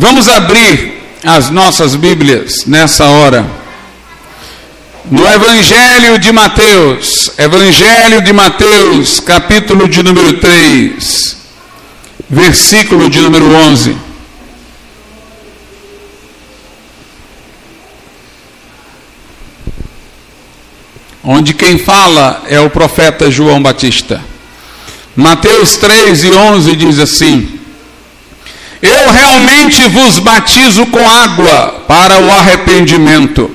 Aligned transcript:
Vamos 0.00 0.28
abrir 0.28 0.94
as 1.22 1.50
nossas 1.50 1.94
Bíblias 1.94 2.64
nessa 2.64 3.04
hora. 3.04 3.44
No 5.10 5.28
Evangelho 5.28 6.18
de 6.18 6.32
Mateus, 6.32 7.30
Evangelho 7.36 8.22
de 8.22 8.32
Mateus, 8.32 9.20
capítulo 9.20 9.86
de 9.86 10.02
número 10.02 10.38
3, 10.38 11.36
versículo 12.30 13.10
de 13.10 13.20
número 13.20 13.54
11. 13.54 13.94
Onde 21.22 21.52
quem 21.52 21.76
fala 21.76 22.42
é 22.48 22.58
o 22.58 22.70
profeta 22.70 23.30
João 23.30 23.62
Batista. 23.62 24.24
Mateus 25.14 25.76
3 25.76 26.24
e 26.24 26.30
11 26.30 26.74
diz 26.74 26.98
assim: 26.98 27.59
eu 28.82 29.10
realmente 29.10 29.86
vos 29.88 30.18
batizo 30.18 30.86
com 30.86 31.08
água 31.08 31.84
para 31.86 32.18
o 32.18 32.30
arrependimento. 32.30 33.50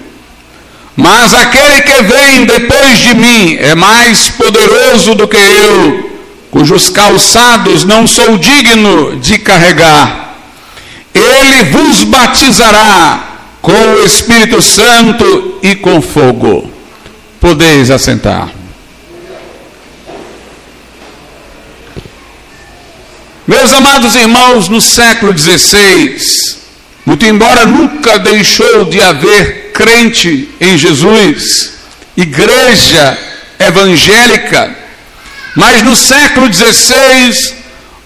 Mas 0.96 1.34
aquele 1.34 1.82
que 1.82 2.02
vem 2.04 2.46
depois 2.46 3.00
de 3.00 3.14
mim 3.16 3.58
é 3.60 3.76
mais 3.76 4.30
poderoso 4.30 5.16
do 5.16 5.28
que 5.28 5.38
eu, 5.38 6.12
cujos 6.52 6.90
calçados 6.90 7.84
não 7.84 8.08
sou 8.08 8.38
digno 8.38 9.18
de 9.18 9.40
carregar. 9.40 10.36
Ele 11.14 11.64
vos 11.72 12.04
batizará 12.04 13.36
com 13.62 13.72
o 13.72 14.06
Espírito 14.06 14.62
Santo 14.62 15.60
e 15.64 15.76
com 15.76 16.02
fogo. 16.02 16.70
Podeis 17.42 17.90
assentar. 17.90 18.50
Meus 23.48 23.72
amados 23.72 24.16
irmãos, 24.16 24.70
no 24.70 24.82
século 24.82 25.38
XVI, 25.38 26.18
muito 27.06 27.28
embora 27.28 27.64
nunca 27.64 28.18
deixou 28.18 28.86
de 28.86 29.00
haver 29.00 29.72
crente 29.72 30.50
em 30.60 30.76
Jesus, 30.76 31.74
igreja 32.18 33.16
evangélica, 33.60 34.76
mas 35.56 35.84
no 35.84 35.96
século 35.96 36.52
XVI 36.52 37.54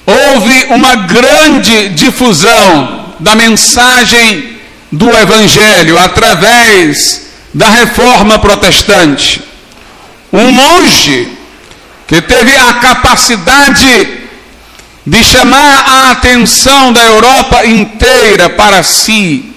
houve 0.05 0.65
uma 0.71 0.95
grande 1.07 1.87
difusão 1.89 3.13
da 3.17 3.33
mensagem 3.33 4.59
do 4.91 5.09
Evangelho 5.09 5.97
através 5.97 7.27
da 7.53 7.69
reforma 7.69 8.39
protestante. 8.39 9.41
Um 10.33 10.51
monge 10.51 11.29
que 12.05 12.21
teve 12.21 12.57
a 12.57 12.73
capacidade 12.73 14.18
de 15.09 15.23
chamar 15.23 15.85
a 15.87 16.11
atenção 16.11 16.93
da 16.93 17.01
Europa 17.01 17.65
inteira 17.65 18.47
para 18.51 18.83
si. 18.83 19.55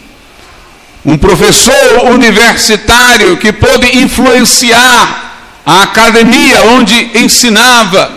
Um 1.04 1.18
professor 1.18 2.06
universitário 2.10 3.36
que 3.36 3.52
pôde 3.52 3.98
influenciar 3.98 5.60
a 5.66 5.82
academia 5.82 6.62
onde 6.70 7.18
ensinava. 7.18 8.10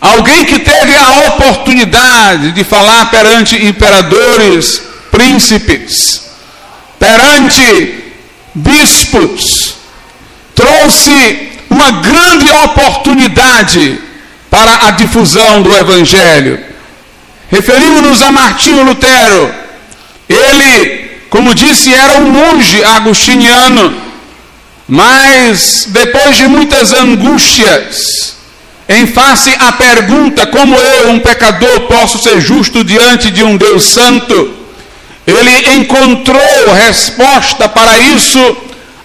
Alguém 0.00 0.46
que 0.46 0.60
teve 0.60 0.96
a 0.96 1.28
oportunidade 1.28 2.52
de 2.52 2.64
falar 2.64 3.10
perante 3.10 3.62
imperadores, 3.62 4.82
príncipes, 5.10 6.22
perante 6.98 8.02
bispos, 8.54 9.74
trouxe 10.54 11.50
uma 11.68 11.90
grande 11.90 12.48
oportunidade 12.64 14.03
para 14.54 14.86
a 14.86 14.90
difusão 14.92 15.62
do 15.62 15.74
Evangelho. 15.74 16.60
Referimos-nos 17.50 18.22
a 18.22 18.30
Martinho 18.30 18.84
Lutero. 18.84 19.52
Ele, 20.28 21.10
como 21.28 21.56
disse, 21.56 21.92
era 21.92 22.18
um 22.18 22.30
monge 22.30 22.84
agostiniano, 22.84 23.92
mas 24.86 25.88
depois 25.88 26.36
de 26.36 26.46
muitas 26.46 26.92
angústias, 26.92 28.36
em 28.88 29.08
face 29.08 29.52
à 29.58 29.72
pergunta 29.72 30.46
como 30.46 30.76
eu, 30.76 31.10
um 31.10 31.18
pecador, 31.18 31.80
posso 31.88 32.18
ser 32.18 32.40
justo 32.40 32.84
diante 32.84 33.32
de 33.32 33.42
um 33.42 33.56
Deus 33.56 33.84
santo, 33.86 34.54
ele 35.26 35.74
encontrou 35.74 36.72
resposta 36.76 37.68
para 37.68 37.98
isso 37.98 38.56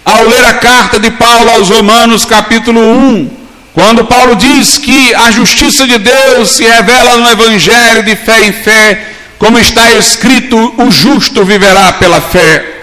ao 0.04 0.28
ler 0.28 0.44
a 0.44 0.54
carta 0.54 1.00
de 1.00 1.10
Paulo 1.10 1.50
aos 1.50 1.70
Romanos, 1.70 2.24
capítulo 2.24 2.80
1, 2.80 3.39
quando 3.72 4.04
Paulo 4.04 4.34
diz 4.36 4.78
que 4.78 5.14
a 5.14 5.30
justiça 5.30 5.86
de 5.86 5.98
Deus 5.98 6.50
se 6.50 6.64
revela 6.64 7.18
no 7.18 7.30
Evangelho 7.30 8.02
de 8.02 8.16
fé 8.16 8.48
em 8.48 8.52
fé, 8.52 9.06
como 9.38 9.58
está 9.58 9.90
escrito, 9.92 10.74
o 10.76 10.90
justo 10.90 11.44
viverá 11.44 11.92
pela 11.92 12.20
fé. 12.20 12.82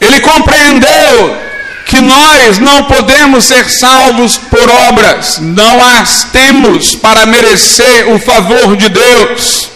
Ele 0.00 0.20
compreendeu 0.20 1.36
que 1.84 2.00
nós 2.00 2.58
não 2.58 2.84
podemos 2.84 3.44
ser 3.44 3.68
salvos 3.68 4.36
por 4.36 4.70
obras, 4.88 5.38
não 5.40 5.84
as 5.84 6.24
temos 6.32 6.94
para 6.94 7.26
merecer 7.26 8.08
o 8.14 8.18
favor 8.18 8.76
de 8.76 8.88
Deus. 8.88 9.68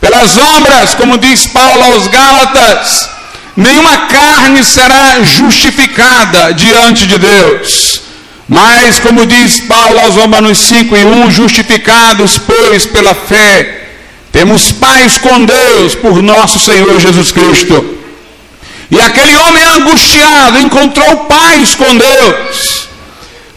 Pelas 0.00 0.38
obras, 0.38 0.94
como 0.94 1.18
diz 1.18 1.48
Paulo 1.48 1.82
aos 1.82 2.06
Gálatas, 2.06 3.10
nenhuma 3.56 4.06
carne 4.06 4.64
será 4.64 5.20
justificada 5.24 6.54
diante 6.54 7.06
de 7.06 7.18
Deus. 7.18 8.07
Mas, 8.48 8.98
como 8.98 9.26
diz 9.26 9.60
Paulo 9.60 10.00
aos 10.00 10.16
Romanos 10.16 10.58
5 10.58 10.96
e 10.96 11.04
1, 11.04 11.30
justificados, 11.30 12.38
pois, 12.38 12.86
pela 12.86 13.14
fé, 13.14 13.88
temos 14.32 14.72
paz 14.72 15.18
com 15.18 15.44
Deus 15.44 15.94
por 15.94 16.22
nosso 16.22 16.58
Senhor 16.58 16.98
Jesus 16.98 17.30
Cristo. 17.30 17.98
E 18.90 18.98
aquele 18.98 19.36
homem 19.36 19.64
angustiado 19.64 20.58
encontrou 20.60 21.26
paz 21.26 21.74
com 21.74 21.94
Deus. 21.94 22.88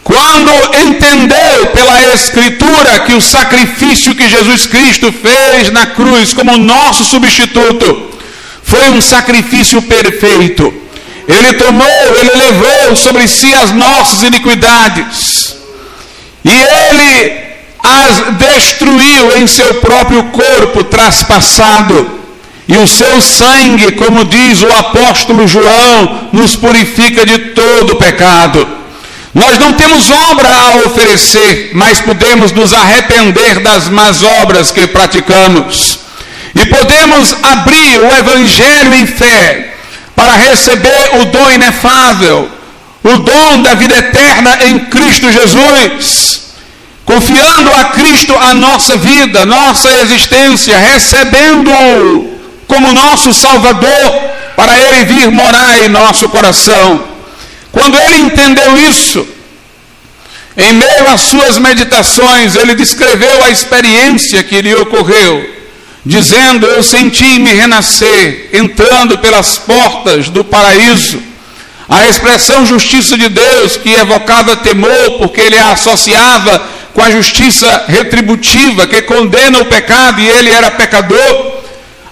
Quando 0.03 0.52
entendeu 0.78 1.68
pela 1.73 2.13
Escritura 2.13 3.00
que 3.00 3.13
o 3.13 3.22
sacrifício 3.22 4.13
que 4.13 4.28
Jesus 4.28 4.66
Cristo 4.66 5.13
fez 5.13 5.72
na 5.72 5.85
cruz 5.85 6.34
como 6.34 6.58
nosso 6.58 7.06
substituto 7.06 8.12
foi 8.62 8.90
um 8.90 9.02
sacrifício 9.02 9.81
perfeito 9.84 10.81
ele 11.28 11.54
tomou, 11.54 12.16
ele 12.20 12.32
levou 12.36 12.96
sobre 12.96 13.28
si 13.28 13.54
as 13.54 13.72
nossas 13.72 14.24
iniquidades. 14.24 15.56
E 16.44 16.50
ele 16.52 17.42
as 17.84 18.38
destruiu 18.38 19.38
em 19.38 19.48
seu 19.48 19.76
próprio 19.76 20.24
corpo 20.26 20.84
traspassado. 20.84 22.20
E 22.68 22.78
o 22.78 22.88
seu 22.88 23.22
sangue, 23.22 23.94
como 23.94 24.24
diz 24.26 24.62
o 24.62 24.72
apóstolo 24.72 25.48
João, 25.48 26.30
nos 26.32 26.56
purifica 26.56 27.26
de 27.26 27.38
todo 27.50 27.98
pecado. 27.98 28.68
Nós 29.34 29.58
não 29.58 29.74
temos 29.74 30.09
obra 30.09 30.50
a 30.50 30.76
oferecer, 30.88 31.72
mas 31.74 32.02
podemos 32.02 32.52
nos 32.52 32.74
arrepender 32.74 33.62
das 33.62 33.90
más 33.90 34.22
obras 34.24 34.72
que 34.72 34.88
praticamos. 34.88 36.00
E 36.53 36.66
podemos 36.66 37.36
abrir 37.42 38.00
o 38.00 38.14
Evangelho 38.18 38.94
em 38.94 39.06
fé 39.06 39.71
para 40.22 40.36
receber 40.36 41.20
o 41.20 41.26
dom 41.26 41.50
inefável, 41.50 42.48
o 43.04 43.18
dom 43.18 43.64
da 43.64 43.74
vida 43.74 43.98
eterna 43.98 44.56
em 44.68 44.78
Cristo 44.82 45.32
Jesus, 45.32 46.54
confiando 47.04 47.74
a 47.74 47.86
Cristo 47.86 48.32
a 48.38 48.54
nossa 48.54 48.98
vida, 48.98 49.48
nossa 49.48 49.92
existência, 49.94 50.78
recebendo-o 50.78 52.40
como 52.68 52.94
nosso 52.94 53.34
Salvador, 53.34 54.30
para 54.56 54.80
Ele 54.80 55.06
vir 55.06 55.32
morar 55.32 55.80
em 55.80 55.90
nosso 55.90 56.30
coração. 56.30 57.03
Quando 57.72 57.98
ele 57.98 58.18
entendeu 58.18 58.78
isso, 58.78 59.26
em 60.56 60.72
meio 60.74 61.09
às 61.09 61.22
suas 61.22 61.58
meditações, 61.58 62.56
ele 62.56 62.76
descreveu 62.76 63.44
a 63.44 63.50
experiência 63.50 64.44
que 64.44 64.62
lhe 64.62 64.76
ocorreu 64.76 65.60
dizendo: 66.06 66.66
Eu 66.66 66.84
senti-me 66.84 67.53
renascer, 67.53 68.49
entrando 68.53 69.17
pelas 69.17 69.58
portas 69.58 70.29
do 70.29 70.43
paraíso. 70.43 71.22
A 71.87 72.08
expressão 72.08 72.66
justiça 72.66 73.17
de 73.17 73.28
Deus, 73.28 73.76
que 73.76 73.90
evocava 73.90 74.55
temor, 74.55 75.17
porque 75.20 75.41
ele 75.41 75.58
a 75.58 75.73
associava 75.73 76.61
com 76.93 77.02
a 77.02 77.11
justiça 77.11 77.85
retributiva, 77.87 78.87
que 78.87 79.02
condena 79.02 79.59
o 79.59 79.66
pecado 79.66 80.22
e 80.22 80.29
ele 80.29 80.52
era 80.52 80.72
pecador, 80.72 81.61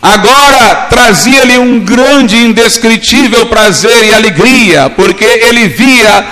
agora 0.01 0.87
trazia-lhe 0.89 1.57
um 1.57 1.79
grande, 1.79 2.37
indescritível 2.37 3.45
prazer 3.47 4.05
e 4.05 4.13
alegria, 4.13 4.89
porque 4.89 5.23
ele 5.23 5.67
via 5.67 6.25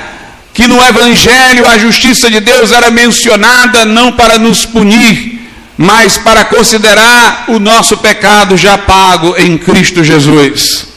que 0.53 0.67
no 0.67 0.83
Evangelho 0.83 1.67
a 1.67 1.77
justiça 1.77 2.29
de 2.29 2.39
Deus 2.39 2.71
era 2.71 2.89
mencionada 2.89 3.85
não 3.85 4.11
para 4.11 4.39
nos 4.39 4.65
punir, 4.65 5.36
mas 5.77 6.18
para 6.18 6.45
considerar 6.45 7.45
o 7.50 7.59
nosso 7.59 7.97
pecado 7.97 8.57
já 8.57 8.77
pago 8.77 9.35
em 9.38 9.57
Cristo 9.57 10.03
Jesus. 10.03 10.88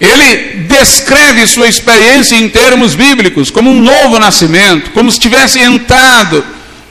Ele 0.00 0.64
descreve 0.66 1.46
sua 1.46 1.68
experiência 1.68 2.34
em 2.34 2.48
termos 2.48 2.94
bíblicos 2.94 3.50
como 3.50 3.70
um 3.70 3.80
novo 3.80 4.18
nascimento, 4.18 4.90
como 4.90 5.10
se 5.12 5.20
tivesse 5.20 5.60
entrado 5.60 6.44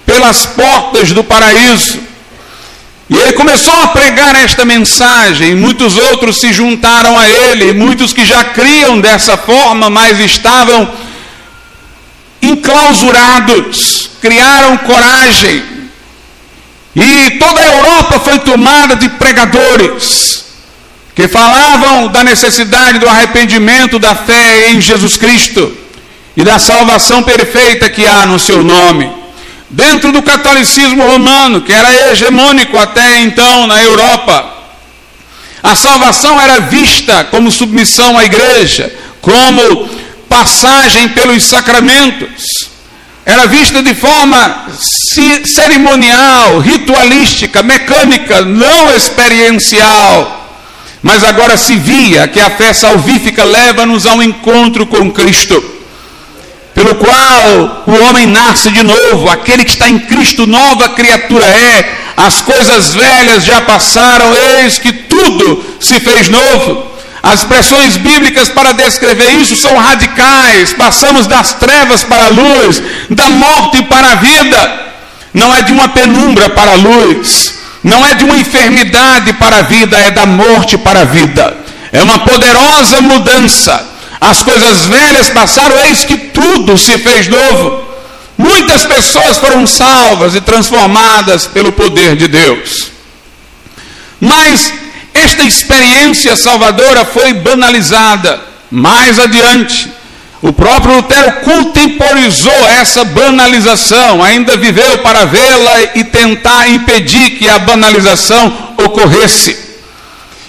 pelas 0.06 0.46
portas 0.46 1.12
do 1.12 1.24
paraíso. 1.24 2.00
E 3.10 3.18
ele 3.18 3.34
começou 3.34 3.74
a 3.82 3.88
pregar 3.88 4.36
esta 4.36 4.64
mensagem, 4.64 5.56
muitos 5.56 5.98
outros 5.98 6.40
se 6.40 6.54
juntaram 6.54 7.18
a 7.18 7.28
ele, 7.28 7.74
muitos 7.74 8.14
que 8.14 8.24
já 8.24 8.44
criam 8.44 9.02
dessa 9.02 9.36
forma, 9.36 9.90
mas 9.90 10.20
estavam 10.20 10.88
enclausurados, 12.40 14.12
criaram 14.22 14.78
coragem. 14.78 15.79
E 16.96 17.32
toda 17.32 17.62
a 17.62 17.68
Europa 17.68 18.20
foi 18.20 18.40
tomada 18.40 18.96
de 18.96 19.10
pregadores 19.10 20.46
que 21.16 21.28
falavam 21.28 22.08
da 22.08 22.24
necessidade 22.24 23.00
do 23.00 23.08
arrependimento, 23.08 24.00
da 24.00 24.16
fé 24.16 24.72
em 24.72 24.82
Jesus 24.82 25.18
Cristo 25.18 25.76
e 26.36 26.44
da 26.44 26.58
salvação 26.58 27.22
perfeita 27.24 27.90
que 27.90 28.08
há 28.08 28.26
no 28.26 28.40
seu 28.40 28.64
nome. 28.64 29.12
Dentro 29.70 30.12
do 30.12 30.24
catolicismo 30.24 31.04
romano, 31.04 31.62
que 31.62 31.74
era 31.74 31.94
hegemônico 32.12 32.78
até 32.78 33.20
então 33.20 33.68
na 33.68 33.84
Europa, 33.84 34.54
a 35.62 35.76
salvação 35.76 36.40
era 36.40 36.62
vista 36.62 37.26
como 37.26 37.52
submissão 37.52 38.18
à 38.18 38.24
igreja, 38.24 38.92
como 39.22 39.90
passagem 40.30 41.10
pelos 41.10 41.44
sacramentos. 41.44 42.70
Era 43.26 43.48
vista 43.48 43.84
de 43.84 43.94
forma 43.94 44.68
cerimonial, 45.46 46.60
ritualística, 46.60 47.62
mecânica, 47.62 48.42
não 48.42 48.96
experiencial. 48.96 50.36
Mas 51.02 51.24
agora 51.24 51.56
se 51.56 51.76
via 51.76 52.28
que 52.28 52.40
a 52.40 52.50
fé 52.50 52.74
salvífica 52.74 53.44
leva-nos 53.44 54.06
ao 54.06 54.22
encontro 54.22 54.86
com 54.88 55.12
Cristo 55.12 55.80
pelo 56.80 56.96
qual 56.96 57.84
o 57.88 58.04
homem 58.06 58.26
nasce 58.26 58.72
de 58.72 58.84
novo, 58.84 59.30
aquele 59.30 59.66
que 59.66 59.72
está 59.72 59.90
em 59.90 60.00
Cristo, 60.00 60.48
nova 60.48 60.88
criatura 60.88 61.46
é, 61.46 61.98
as 62.16 62.42
coisas 62.42 62.94
velhas 62.94 63.44
já 63.44 63.60
passaram, 63.62 64.34
eis 64.62 64.80
que 64.80 64.94
tudo 64.94 65.62
se 65.78 66.00
fez 66.00 66.30
novo. 66.30 66.88
As 67.22 67.40
expressões 67.40 67.98
bíblicas 67.98 68.50
para 68.50 68.72
descrever 68.74 69.32
isso 69.32 69.56
são 69.56 69.76
radicais, 69.78 70.74
passamos 70.74 71.28
das 71.28 71.54
trevas 71.54 72.04
para 72.04 72.26
a 72.26 72.30
luz, 72.30 72.82
da 73.10 73.30
morte 73.30 73.84
para 73.84 74.14
a 74.14 74.16
vida, 74.16 74.94
não 75.34 75.54
é 75.54 75.62
de 75.62 75.74
uma 75.74 75.90
penumbra 75.90 76.50
para 76.50 76.72
a 76.72 76.76
luz, 76.76 77.60
não 77.84 78.06
é 78.06 78.14
de 78.14 78.24
uma 78.24 78.38
enfermidade 78.38 79.34
para 79.34 79.60
a 79.60 79.62
vida, 79.64 79.98
é 79.98 80.12
da 80.12 80.26
morte 80.26 80.78
para 80.78 81.02
a 81.02 81.06
vida. 81.06 81.58
É 81.92 82.02
uma 82.02 82.20
poderosa 82.20 83.02
mudança 83.02 83.90
as 84.22 84.44
coisas 84.44 84.86
velhas 84.86 85.30
passaram, 85.30 85.80
eis 85.86 86.04
que 86.04 86.18
tudo 86.18 86.78
se 86.78 86.98
fez 86.98 87.28
novo. 87.28 87.88
Muitas 88.38 88.86
pessoas 88.86 89.38
foram 89.38 89.66
salvas 89.66 90.36
e 90.36 90.42
transformadas 90.42 91.46
pelo 91.48 91.72
poder 91.72 92.16
de 92.16 92.28
Deus. 92.28 92.92
Mas 94.20 94.74
esta 95.20 95.44
experiência 95.44 96.36
salvadora 96.36 97.06
foi 97.06 97.34
banalizada. 97.34 98.42
Mais 98.72 99.20
adiante, 99.20 99.92
o 100.42 100.54
próprio 100.54 100.96
Lutero 100.96 101.32
contemporizou 101.42 102.68
essa 102.80 103.04
banalização, 103.04 104.24
ainda 104.24 104.56
viveu 104.56 105.00
para 105.00 105.26
vê-la 105.26 105.82
e 105.96 106.04
tentar 106.04 106.70
impedir 106.70 107.32
que 107.32 107.50
a 107.50 107.60
banalização 107.60 108.74
ocorresse. 108.78 109.58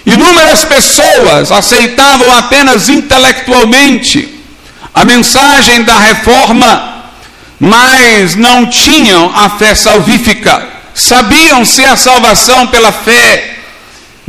Inúmeras 0.05 0.63
pessoas 0.63 1.51
aceitavam 1.51 2.33
apenas 2.33 2.89
intelectualmente 2.89 4.39
a 4.93 5.05
mensagem 5.05 5.83
da 5.83 5.97
reforma, 5.97 7.03
mas 7.59 8.35
não 8.35 8.65
tinham 8.65 9.31
a 9.35 9.49
fé 9.49 9.75
salvífica. 9.75 10.67
Sabiam 10.93 11.63
se 11.65 11.83
a 11.85 11.95
salvação 11.95 12.67
pela 12.67 12.91
fé, 12.91 13.57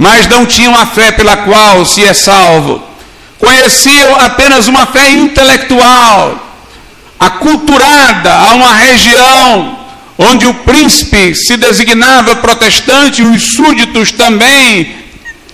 mas 0.02 0.26
não 0.26 0.44
tinham 0.44 0.74
a 0.74 0.84
fé 0.84 1.12
pela 1.12 1.36
qual 1.36 1.86
se 1.86 2.02
é 2.02 2.12
salvo. 2.12 2.82
Conheciam 3.38 4.16
apenas 4.16 4.66
uma 4.66 4.84
fé 4.84 5.12
intelectual, 5.12 6.44
aculturada 7.20 8.34
a 8.34 8.54
uma 8.54 8.74
região 8.74 9.78
onde 10.18 10.44
o 10.44 10.54
príncipe 10.54 11.36
se 11.36 11.56
designava 11.56 12.34
protestante 12.34 13.22
e 13.22 13.24
os 13.24 13.54
súditos 13.54 14.10
também 14.10 14.92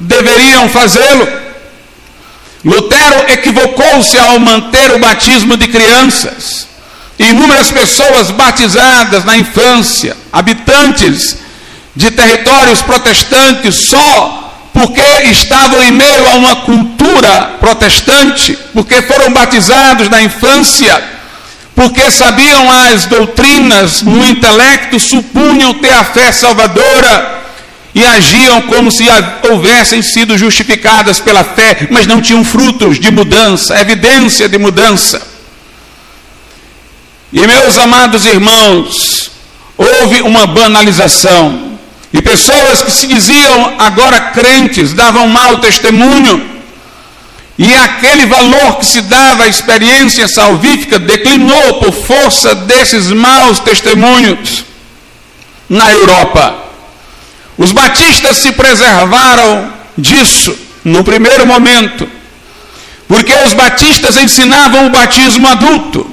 deveriam 0.01 0.67
fazê-lo. 0.71 1.29
Lutero 2.65 3.31
equivocou-se 3.31 4.17
ao 4.17 4.41
manter 4.41 4.93
o 4.93 4.99
batismo 4.99 5.59
de 5.59 5.69
crianças. 5.69 6.67
Inúmeras 7.19 7.71
pessoas 7.71 8.31
batizadas 8.31 9.27
na 9.27 9.37
infância, 9.37 10.17
habitantes 10.33 11.37
de 11.99 12.13
territórios 12.13 12.81
protestantes, 12.81 13.75
só 13.75 14.71
porque 14.73 15.03
estavam 15.33 15.83
em 15.83 15.91
meio 15.91 16.29
a 16.29 16.35
uma 16.35 16.55
cultura 16.55 17.57
protestante, 17.59 18.57
porque 18.73 19.03
foram 19.03 19.33
batizados 19.33 20.09
na 20.09 20.23
infância, 20.23 21.03
porque 21.75 22.09
sabiam 22.13 22.71
as 22.71 23.07
doutrinas 23.07 24.03
no 24.03 24.25
intelecto, 24.25 25.01
supunham 25.01 25.75
ter 25.75 25.93
a 25.93 26.05
fé 26.05 26.31
salvadora 26.31 27.43
e 27.93 28.05
agiam 28.05 28.63
como 28.63 28.93
se 28.93 29.05
houvessem 29.51 30.01
sido 30.01 30.39
justificadas 30.39 31.19
pela 31.19 31.43
fé, 31.43 31.89
mas 31.91 32.07
não 32.07 32.23
tinham 32.23 32.45
frutos 32.45 33.01
de 33.01 33.11
mudança, 33.11 33.81
evidência 33.81 34.49
de 34.49 34.57
mudança. 34.57 35.21
E 37.33 37.45
meus 37.45 37.77
amados 37.77 38.25
irmãos, 38.25 39.33
houve 39.77 40.23
uma 40.23 40.47
banalização, 40.47 41.68
e 42.13 42.23
pessoas 42.23 42.83
que 42.83 42.91
se 42.91 43.07
diziam 43.07 43.75
agora 43.79 44.21
crentes 44.33 44.93
davam 44.95 45.29
mau 45.29 45.59
testemunho, 45.59 46.59
e 47.59 47.75
aquele 47.75 48.25
valor 48.27 48.77
que 48.77 48.87
se 48.87 49.03
dava 49.03 49.45
à 49.45 49.49
experiência 49.49 50.29
salvífica 50.29 50.99
declinou 50.99 51.81
por 51.81 51.93
força 51.93 52.55
desses 52.55 53.11
maus 53.11 53.59
testemunhos 53.59 54.65
na 55.69 55.91
Europa. 55.93 56.57
Os 57.59 57.73
batistas 57.73 58.37
se 58.37 58.53
preservaram 58.53 59.73
disso 59.99 60.57
no 60.85 61.03
primeiro 61.03 61.45
momento, 61.45 62.09
porque 63.09 63.35
os 63.45 63.53
batistas 63.55 64.17
ensinavam 64.17 64.87
o 64.87 64.91
batismo 64.91 65.49
adulto. 65.49 66.08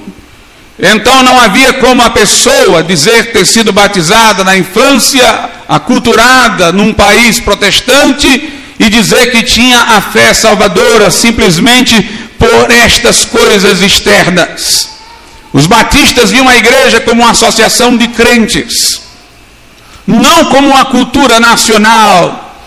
Então 0.78 1.22
não 1.22 1.40
havia 1.40 1.74
como 1.74 2.02
a 2.02 2.10
pessoa 2.10 2.82
dizer 2.82 3.32
ter 3.32 3.46
sido 3.46 3.72
batizada 3.72 4.44
na 4.44 4.56
infância, 4.56 5.50
aculturada 5.68 6.72
num 6.72 6.92
país 6.92 7.40
protestante 7.40 8.52
e 8.78 8.90
dizer 8.90 9.30
que 9.30 9.42
tinha 9.42 9.80
a 9.80 10.00
fé 10.00 10.34
salvadora 10.34 11.10
simplesmente 11.10 12.02
por 12.38 12.70
estas 12.70 13.24
coisas 13.24 13.80
externas. 13.80 14.96
Os 15.52 15.66
batistas 15.66 16.30
viam 16.30 16.48
a 16.48 16.56
igreja 16.56 17.00
como 17.00 17.22
uma 17.22 17.30
associação 17.30 17.96
de 17.96 18.08
crentes 18.08 19.06
não 20.06 20.44
como 20.46 20.68
uma 20.68 20.84
cultura 20.84 21.40
nacional, 21.40 22.60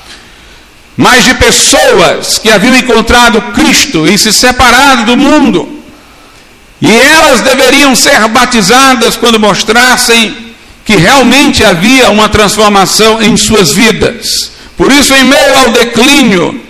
mas 0.98 1.24
de 1.24 1.34
pessoas 1.36 2.38
que 2.38 2.50
haviam 2.50 2.76
encontrado 2.76 3.42
Cristo 3.54 4.06
e 4.06 4.18
se 4.18 4.34
separado 4.34 5.06
do 5.06 5.16
mundo. 5.16 5.79
E 6.82 6.92
elas 6.92 7.42
deveriam 7.42 7.96
ser 7.96 8.28
batizadas 8.30 9.16
quando 9.16 9.40
mostrassem 9.40 10.54
que 10.86 10.96
realmente 10.96 11.64
havia 11.64 12.10
uma 12.10 12.30
transformação 12.30 13.22
em 13.22 13.36
suas 13.36 13.72
vidas. 13.72 14.52
Por 14.78 14.92
isso, 14.92 15.14
em 15.14 15.24
meio 15.24 15.58
ao 15.60 15.72
declínio 15.72 16.62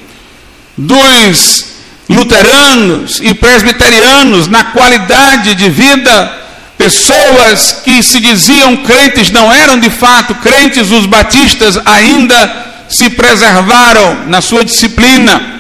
dos 0.78 1.66
luteranos 2.10 3.20
e 3.22 3.34
presbiterianos 3.34 4.48
na 4.48 4.64
qualidade 4.66 5.54
de 5.54 5.70
vida, 5.70 6.40
Pessoas 6.80 7.74
que 7.84 8.02
se 8.02 8.22
diziam 8.22 8.78
crentes 8.78 9.30
não 9.32 9.52
eram 9.52 9.78
de 9.78 9.90
fato 9.90 10.34
crentes, 10.36 10.90
os 10.90 11.06
batistas 11.06 11.78
ainda 11.84 12.68
se 12.88 13.10
preservaram 13.10 14.28
na 14.28 14.40
sua 14.40 14.64
disciplina, 14.64 15.59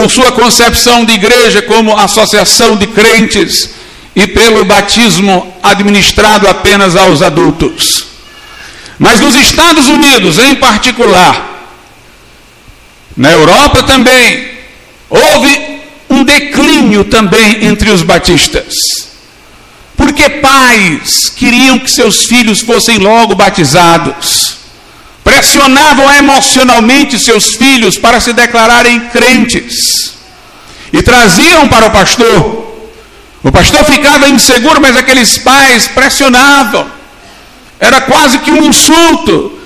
por 0.00 0.10
sua 0.10 0.32
concepção 0.32 1.04
de 1.04 1.12
igreja 1.12 1.60
como 1.60 1.94
associação 1.94 2.74
de 2.74 2.86
crentes 2.86 3.68
e 4.16 4.26
pelo 4.28 4.64
batismo 4.64 5.54
administrado 5.62 6.48
apenas 6.48 6.96
aos 6.96 7.20
adultos. 7.20 8.06
Mas 8.98 9.20
nos 9.20 9.36
Estados 9.36 9.88
Unidos, 9.88 10.38
em 10.38 10.54
particular, 10.54 11.68
na 13.14 13.30
Europa 13.30 13.82
também, 13.82 14.52
houve 15.10 15.82
um 16.08 16.24
declínio 16.24 17.04
também 17.04 17.66
entre 17.66 17.90
os 17.90 18.00
batistas. 18.02 18.72
Porque 19.98 20.30
pais 20.30 21.28
queriam 21.28 21.78
que 21.78 21.90
seus 21.90 22.24
filhos 22.24 22.62
fossem 22.62 22.96
logo 22.96 23.34
batizados, 23.34 24.59
pressionavam 25.30 26.12
emocionalmente 26.12 27.16
seus 27.16 27.54
filhos 27.54 27.96
para 27.96 28.18
se 28.18 28.32
declararem 28.32 28.98
crentes 29.12 30.14
e 30.92 31.00
traziam 31.02 31.68
para 31.68 31.86
o 31.86 31.90
pastor. 31.90 32.66
O 33.44 33.52
pastor 33.52 33.84
ficava 33.84 34.28
inseguro, 34.28 34.80
mas 34.80 34.96
aqueles 34.96 35.38
pais 35.38 35.86
pressionavam. 35.86 36.84
Era 37.78 38.00
quase 38.00 38.40
que 38.40 38.50
um 38.50 38.64
insulto 38.64 39.56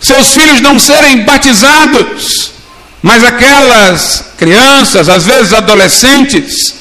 seus 0.00 0.32
filhos 0.32 0.60
não 0.60 0.78
serem 0.78 1.24
batizados, 1.24 2.52
mas 3.02 3.24
aquelas 3.24 4.26
crianças, 4.38 5.08
às 5.08 5.26
vezes 5.26 5.52
adolescentes, 5.52 6.76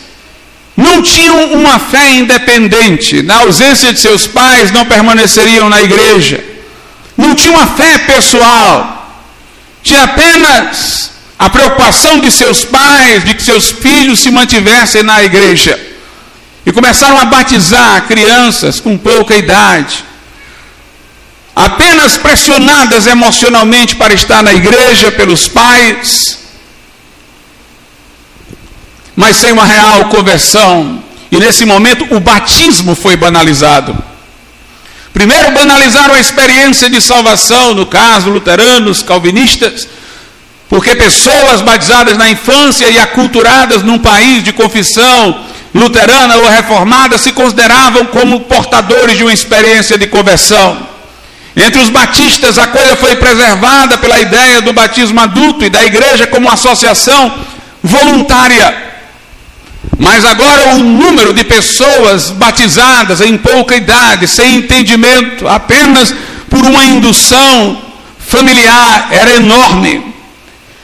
não 0.77 1.01
tinham 1.01 1.53
uma 1.53 1.79
fé 1.79 2.13
independente, 2.13 3.23
na 3.23 3.37
ausência 3.37 3.91
de 3.91 3.99
seus 3.99 4.27
pais, 4.27 4.71
não 4.71 4.85
permaneceriam 4.85 5.67
na 5.67 5.81
igreja, 5.81 6.52
não 7.17 7.35
tinham 7.35 7.55
uma 7.55 7.67
fé 7.67 7.97
pessoal, 7.99 9.21
tinha 9.81 10.03
apenas 10.03 11.11
a 11.37 11.49
preocupação 11.49 12.19
de 12.19 12.31
seus 12.31 12.63
pais, 12.63 13.23
de 13.23 13.33
que 13.35 13.43
seus 13.43 13.69
filhos 13.69 14.19
se 14.19 14.31
mantivessem 14.31 15.03
na 15.03 15.23
igreja, 15.23 15.79
e 16.65 16.71
começaram 16.71 17.19
a 17.19 17.25
batizar 17.25 18.07
crianças 18.07 18.79
com 18.79 18.97
pouca 18.97 19.35
idade, 19.35 20.03
apenas 21.55 22.17
pressionadas 22.17 23.05
emocionalmente 23.05 23.95
para 23.95 24.13
estar 24.13 24.41
na 24.41 24.53
igreja 24.53 25.11
pelos 25.11 25.47
pais, 25.47 26.39
mas 29.15 29.37
sem 29.37 29.51
uma 29.51 29.65
real 29.65 30.05
conversão. 30.05 31.03
E 31.31 31.37
nesse 31.37 31.65
momento 31.65 32.15
o 32.15 32.19
batismo 32.19 32.95
foi 32.95 33.15
banalizado. 33.15 34.12
Primeiro 35.13 35.51
banalizaram 35.51 36.15
a 36.15 36.19
experiência 36.19 36.89
de 36.89 36.99
salvação, 36.99 37.73
no 37.73 37.85
caso 37.85 38.31
luteranos, 38.31 39.03
calvinistas, 39.03 39.87
porque 40.67 40.95
pessoas 40.95 41.61
batizadas 41.61 42.17
na 42.17 42.31
infância 42.31 42.89
e 42.89 42.97
aculturadas 42.97 43.83
num 43.83 43.99
país 43.99 44.43
de 44.43 44.51
confissão 44.51 45.45
luterana 45.73 46.37
ou 46.37 46.49
reformada 46.49 47.17
se 47.17 47.31
consideravam 47.31 48.05
como 48.05 48.41
portadores 48.41 49.17
de 49.17 49.23
uma 49.23 49.33
experiência 49.33 49.97
de 49.97 50.07
conversão. 50.07 50.93
Entre 51.55 51.79
os 51.79 51.89
batistas, 51.89 52.57
a 52.57 52.67
coisa 52.67 52.95
foi 52.95 53.15
preservada 53.15 53.97
pela 53.97 54.19
ideia 54.19 54.61
do 54.61 54.73
batismo 54.73 55.19
adulto 55.19 55.63
e 55.63 55.69
da 55.69 55.83
igreja 55.83 56.25
como 56.25 56.49
associação 56.49 57.31
voluntária. 57.83 58.92
Mas 59.97 60.25
agora 60.25 60.75
o 60.75 60.79
número 60.79 61.33
de 61.33 61.43
pessoas 61.43 62.31
batizadas 62.31 63.21
em 63.21 63.37
pouca 63.37 63.75
idade, 63.75 64.27
sem 64.27 64.55
entendimento, 64.55 65.47
apenas 65.47 66.13
por 66.49 66.65
uma 66.65 66.83
indução 66.83 67.81
familiar, 68.19 69.09
era 69.11 69.35
enorme. 69.35 70.13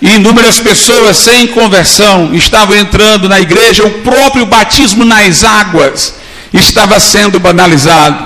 E 0.02 0.16
inúmeras 0.16 0.60
pessoas 0.60 1.18
sem 1.18 1.48
conversão 1.48 2.34
estavam 2.34 2.76
entrando 2.76 3.28
na 3.28 3.40
igreja, 3.40 3.86
o 3.86 4.00
próprio 4.02 4.46
batismo 4.46 5.04
nas 5.04 5.44
águas 5.44 6.16
estava 6.54 7.00
sendo 7.00 7.40
banalizado. 7.40 8.26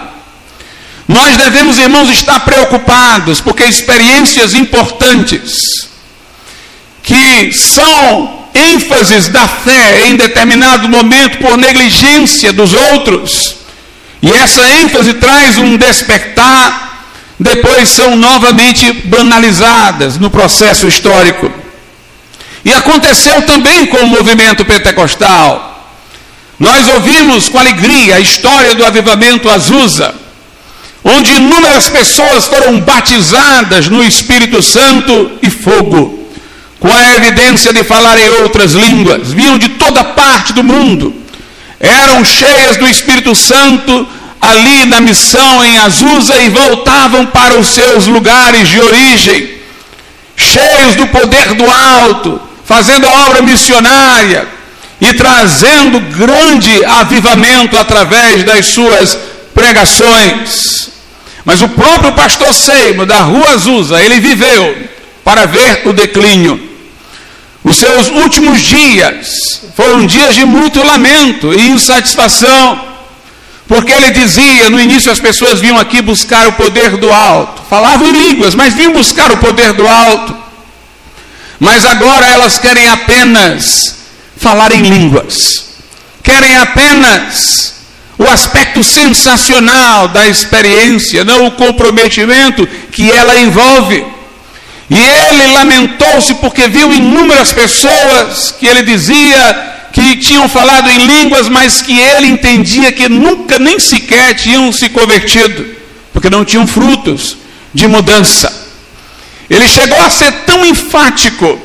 Nós 1.08 1.36
devemos, 1.36 1.78
irmãos, 1.78 2.10
estar 2.10 2.40
preocupados, 2.42 3.42
porque 3.42 3.64
experiências 3.64 4.54
importantes, 4.54 5.90
que 7.02 7.52
são 7.52 8.43
ênfases 8.54 9.30
da 9.30 9.48
fé 9.48 10.08
em 10.08 10.16
determinado 10.16 10.88
momento 10.88 11.40
por 11.40 11.58
negligência 11.58 12.54
dos 12.54 12.74
outros, 12.74 13.56
e 14.22 14.32
essa 14.32 14.62
ênfase 14.82 15.16
traz 15.16 15.58
um 15.58 15.76
despertar, 15.76 17.08
depois 17.40 17.90
são 17.90 18.16
novamente 18.16 18.92
banalizadas 19.06 20.18
no 20.18 20.30
processo 20.30 20.88
histórico. 20.88 21.52
E 22.64 22.72
aconteceu 22.72 23.42
também 23.42 23.86
com 23.88 23.98
o 23.98 24.08
movimento 24.08 24.64
pentecostal. 24.64 25.92
Nós 26.58 26.88
ouvimos 26.88 27.50
com 27.50 27.60
alegria 27.60 28.16
a 28.16 28.20
história 28.22 28.74
do 28.76 28.86
avivamento 28.86 29.50
Azusa 29.50 30.24
onde 31.04 31.34
inúmeras 31.34 31.90
pessoas 31.90 32.46
foram 32.46 32.80
batizadas 32.80 33.90
no 33.90 34.04
Espírito 34.04 34.62
Santo 34.62 35.32
e 35.42 35.50
fogo, 35.50 36.23
com 36.84 36.94
a 36.94 37.14
evidência 37.14 37.72
de 37.72 37.82
falar 37.82 38.20
em 38.20 38.28
outras 38.42 38.74
línguas, 38.74 39.32
vinham 39.32 39.58
de 39.58 39.70
toda 39.70 40.04
parte 40.04 40.52
do 40.52 40.62
mundo, 40.62 41.16
eram 41.80 42.26
cheias 42.26 42.76
do 42.76 42.86
Espírito 42.90 43.34
Santo 43.34 44.06
ali 44.42 44.86
na 44.86 45.00
missão 45.00 45.64
em 45.64 45.78
Azusa 45.78 46.36
e 46.42 46.50
voltavam 46.50 47.26
para 47.28 47.58
os 47.58 47.68
seus 47.68 48.06
lugares 48.06 48.68
de 48.68 48.82
origem, 48.82 49.54
cheios 50.36 50.96
do 50.96 51.08
poder 51.08 51.54
do 51.54 51.64
alto, 51.72 52.42
fazendo 52.66 53.08
a 53.08 53.28
obra 53.28 53.42
missionária 53.42 54.46
e 55.00 55.14
trazendo 55.14 56.02
grande 56.02 56.84
avivamento 56.84 57.78
através 57.78 58.44
das 58.44 58.66
suas 58.66 59.18
pregações. 59.54 60.90
Mas 61.46 61.62
o 61.62 61.70
próprio 61.70 62.12
pastor 62.12 62.54
Seimo, 62.54 63.06
da 63.06 63.22
Rua 63.22 63.52
Azusa, 63.52 64.02
ele 64.02 64.20
viveu 64.20 64.76
para 65.24 65.46
ver 65.46 65.84
o 65.86 65.94
declínio. 65.94 66.73
Os 67.64 67.78
seus 67.78 68.10
últimos 68.10 68.62
dias 68.62 69.62
foram 69.76 70.06
dias 70.06 70.36
de 70.36 70.46
muito 70.46 70.84
lamento 70.84 71.54
e 71.54 71.70
insatisfação, 71.70 72.94
porque 73.68 73.92
ele 73.92 74.12
dizia: 74.12 74.70
no 74.70 74.80
início 74.80 75.12
as 75.12 75.20
pessoas 75.20 75.62
vinham 75.62 75.78
aqui 75.78 76.02
buscar 76.02 76.48
o 76.48 76.54
poder 76.54 76.98
do 76.98 77.12
alto, 77.12 77.62
falavam 77.70 78.08
em 78.08 78.12
línguas, 78.12 78.54
mas 78.54 78.74
vinham 78.74 78.92
buscar 78.92 79.32
o 79.32 79.38
poder 79.38 79.74
do 79.74 79.88
alto. 79.88 80.36
Mas 81.60 81.86
agora 81.86 82.28
elas 82.28 82.58
querem 82.60 82.90
apenas 82.90 83.96
falar 84.36 84.74
em 84.74 84.82
línguas, 84.82 85.70
querem 86.22 86.58
apenas 86.58 87.74
o 88.18 88.28
aspecto 88.28 88.84
sensacional 88.84 90.10
da 90.10 90.28
experiência, 90.28 91.24
não 91.24 91.48
o 91.48 91.52
comprometimento 91.52 92.68
que 92.92 93.10
ela 93.10 93.40
envolve. 93.40 94.06
E 94.90 95.00
ele 95.00 95.48
lamentou-se 95.54 96.34
porque 96.36 96.68
viu 96.68 96.94
inúmeras 96.94 97.54
pessoas 97.54 98.54
que 98.60 98.68
ele 98.68 98.84
dizia 98.84 99.72
que 99.94 100.18
tinham 100.18 100.50
falado 100.50 100.90
em 100.90 101.06
línguas, 101.06 101.48
mas 101.48 101.82
que 101.82 101.98
ele 101.98 102.28
entendia 102.28 102.92
que 102.92 103.08
nunca 103.08 103.60
nem 103.60 103.80
sequer 103.80 104.34
tinham 104.34 104.72
se 104.74 104.90
convertido, 104.90 105.66
porque 106.12 106.30
não 106.30 106.44
tinham 106.44 106.66
frutos 106.66 107.38
de 107.74 107.88
mudança. 107.88 108.52
Ele 109.50 109.68
chegou 109.68 110.02
a 110.02 110.10
ser 110.10 110.32
tão 110.46 110.66
enfático 110.66 111.60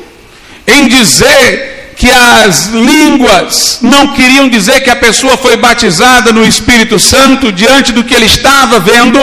em 0.67 0.87
dizer 0.87 1.93
que 1.97 2.09
as 2.09 2.67
línguas 2.67 3.79
não 3.81 4.13
queriam 4.13 4.47
dizer 4.47 4.79
que 4.81 4.89
a 4.89 4.95
pessoa 4.95 5.35
foi 5.35 5.57
batizada 5.57 6.31
no 6.31 6.45
Espírito 6.45 6.97
Santo 6.97 7.51
diante 7.51 7.91
do 7.91 8.03
que 8.03 8.13
ele 8.13 8.27
estava 8.27 8.79
vendo, 8.79 9.19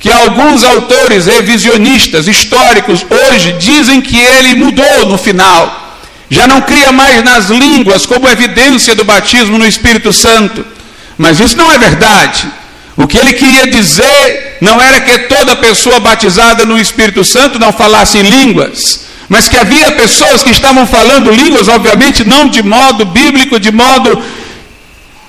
que 0.00 0.10
alguns 0.10 0.64
autores 0.64 1.26
revisionistas 1.26 2.26
históricos 2.26 3.04
hoje 3.08 3.52
dizem 3.52 4.00
que 4.00 4.18
ele 4.18 4.54
mudou 4.54 5.06
no 5.06 5.18
final. 5.18 5.98
Já 6.30 6.46
não 6.46 6.62
cria 6.62 6.90
mais 6.90 7.22
nas 7.22 7.50
línguas 7.50 8.06
como 8.06 8.28
evidência 8.28 8.94
do 8.94 9.04
batismo 9.04 9.58
no 9.58 9.66
Espírito 9.66 10.10
Santo. 10.10 10.64
Mas 11.18 11.38
isso 11.38 11.56
não 11.56 11.70
é 11.70 11.76
verdade. 11.76 12.48
O 12.96 13.06
que 13.06 13.18
ele 13.18 13.34
queria 13.34 13.70
dizer 13.70 14.56
não 14.60 14.80
era 14.80 15.00
que 15.02 15.18
toda 15.20 15.56
pessoa 15.56 16.00
batizada 16.00 16.64
no 16.64 16.78
Espírito 16.78 17.22
Santo 17.22 17.58
não 17.58 17.72
falasse 17.72 18.18
em 18.18 18.22
línguas, 18.22 19.06
mas 19.28 19.48
que 19.48 19.56
havia 19.56 19.92
pessoas 19.92 20.42
que 20.42 20.50
estavam 20.50 20.86
falando 20.86 21.30
línguas, 21.30 21.68
obviamente 21.68 22.24
não 22.24 22.48
de 22.48 22.62
modo 22.62 23.04
bíblico, 23.04 23.60
de 23.60 23.70
modo 23.70 24.22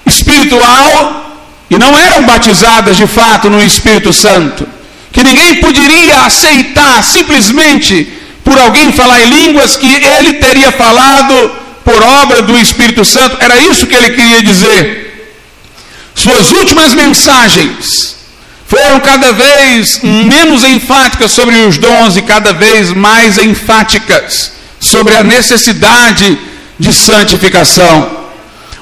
espiritual, 0.06 1.31
e 1.72 1.78
não 1.80 1.98
eram 1.98 2.24
batizadas 2.24 2.98
de 2.98 3.08
fato 3.08 3.50
no 3.50 3.64
Espírito 3.64 4.12
Santo. 4.12 4.68
Que 5.10 5.24
ninguém 5.24 5.56
poderia 5.56 6.26
aceitar 6.26 7.02
simplesmente 7.02 8.12
por 8.44 8.58
alguém 8.58 8.92
falar 8.92 9.22
em 9.22 9.30
línguas 9.30 9.78
que 9.78 9.88
ele 9.88 10.34
teria 10.34 10.70
falado 10.74 11.52
por 11.86 12.04
obra 12.04 12.42
do 12.42 12.60
Espírito 12.60 13.06
Santo. 13.06 13.38
Era 13.40 13.58
isso 13.62 13.88
que 13.88 13.96
ele 13.96 14.10
queria 14.10 14.44
dizer. 14.44 15.32
Suas 16.14 16.52
últimas 16.52 16.94
mensagens 16.94 18.18
foram 18.68 19.00
cada 19.00 19.32
vez 19.32 20.02
menos 20.04 20.66
enfáticas 20.66 21.32
sobre 21.32 21.56
os 21.56 21.78
dons 21.78 22.18
e 22.18 22.22
cada 22.22 22.52
vez 22.52 22.92
mais 22.92 23.38
enfáticas 23.38 24.52
sobre 24.78 25.16
a 25.16 25.24
necessidade 25.24 26.38
de 26.78 26.92
santificação. 26.92 28.21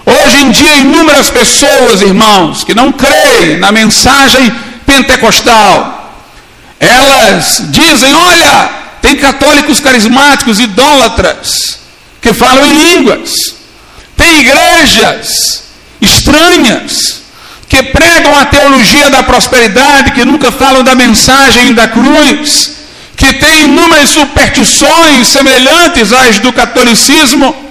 Hoje 0.10 0.42
em 0.42 0.50
dia, 0.50 0.78
inúmeras 0.78 1.30
pessoas, 1.30 2.02
irmãos, 2.02 2.64
que 2.64 2.74
não 2.74 2.92
creem 2.92 3.58
na 3.58 3.72
mensagem 3.72 4.52
pentecostal, 4.86 6.16
elas 6.80 7.62
dizem: 7.70 8.14
olha, 8.16 8.70
tem 9.02 9.16
católicos 9.18 9.80
carismáticos, 9.80 10.60
idólatras, 10.60 11.80
que 12.20 12.34
falam 12.34 12.66
em 12.66 12.74
línguas, 12.74 13.56
tem 14.18 14.40
igrejas 14.40 15.64
estranhas, 16.02 17.22
que 17.68 17.84
pregam 17.84 18.36
a 18.36 18.46
teologia 18.46 19.12
da 19.12 19.22
prosperidade, 19.22 20.12
que 20.12 20.26
nunca 20.26 20.52
falam 20.52 20.84
da 20.84 20.96
mensagem 20.96 21.74
da 21.74 21.88
cruz, 21.88 22.72
que 23.16 23.32
têm 23.34 23.66
inúmeras 23.66 24.10
superstições 24.10 25.28
semelhantes 25.28 26.12
às 26.12 26.40
do 26.40 26.52
catolicismo, 26.52 27.69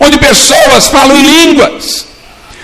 onde 0.00 0.18
pessoas 0.18 0.88
falam 0.88 1.16
em 1.16 1.24
línguas. 1.24 2.06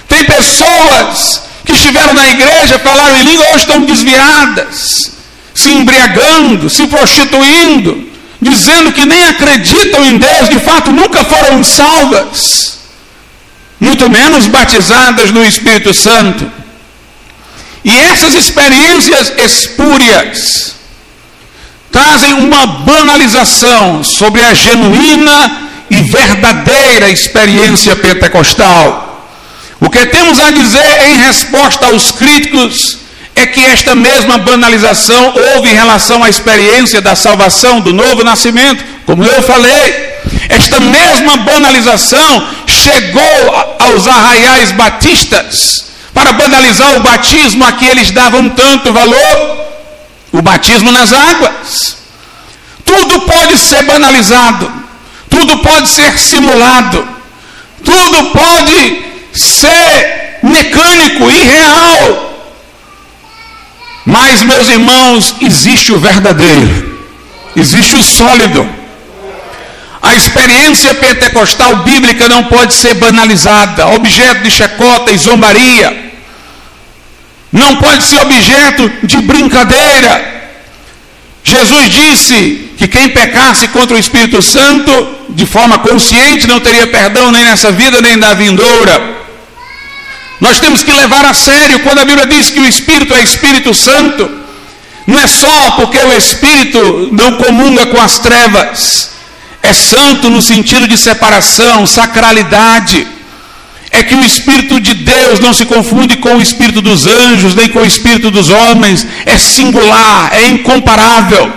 Tem 0.08 0.24
pessoas 0.24 1.42
que 1.64 1.72
estiveram 1.72 2.14
na 2.14 2.28
igreja, 2.28 2.78
falaram 2.78 3.16
em 3.18 3.24
língua, 3.24 3.46
hoje 3.48 3.58
estão 3.58 3.80
desviadas. 3.80 5.10
se 5.54 5.68
embriagando, 5.70 6.70
se 6.70 6.86
prostituindo, 6.86 8.08
dizendo 8.40 8.90
que 8.90 9.04
nem 9.04 9.22
acreditam 9.24 10.04
em 10.04 10.16
Deus, 10.16 10.48
de 10.48 10.58
fato 10.60 10.90
nunca 10.90 11.22
foram 11.24 11.62
salvas, 11.62 12.78
muito 13.78 14.08
menos 14.08 14.46
batizadas 14.46 15.30
no 15.30 15.44
Espírito 15.44 15.92
Santo. 15.92 16.50
E 17.84 17.96
essas 17.98 18.34
experiências 18.34 19.32
espúrias 19.36 20.74
trazem 21.90 22.32
uma 22.32 22.66
banalização 22.66 24.02
sobre 24.02 24.42
a 24.42 24.54
genuína 24.54 25.71
e 25.92 26.02
verdadeira 26.04 27.10
experiência 27.10 27.94
pentecostal. 27.94 29.28
O 29.78 29.90
que 29.90 30.06
temos 30.06 30.40
a 30.40 30.50
dizer 30.50 31.02
em 31.02 31.18
resposta 31.18 31.86
aos 31.86 32.10
críticos 32.12 32.98
é 33.36 33.46
que 33.46 33.60
esta 33.60 33.94
mesma 33.94 34.38
banalização 34.38 35.34
houve 35.54 35.68
em 35.70 35.74
relação 35.74 36.24
à 36.24 36.30
experiência 36.30 37.02
da 37.02 37.14
salvação, 37.14 37.80
do 37.80 37.92
novo 37.92 38.24
nascimento, 38.24 38.82
como 39.04 39.22
eu 39.22 39.42
falei. 39.42 40.12
Esta 40.48 40.80
mesma 40.80 41.36
banalização 41.38 42.48
chegou 42.66 43.76
aos 43.78 44.08
arraiais 44.08 44.72
batistas 44.72 45.84
para 46.14 46.32
banalizar 46.32 46.96
o 46.96 47.00
batismo 47.00 47.66
a 47.66 47.72
que 47.72 47.84
eles 47.84 48.10
davam 48.10 48.48
tanto 48.50 48.92
valor, 48.94 49.66
o 50.32 50.40
batismo 50.40 50.90
nas 50.90 51.12
águas. 51.12 51.96
Tudo 52.84 53.20
pode 53.22 53.58
ser 53.58 53.82
banalizado, 53.82 54.81
tudo 55.32 55.56
pode 55.58 55.88
ser 55.88 56.18
simulado, 56.18 57.08
tudo 57.82 58.24
pode 58.26 59.02
ser 59.32 60.38
mecânico, 60.42 61.30
irreal, 61.30 62.32
mas, 64.04 64.42
meus 64.42 64.68
irmãos, 64.68 65.36
existe 65.40 65.92
o 65.92 65.98
verdadeiro, 65.98 67.00
existe 67.56 67.96
o 67.96 68.02
sólido. 68.02 68.68
A 70.02 70.14
experiência 70.14 70.92
pentecostal 70.94 71.76
bíblica 71.76 72.28
não 72.28 72.44
pode 72.44 72.74
ser 72.74 72.94
banalizada, 72.94 73.86
objeto 73.86 74.42
de 74.42 74.50
chacota 74.50 75.12
e 75.12 75.16
zombaria. 75.16 76.12
Não 77.52 77.76
pode 77.76 78.04
ser 78.04 78.20
objeto 78.20 78.90
de 79.04 79.18
brincadeira. 79.22 80.31
Jesus 81.44 81.90
disse 81.90 82.70
que 82.78 82.86
quem 82.86 83.08
pecasse 83.08 83.68
contra 83.68 83.96
o 83.96 84.00
Espírito 84.00 84.40
Santo 84.42 85.16
de 85.30 85.44
forma 85.46 85.78
consciente 85.78 86.46
não 86.46 86.60
teria 86.60 86.86
perdão 86.86 87.32
nem 87.32 87.44
nessa 87.44 87.72
vida 87.72 88.00
nem 88.00 88.16
na 88.16 88.34
vindoura. 88.34 89.22
Nós 90.40 90.58
temos 90.60 90.82
que 90.82 90.92
levar 90.92 91.24
a 91.24 91.34
sério 91.34 91.80
quando 91.80 92.00
a 92.00 92.04
Bíblia 92.04 92.26
diz 92.26 92.50
que 92.50 92.60
o 92.60 92.66
Espírito 92.66 93.14
é 93.14 93.22
Espírito 93.22 93.72
Santo. 93.74 94.28
Não 95.06 95.18
é 95.18 95.26
só 95.26 95.72
porque 95.72 95.98
o 95.98 96.12
Espírito 96.12 97.08
não 97.12 97.36
comunga 97.36 97.86
com 97.86 98.00
as 98.00 98.18
trevas, 98.18 99.10
é 99.62 99.72
santo 99.72 100.30
no 100.30 100.40
sentido 100.40 100.86
de 100.86 100.96
separação, 100.96 101.86
sacralidade. 101.86 103.06
É 103.92 104.02
que 104.02 104.14
o 104.14 104.24
Espírito 104.24 104.80
de 104.80 104.94
Deus 104.94 105.38
não 105.38 105.52
se 105.52 105.66
confunde 105.66 106.16
com 106.16 106.36
o 106.36 106.42
Espírito 106.42 106.80
dos 106.80 107.06
anjos, 107.06 107.54
nem 107.54 107.68
com 107.68 107.80
o 107.80 107.86
Espírito 107.86 108.30
dos 108.30 108.48
homens, 108.48 109.06
é 109.26 109.36
singular, 109.38 110.30
é 110.32 110.46
incomparável. 110.48 111.52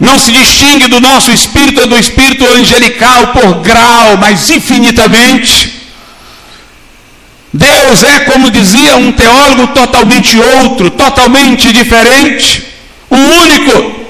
Não 0.00 0.18
se 0.18 0.32
distingue 0.32 0.88
do 0.88 1.00
nosso 1.00 1.30
espírito 1.30 1.82
ou 1.82 1.86
do 1.86 1.96
espírito 1.96 2.44
angelical 2.44 3.28
por 3.28 3.60
grau, 3.60 4.16
mas 4.18 4.50
infinitamente. 4.50 5.82
Deus 7.52 8.02
é, 8.02 8.18
como 8.20 8.50
dizia 8.50 8.96
um 8.96 9.12
teólogo, 9.12 9.68
totalmente 9.68 10.36
outro, 10.38 10.90
totalmente 10.90 11.72
diferente, 11.72 12.66
o 13.08 13.16
único. 13.16 14.04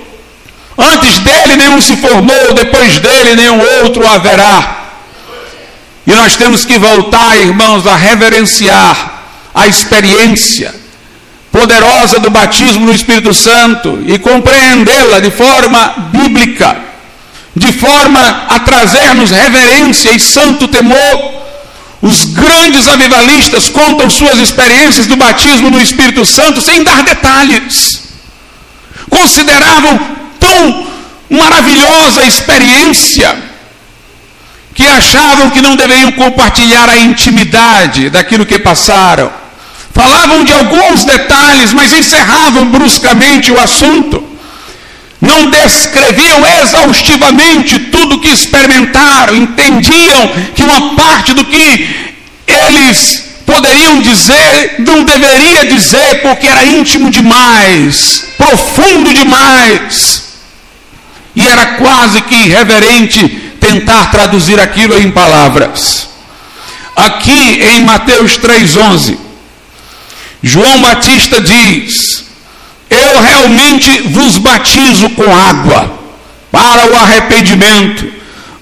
Antes 0.79 1.19
dele 1.19 1.57
nenhum 1.57 1.81
se 1.81 1.97
formou, 1.99 2.55
depois 2.55 2.99
dele 2.99 3.37
nenhum 3.37 3.61
outro 3.83 4.07
haverá. 4.09 4.74
E 6.07 6.13
nós 6.13 6.37
temos 6.37 6.65
que 6.65 6.79
voltar, 6.79 7.37
irmãos, 7.39 7.87
a 7.87 7.97
reverenciar 7.97 9.23
a 9.55 9.67
experiência 9.67 10.75
poderosa 11.51 12.19
do 12.19 12.31
batismo 12.31 12.87
no 12.87 12.93
Espírito 12.93 13.33
Santo 13.33 14.03
e 14.07 14.19
compreendê-la 14.19 15.21
de 15.21 15.31
forma 15.31 16.11
bíblica, 16.13 16.77
de 17.55 17.73
forma 17.73 18.47
a 18.49 18.59
trazer-nos 18.61 19.31
reverência 19.31 20.11
e 20.11 20.19
santo 20.19 20.67
temor 20.67 21.45
os 22.05 22.27
grandes 22.27 22.87
avivalistas 22.87 23.71
contam 23.71 24.11
suas 24.11 24.39
experiências 24.39 25.07
do 25.07 25.17
batismo 25.17 25.71
no 25.71 25.81
Espírito 25.81 26.27
Santo 26.27 26.61
sem 26.61 26.85
dar 26.85 27.03
detalhes. 27.03 28.03
Consideravam 29.09 29.99
tão 30.39 30.87
maravilhosa 31.31 32.21
a 32.21 32.27
experiência 32.27 33.54
que 34.75 34.85
achavam 34.85 35.51
que 35.51 35.63
não 35.63 35.77
deveriam 35.77 36.11
compartilhar 36.13 36.89
a 36.91 36.99
intimidade 36.99 38.11
daquilo 38.11 38.45
que 38.45 38.59
passaram. 38.59 39.31
Falavam 39.93 40.45
de 40.45 40.53
alguns 40.53 41.05
detalhes, 41.05 41.73
mas 41.73 41.93
encerravam 41.93 42.67
bruscamente 42.67 43.53
o 43.53 43.61
assunto. 43.61 44.23
Não 45.21 45.49
descreviam 45.49 46.45
exaustivamente 46.61 47.79
tudo 47.79 48.19
que 48.19 48.29
experimentaram, 48.29 49.37
entendiam 49.37 50.29
que 50.55 50.65
uma 50.65 50.97
parte 50.97 51.33
do 51.33 51.45
que 51.45 52.13
eles 52.47 53.25
poderiam 53.47 54.01
dizer, 54.01 54.77
não 54.81 55.05
deveria 55.05 55.67
dizer, 55.67 56.23
porque 56.23 56.49
era 56.49 56.65
íntimo 56.65 57.11
demais, 57.11 58.25
profundo 58.37 59.15
demais, 59.15 60.25
e 61.37 61.47
era 61.47 61.67
quase 61.77 62.21
que 62.23 62.35
irreverente 62.35 63.44
tentar 63.79 64.11
traduzir 64.11 64.61
aquilo 64.61 64.99
em 64.99 65.11
palavras. 65.11 66.09
Aqui 66.95 67.61
em 67.63 67.85
Mateus 67.85 68.39
3,11, 68.39 69.17
João 70.43 70.81
Batista 70.81 71.41
diz: 71.41 72.25
Eu 72.89 73.21
realmente 73.21 74.09
vos 74.09 74.39
batizo 74.39 75.11
com 75.11 75.37
água 75.37 75.99
para 76.53 76.87
o 76.87 76.97
arrependimento 76.97 78.15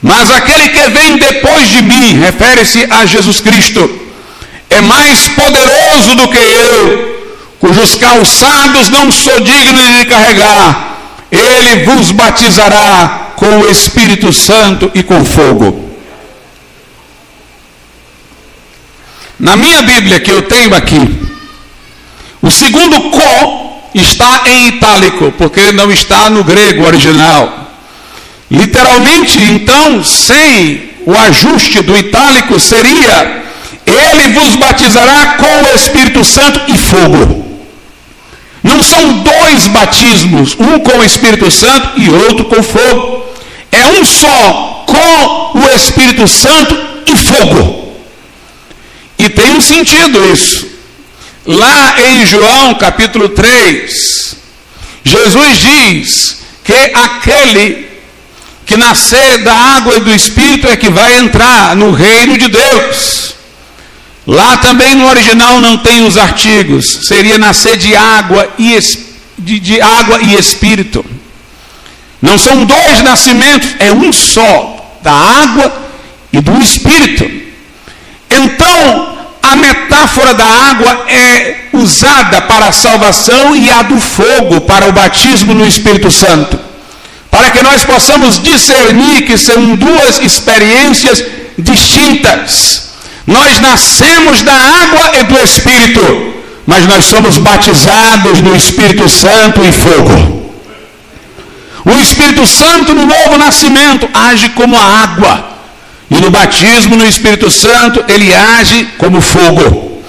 mas 0.03 0.29
aquele 0.33 0.69
que 0.71 0.89
vem 0.89 1.17
depois 1.17 1.71
de 1.71 1.81
mim, 1.81 2.19
refere-se 2.19 2.85
a 2.91 3.07
Jesus 3.07 3.41
Cristo, 3.41 3.89
é 4.69 4.81
mais 4.81 5.29
poderoso 5.29 6.17
do 6.17 6.27
que 6.27 6.39
eu, 6.39 7.23
cujos 7.61 7.95
calçados 7.95 8.89
não 8.89 9.13
sou 9.13 9.41
digno 9.41 9.81
de 9.93 10.05
carregar. 10.07 10.97
Ele 11.31 11.85
vos 11.85 12.11
batizará 12.11 13.22
com 13.43 13.59
o 13.59 13.69
Espírito 13.69 14.33
Santo 14.33 14.89
e 14.95 15.03
com 15.03 15.25
fogo. 15.25 15.91
Na 19.37 19.57
minha 19.57 19.83
Bíblia 19.83 20.21
que 20.21 20.31
eu 20.31 20.43
tenho 20.43 20.73
aqui, 20.77 21.29
o 22.41 22.53
segundo 22.53 23.11
com 23.11 23.91
está 23.95 24.45
em 24.47 24.69
itálico, 24.69 25.33
porque 25.37 25.73
não 25.73 25.91
está 25.91 26.31
no 26.31 26.45
grego 26.45 26.87
original. 26.87 27.73
Literalmente, 28.49 29.43
então, 29.43 30.05
sem 30.05 30.91
o 31.05 31.13
ajuste 31.13 31.83
do 31.83 31.97
itálico, 31.97 32.61
seria: 32.61 33.43
Ele 33.85 34.35
vos 34.35 34.55
batizará 34.55 35.35
com 35.35 35.65
o 35.65 35.75
Espírito 35.75 36.25
Santo 36.25 36.61
e 36.69 36.79
fogo. 36.79 37.45
Não 38.63 38.81
são 38.85 39.19
dois 39.19 39.67
batismos, 39.67 40.57
um 40.61 40.79
com 40.79 40.99
o 40.99 41.05
Espírito 41.05 41.51
Santo 41.51 42.01
e 42.01 42.09
outro 42.09 42.45
com 42.45 42.63
fogo. 42.63 43.32
É 43.83 43.87
um 44.01 44.05
só 44.05 44.85
com 44.87 45.59
o 45.59 45.75
Espírito 45.75 46.29
Santo 46.29 46.75
e 47.05 47.17
fogo. 47.17 47.97
E 49.19 49.29
tem 49.29 49.51
um 49.57 49.61
sentido 49.61 50.25
isso. 50.33 50.71
Lá 51.45 51.97
em 51.99 52.25
João 52.25 52.75
capítulo 52.75 53.31
3, 53.31 54.37
Jesus 55.03 55.59
diz 55.59 56.37
que 56.63 56.73
aquele 56.95 57.89
que 58.65 58.77
nascer 58.77 59.39
da 59.39 59.53
água 59.53 59.97
e 59.97 60.01
do 60.01 60.15
Espírito 60.15 60.69
é 60.69 60.77
que 60.77 60.89
vai 60.89 61.19
entrar 61.19 61.75
no 61.75 61.91
reino 61.91 62.39
de 62.39 62.49
Deus. 62.49 63.35
Lá 64.25 64.59
também 64.59 64.95
no 64.95 65.09
original 65.09 65.61
não 65.61 65.77
tem 65.79 66.07
os 66.07 66.17
artigos, 66.17 67.01
seria 67.09 67.37
nascer 67.37 67.77
de 67.77 67.97
água 67.97 68.49
e, 68.57 68.79
de, 69.37 69.59
de 69.59 69.81
água 69.81 70.23
e 70.23 70.37
Espírito. 70.37 71.05
Não 72.23 72.39
são 72.39 72.65
dois 72.65 73.03
nascimentos, 73.03 73.75
é 73.79 73.93
um 73.93 74.13
só, 74.13 74.99
da 75.03 75.13
água 75.13 75.73
e 76.33 76.41
do 76.41 76.63
Espírito. 76.63 77.29
Então, 78.31 79.19
a 79.43 79.57
metáfora 79.57 80.33
da 80.33 80.47
água 80.47 81.05
é 81.09 81.67
usada 81.73 82.41
para 82.43 82.69
a 82.69 82.73
salvação 82.73 83.57
e 83.57 83.69
a 83.69 83.83
do 83.83 84.01
fogo 84.01 84.63
para 84.63 84.89
o 84.89 84.93
batismo 84.93 85.53
no 85.53 85.67
Espírito 85.67 86.11
Santo 86.11 86.73
para 87.33 87.51
que 87.51 87.63
nós 87.63 87.83
possamos 87.83 88.41
discernir 88.43 89.23
que 89.23 89.39
são 89.39 89.75
duas 89.75 90.21
experiências 90.21 91.25
distintas. 91.57 92.91
Nós 93.27 93.59
nascemos 93.59 94.43
da 94.43 94.53
água 94.53 95.13
e 95.19 95.25
do 95.25 95.43
Espírito, 95.43 96.35
mas 96.67 96.87
nós 96.87 97.07
somos 97.07 97.39
batizados 97.39 98.43
no 98.43 98.55
Espírito 98.55 99.09
Santo 99.09 99.63
e 99.65 99.73
fogo. 99.73 100.42
O 101.85 101.91
Espírito 101.99 102.47
Santo 102.47 102.95
no 102.95 103.07
novo 103.07 103.39
nascimento 103.39 104.09
age 104.13 104.51
como 104.51 104.77
a 104.77 105.03
água. 105.03 105.53
E 106.11 106.17
no 106.17 106.31
batismo 106.31 106.97
no 106.97 107.07
Espírito 107.07 107.51
Santo 107.51 108.05
ele 108.09 108.33
age 108.35 108.89
como 108.99 109.21
fogo. 109.21 110.03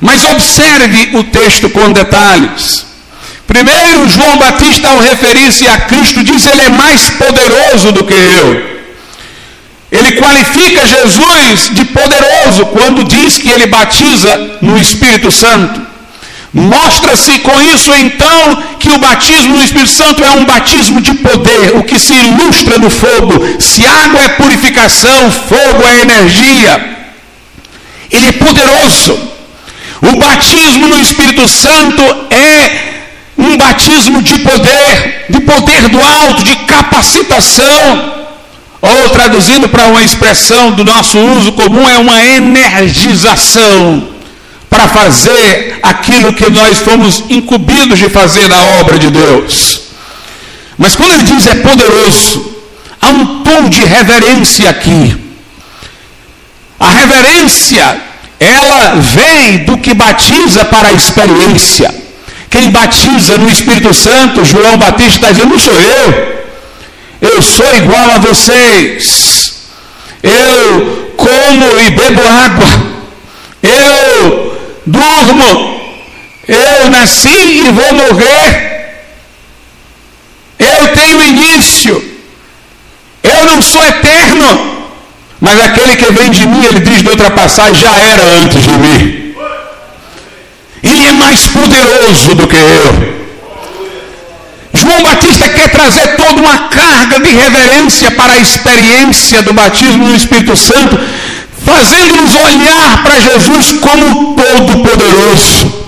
Mas 0.00 0.24
observe 0.24 1.16
o 1.16 1.24
texto 1.24 1.70
com 1.70 1.92
detalhes. 1.92 2.84
Primeiro, 3.46 4.08
João 4.08 4.36
Batista, 4.38 4.88
ao 4.88 4.98
referir-se 4.98 5.66
a 5.68 5.78
Cristo, 5.78 6.24
diz: 6.24 6.44
Ele 6.44 6.62
é 6.62 6.70
mais 6.70 7.10
poderoso 7.10 7.92
do 7.92 8.04
que 8.04 8.14
eu. 8.14 8.74
Ele 9.92 10.12
qualifica 10.12 10.86
Jesus 10.86 11.70
de 11.72 11.84
poderoso 11.84 12.66
quando 12.66 13.04
diz 13.04 13.38
que 13.38 13.48
ele 13.48 13.66
batiza 13.66 14.58
no 14.60 14.76
Espírito 14.76 15.30
Santo. 15.30 15.93
Mostra-se 16.54 17.40
com 17.40 17.60
isso 17.60 17.92
então 17.92 18.62
que 18.78 18.88
o 18.88 18.98
batismo 18.98 19.56
no 19.56 19.64
Espírito 19.64 19.90
Santo 19.90 20.24
é 20.24 20.30
um 20.30 20.44
batismo 20.44 21.00
de 21.00 21.12
poder, 21.14 21.76
o 21.76 21.82
que 21.82 21.98
se 21.98 22.14
ilustra 22.14 22.78
no 22.78 22.88
fogo. 22.88 23.60
Se 23.60 23.84
água 23.84 24.20
é 24.20 24.28
purificação, 24.28 25.32
fogo 25.32 25.84
é 25.84 26.02
energia. 26.02 26.96
Ele 28.08 28.26
é 28.28 28.32
poderoso. 28.32 29.18
O 30.00 30.16
batismo 30.16 30.86
no 30.86 31.00
Espírito 31.00 31.48
Santo 31.48 32.02
é 32.30 32.92
um 33.36 33.56
batismo 33.56 34.22
de 34.22 34.38
poder, 34.38 35.26
de 35.28 35.40
poder 35.40 35.88
do 35.88 36.00
alto, 36.00 36.44
de 36.44 36.54
capacitação. 36.66 38.14
Ou 38.80 39.08
traduzindo 39.08 39.68
para 39.68 39.88
uma 39.88 40.04
expressão 40.04 40.70
do 40.70 40.84
nosso 40.84 41.18
uso 41.18 41.50
comum, 41.52 41.88
é 41.88 41.98
uma 41.98 42.24
energização 42.24 44.13
para 44.74 44.88
fazer 44.88 45.78
aquilo 45.84 46.32
que 46.32 46.50
nós 46.50 46.80
fomos 46.80 47.22
incumbidos 47.30 47.96
de 47.96 48.08
fazer 48.08 48.48
na 48.48 48.60
obra 48.80 48.98
de 48.98 49.08
Deus. 49.08 49.82
Mas 50.76 50.96
quando 50.96 51.12
ele 51.12 51.22
diz 51.22 51.46
é 51.46 51.54
poderoso, 51.54 52.56
há 53.00 53.08
um 53.10 53.44
tom 53.44 53.68
de 53.68 53.84
reverência 53.84 54.68
aqui. 54.70 55.16
A 56.80 56.90
reverência, 56.90 58.02
ela 58.40 58.96
vem 58.96 59.58
do 59.58 59.78
que 59.78 59.94
batiza 59.94 60.64
para 60.64 60.88
a 60.88 60.92
experiência. 60.92 61.94
Quem 62.50 62.70
batiza 62.70 63.38
no 63.38 63.48
Espírito 63.48 63.94
Santo, 63.94 64.44
João 64.44 64.76
Batista 64.76 65.14
está 65.14 65.30
dizendo, 65.30 65.50
não 65.50 65.58
sou 65.58 65.80
eu. 65.80 66.44
Eu 67.20 67.40
sou 67.42 67.76
igual 67.76 68.10
a 68.10 68.18
vocês. 68.18 69.54
Eu 70.20 71.14
como 71.16 71.80
e 71.80 71.90
bebo 71.90 72.20
água. 72.26 72.83
Eu 76.46 76.90
nasci 76.90 77.28
e 77.28 77.72
vou 77.72 77.92
morrer. 77.94 79.04
Eu 80.58 80.88
tenho 80.88 81.22
início. 81.22 82.14
Eu 83.22 83.46
não 83.46 83.62
sou 83.62 83.82
eterno. 83.84 84.74
Mas 85.40 85.60
aquele 85.60 85.96
que 85.96 86.10
vem 86.12 86.30
de 86.30 86.46
mim, 86.46 86.64
ele 86.64 86.80
diz 86.80 87.02
de 87.02 87.08
outra 87.08 87.30
passagem, 87.30 87.74
já 87.74 87.96
era 87.96 88.24
antes 88.42 88.62
de 88.62 88.70
mim. 88.70 89.34
Ele 90.82 91.06
é 91.06 91.12
mais 91.12 91.46
poderoso 91.46 92.34
do 92.34 92.46
que 92.46 92.56
eu. 92.56 93.14
João 94.74 95.02
Batista 95.02 95.48
quer 95.48 95.68
trazer 95.68 96.16
toda 96.16 96.40
uma 96.40 96.68
carga 96.68 97.20
de 97.20 97.30
reverência 97.30 98.10
para 98.10 98.34
a 98.34 98.38
experiência 98.38 99.42
do 99.42 99.52
batismo 99.52 100.06
no 100.08 100.16
Espírito 100.16 100.56
Santo, 100.56 100.98
fazendo-nos 101.64 102.34
olhar 102.34 103.02
para 103.02 103.20
Jesus 103.20 103.78
como 103.80 104.34
todo-poderoso, 104.34 105.84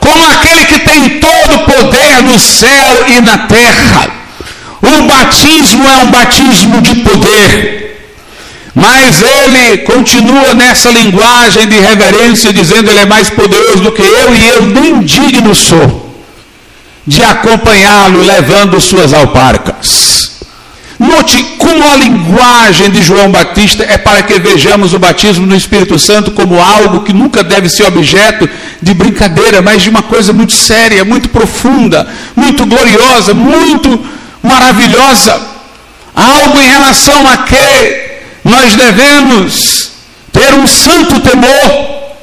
como 0.00 0.24
aquele 0.24 0.64
que 0.66 0.78
tem 0.80 1.20
todo 1.20 1.54
o 1.54 1.64
poder 1.64 2.22
no 2.22 2.38
céu 2.38 3.06
e 3.08 3.20
na 3.20 3.38
terra. 3.38 4.10
O 4.80 5.02
batismo 5.02 5.88
é 5.88 5.96
um 5.98 6.10
batismo 6.10 6.80
de 6.80 6.94
poder. 6.96 7.78
Mas 8.74 9.20
ele 9.22 9.78
continua 9.78 10.54
nessa 10.54 10.90
linguagem 10.90 11.66
de 11.66 11.80
reverência, 11.80 12.52
dizendo: 12.52 12.88
Ele 12.90 13.00
é 13.00 13.06
mais 13.06 13.28
poderoso 13.28 13.82
do 13.82 13.90
que 13.90 14.02
eu 14.02 14.34
e 14.34 14.46
eu 14.46 14.66
nem 14.66 15.00
digno 15.00 15.52
sou 15.52 16.08
de 17.08 17.24
acompanhá-lo 17.24 18.22
levando 18.22 18.78
suas 18.80 19.14
alparcas. 19.14 20.42
Note 20.98 21.42
como 21.68 21.86
a 21.86 21.96
linguagem 21.96 22.90
de 22.90 23.02
João 23.02 23.30
Batista 23.30 23.84
é 23.84 23.98
para 23.98 24.22
que 24.22 24.38
vejamos 24.38 24.94
o 24.94 24.98
batismo 24.98 25.46
no 25.46 25.54
Espírito 25.54 25.98
Santo 25.98 26.30
como 26.30 26.58
algo 26.58 27.00
que 27.00 27.12
nunca 27.12 27.44
deve 27.44 27.68
ser 27.68 27.86
objeto 27.86 28.48
de 28.80 28.94
brincadeira, 28.94 29.60
mas 29.60 29.82
de 29.82 29.90
uma 29.90 30.02
coisa 30.02 30.32
muito 30.32 30.54
séria, 30.54 31.04
muito 31.04 31.28
profunda, 31.28 32.08
muito 32.34 32.64
gloriosa, 32.64 33.34
muito 33.34 34.02
maravilhosa. 34.42 35.42
Algo 36.14 36.58
em 36.58 36.68
relação 36.68 37.28
a 37.28 37.36
que 37.36 38.08
nós 38.42 38.74
devemos 38.74 39.90
ter 40.32 40.54
um 40.54 40.66
santo 40.66 41.20
temor, 41.20 42.14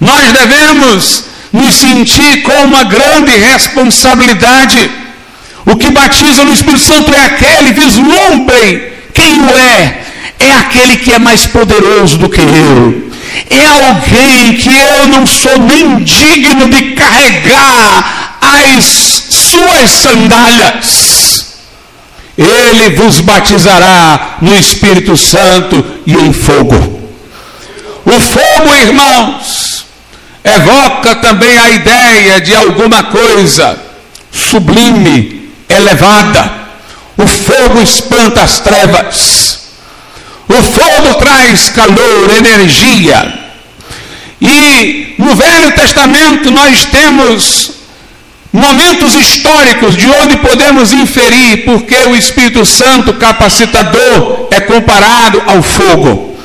nós 0.00 0.32
devemos 0.32 1.24
nos 1.52 1.76
sentir 1.76 2.42
com 2.42 2.64
uma 2.64 2.82
grande 2.82 3.36
responsabilidade. 3.36 4.90
O 5.66 5.76
que 5.76 5.90
batiza 5.90 6.44
no 6.44 6.52
Espírito 6.52 6.82
Santo 6.82 7.14
é 7.14 7.24
aquele, 7.24 7.72
vislumbrem 7.72 8.92
quem 9.12 9.40
o 9.40 9.56
é. 9.56 10.00
É 10.38 10.52
aquele 10.52 10.98
que 10.98 11.12
é 11.12 11.18
mais 11.18 11.46
poderoso 11.46 12.18
do 12.18 12.28
que 12.28 12.40
eu. 12.40 13.10
É 13.48 13.64
alguém 13.66 14.56
que 14.56 14.68
eu 14.68 15.08
não 15.08 15.26
sou 15.26 15.58
nem 15.58 16.02
digno 16.02 16.68
de 16.68 16.92
carregar 16.92 18.38
as 18.40 18.84
suas 19.30 19.90
sandálias. 19.90 21.54
Ele 22.36 22.90
vos 22.96 23.20
batizará 23.20 24.38
no 24.42 24.58
Espírito 24.58 25.16
Santo 25.16 25.84
e 26.06 26.12
em 26.14 26.32
fogo. 26.32 27.00
O 28.04 28.20
fogo, 28.20 28.74
irmãos, 28.74 29.86
evoca 30.42 31.16
também 31.16 31.56
a 31.58 31.70
ideia 31.70 32.40
de 32.40 32.54
alguma 32.54 33.04
coisa 33.04 33.78
sublime, 34.30 35.43
elevada. 35.68 36.64
O 37.16 37.26
fogo 37.26 37.80
espanta 37.80 38.42
as 38.42 38.60
trevas. 38.60 39.60
O 40.48 40.62
fogo 40.62 41.14
traz 41.18 41.70
calor, 41.70 42.30
energia. 42.36 43.44
E 44.40 45.14
no 45.18 45.34
Velho 45.34 45.72
Testamento 45.72 46.50
nós 46.50 46.84
temos 46.86 47.72
momentos 48.52 49.14
históricos 49.14 49.96
de 49.96 50.06
onde 50.06 50.36
podemos 50.36 50.92
inferir 50.92 51.64
porque 51.64 51.96
o 51.96 52.14
Espírito 52.14 52.64
Santo 52.64 53.14
capacitador 53.14 54.48
é 54.50 54.60
comparado 54.60 55.42
ao 55.46 55.62
fogo. 55.62 56.36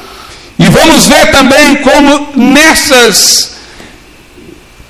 E 0.58 0.68
vamos 0.70 1.08
ver 1.08 1.32
também 1.32 1.78
como 1.78 2.30
nessas 2.36 3.52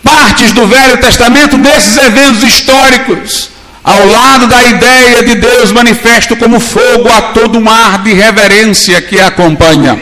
partes 0.04 0.52
do 0.54 0.66
Velho 0.66 0.98
Testamento 0.98 1.58
desses 1.58 1.98
eventos 1.98 2.44
históricos, 2.44 3.50
ao 3.84 4.06
lado 4.06 4.48
da 4.48 4.64
ideia 4.64 5.24
de 5.24 5.36
Deus 5.36 5.72
manifesto 5.72 6.36
como 6.36 6.60
fogo 6.60 7.10
a 7.12 7.22
todo 7.34 7.62
mar 7.62 8.04
de 8.04 8.14
reverência 8.14 9.02
que 9.02 9.20
acompanha. 9.20 10.00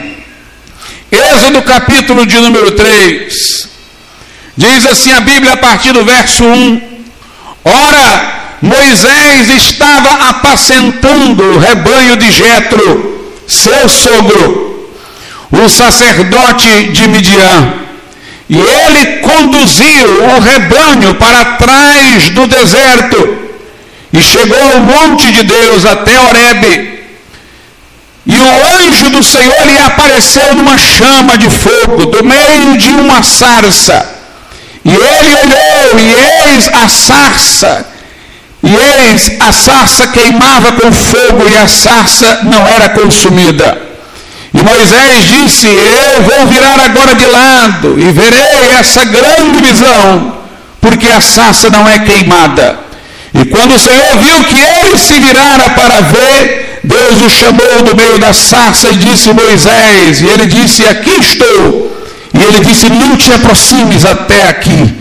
Êxodo 1.12 1.62
capítulo 1.62 2.26
de 2.26 2.40
número 2.40 2.72
3. 2.72 3.70
Diz 4.58 4.86
assim 4.86 5.14
a 5.14 5.22
Bíblia 5.22 5.54
a 5.54 5.58
partir 5.58 5.94
do 5.94 6.04
verso 6.04 6.44
1: 6.44 6.82
Ora, 7.64 8.58
Moisés 8.62 9.50
estava 9.50 10.30
apacentando 10.30 11.44
o 11.44 11.60
rebanho 11.60 12.18
de 12.18 12.32
Jetro, 12.32 13.34
seu 13.48 13.88
sogro, 13.88 14.92
o 15.52 15.70
sacerdote 15.70 16.92
de 16.92 17.08
Midian. 17.08 17.74
E 18.50 18.58
ele 18.58 19.06
conduziu 19.18 20.24
o 20.24 20.40
rebanho 20.40 21.14
para 21.16 21.58
trás 21.58 22.30
do 22.30 22.48
deserto 22.48 23.47
e 24.14 24.24
chegou 24.24 24.62
ao 24.62 24.80
monte 24.80 25.32
de 25.32 25.44
Deus 25.44 25.86
até 25.86 26.20
Horebe. 26.20 26.98
E 28.26 28.36
o 28.36 28.68
anjo 28.78 29.10
do 29.10 29.24
Senhor 29.24 29.66
lhe 29.66 29.80
apareceu 29.80 30.54
numa 30.56 30.78
chama 30.78 31.38
de 31.38 31.50
fogo, 31.50 32.08
do 32.08 32.24
meio 32.24 32.78
de 32.78 32.90
uma 32.90 33.24
sarça. 33.24 34.06
E 34.84 34.90
ele 34.90 35.36
olhou, 35.36 36.00
e 36.00 36.52
eis 36.52 36.68
a 36.74 36.90
sarça, 36.90 37.86
e 38.64 38.76
eis 38.76 39.32
a 39.40 39.54
sarça 39.54 40.08
queimava 40.08 40.74
com 40.74 40.92
fogo, 40.92 41.50
e 41.50 41.58
a 41.58 41.68
sarça 41.68 42.42
não 42.44 42.68
era 42.68 42.90
consumida. 42.90 43.82
E 44.54 44.62
Moisés 44.62 45.26
disse: 45.28 45.68
Eu 45.68 46.24
vou 46.24 46.48
virar 46.48 46.80
agora 46.80 47.16
de 47.16 47.26
lado 47.26 48.00
e 48.00 48.12
verei 48.12 48.72
essa 48.80 49.06
grande 49.06 49.62
visão, 49.62 50.38
porque 50.82 51.08
a 51.08 51.22
sarça 51.22 51.70
não 51.70 51.88
é 51.88 52.00
queimada. 52.00 52.87
E 53.40 53.46
quando 53.46 53.76
o 53.76 53.80
Senhor 53.80 54.18
viu 54.18 54.44
que 54.46 54.58
ele 54.58 54.98
se 54.98 55.20
virara 55.20 55.70
para 55.70 56.02
ver, 56.02 56.80
Deus 56.84 57.22
o 57.22 57.30
chamou 57.30 57.84
do 57.84 57.96
meio 57.96 58.18
da 58.18 58.34
sarça 58.34 58.90
e 58.90 58.98
disse: 58.98 59.32
Moisés, 59.32 60.22
e 60.22 60.26
ele 60.26 60.48
disse: 60.48 60.84
Aqui 60.88 61.12
estou. 61.22 61.96
E 62.34 62.44
ele 62.44 62.66
disse: 62.66 62.90
Não 62.90 63.16
te 63.16 63.32
aproximes 63.32 64.06
até 64.06 64.50
aqui, 64.50 64.96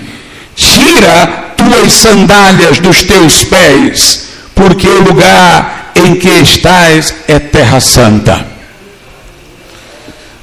tira 0.55 1.55
tuas 1.57 1.94
sandálias 1.94 2.79
dos 2.79 3.03
teus 3.05 3.44
pés, 3.44 4.29
porque 4.55 4.87
o 4.87 5.03
lugar 5.03 5.92
em 5.94 6.16
que 6.16 6.29
estás 6.29 7.14
é 7.27 7.38
terra 7.38 7.81
santa. 7.81 8.46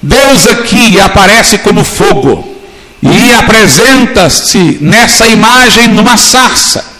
Deus 0.02 0.48
aqui 0.48 1.00
aparece 1.00 1.60
como 1.60 1.84
fogo 1.84 2.58
e 3.04 3.32
apresenta-se 3.34 4.80
nessa 4.82 5.28
imagem 5.28 5.90
numa 5.90 6.18
sarça 6.18 6.93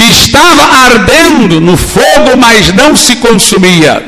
que 0.00 0.10
estava 0.10 0.62
ardendo 0.86 1.60
no 1.60 1.76
fogo, 1.76 2.34
mas 2.38 2.72
não 2.72 2.96
se 2.96 3.16
consumia. 3.16 4.02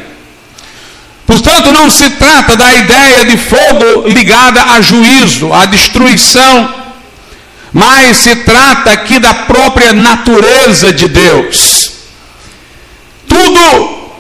Portanto, 1.27 1.71
não 1.71 1.91
se 1.91 2.09
trata 2.11 2.57
da 2.57 2.73
ideia 2.73 3.27
de 3.27 3.37
fogo 3.37 4.09
ligada 4.09 4.63
a 4.63 4.81
juízo, 4.81 5.53
a 5.53 5.67
destruição, 5.67 6.75
mas 7.75 8.17
se 8.17 8.37
trata 8.37 8.91
aqui 8.91 9.19
da 9.19 9.35
própria 9.35 9.93
natureza 9.93 10.95
de 10.95 11.09
Deus. 11.09 11.93
Tudo 13.29 14.13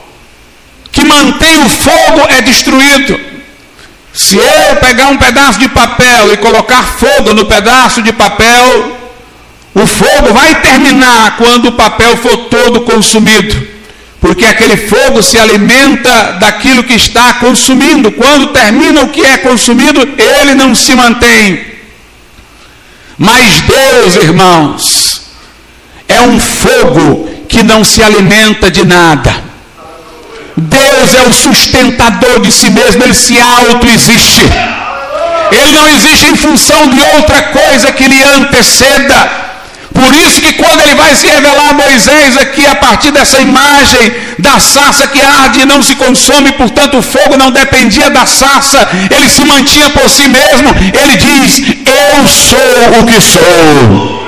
que 0.90 1.06
mantém 1.06 1.64
o 1.64 1.70
fogo 1.70 2.26
é 2.28 2.42
destruído. 2.42 3.18
Se 4.12 4.36
eu 4.36 4.76
pegar 4.76 5.08
um 5.08 5.16
pedaço 5.16 5.58
de 5.58 5.70
papel 5.70 6.34
e 6.34 6.36
colocar 6.36 6.82
fogo 6.82 7.32
no 7.32 7.46
pedaço 7.46 8.02
de 8.02 8.12
papel, 8.12 8.91
o 9.74 9.86
fogo 9.86 10.34
vai 10.34 10.60
terminar 10.60 11.36
quando 11.36 11.66
o 11.66 11.72
papel 11.72 12.16
for 12.16 12.36
todo 12.48 12.82
consumido. 12.82 13.72
Porque 14.20 14.44
aquele 14.44 14.76
fogo 14.76 15.22
se 15.22 15.38
alimenta 15.38 16.36
daquilo 16.38 16.84
que 16.84 16.94
está 16.94 17.34
consumindo. 17.34 18.12
Quando 18.12 18.48
termina 18.48 19.02
o 19.02 19.08
que 19.08 19.20
é 19.20 19.38
consumido, 19.38 20.00
ele 20.16 20.54
não 20.54 20.74
se 20.74 20.94
mantém. 20.94 21.72
Mas 23.18 23.60
Deus, 23.62 24.16
irmãos, 24.16 25.22
é 26.06 26.20
um 26.20 26.38
fogo 26.38 27.28
que 27.48 27.62
não 27.62 27.82
se 27.84 28.02
alimenta 28.02 28.70
de 28.70 28.84
nada. 28.86 29.34
Deus 30.56 31.14
é 31.14 31.22
o 31.22 31.32
sustentador 31.32 32.40
de 32.40 32.52
si 32.52 32.70
mesmo, 32.70 33.02
ele 33.02 33.14
se 33.14 33.40
auto-existe. 33.40 34.42
Ele 35.50 35.72
não 35.72 35.88
existe 35.88 36.26
em 36.26 36.36
função 36.36 36.88
de 36.88 37.00
outra 37.16 37.42
coisa 37.42 37.92
que 37.92 38.06
lhe 38.06 38.22
anteceda. 38.22 39.41
Por 39.94 40.14
isso 40.14 40.40
que 40.40 40.52
quando 40.54 40.80
ele 40.82 40.94
vai 40.94 41.14
se 41.14 41.26
revelar 41.26 41.70
a 41.70 41.72
Moisés 41.74 42.36
aqui, 42.36 42.66
a 42.66 42.74
partir 42.76 43.10
dessa 43.10 43.40
imagem 43.40 44.14
da 44.38 44.58
sarça 44.58 45.06
que 45.06 45.20
arde 45.20 45.60
e 45.60 45.66
não 45.66 45.82
se 45.82 45.94
consome, 45.94 46.52
portanto 46.52 46.98
o 46.98 47.02
fogo 47.02 47.36
não 47.36 47.50
dependia 47.50 48.10
da 48.10 48.26
sarça, 48.26 48.88
ele 49.10 49.28
se 49.28 49.44
mantinha 49.44 49.90
por 49.90 50.08
si 50.10 50.28
mesmo, 50.28 50.74
ele 50.92 51.16
diz, 51.16 51.62
eu 51.86 52.28
sou 52.28 53.00
o 53.00 53.06
que 53.06 53.20
sou. 53.20 54.22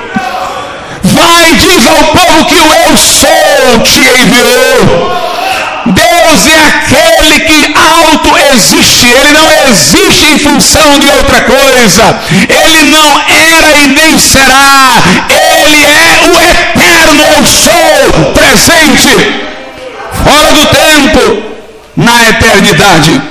Vai, 1.03 1.55
diz 1.55 1.85
ao 1.85 2.03
povo 2.05 2.45
que 2.45 2.55
o 2.55 2.73
eu 2.73 2.97
sou 2.97 3.79
te 3.83 3.99
enviou. 3.99 5.25
Deus 5.85 6.47
é 6.47 6.57
aquele 6.67 7.39
que 7.41 7.64
auto-existe, 8.15 9.05
ele 9.05 9.31
não 9.31 9.51
existe 9.69 10.25
em 10.25 10.39
função 10.39 10.99
de 10.99 11.07
outra 11.09 11.41
coisa, 11.41 12.19
ele 12.49 12.89
não 12.89 13.21
era 13.27 13.77
e 13.77 13.87
nem 13.87 14.19
será, 14.19 15.03
ele 15.29 15.85
é 15.85 16.19
o 16.25 16.41
eterno 16.41 17.23
eu 17.35 17.45
sou, 17.45 18.33
presente, 18.33 19.43
fora 20.23 20.51
do 20.51 20.65
tempo, 20.67 21.43
na 21.95 22.23
eternidade. 22.23 23.21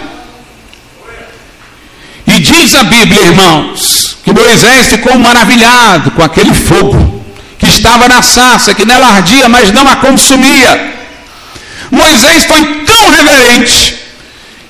E 2.26 2.40
diz 2.40 2.74
a 2.74 2.84
Bíblia, 2.84 3.26
irmãos, 3.26 4.16
que 4.24 4.32
Moisés 4.32 4.88
ficou 4.88 5.18
maravilhado 5.18 6.10
com 6.12 6.22
aquele 6.22 6.54
fogo 6.54 7.22
que 7.58 7.66
estava 7.66 8.08
na 8.08 8.22
sarça, 8.22 8.74
que 8.74 8.84
nela 8.84 9.06
ardia, 9.06 9.48
mas 9.48 9.70
não 9.72 9.86
a 9.88 9.96
consumia. 9.96 10.94
Moisés 11.90 12.44
foi 12.44 12.64
tão 12.86 13.10
reverente 13.10 14.03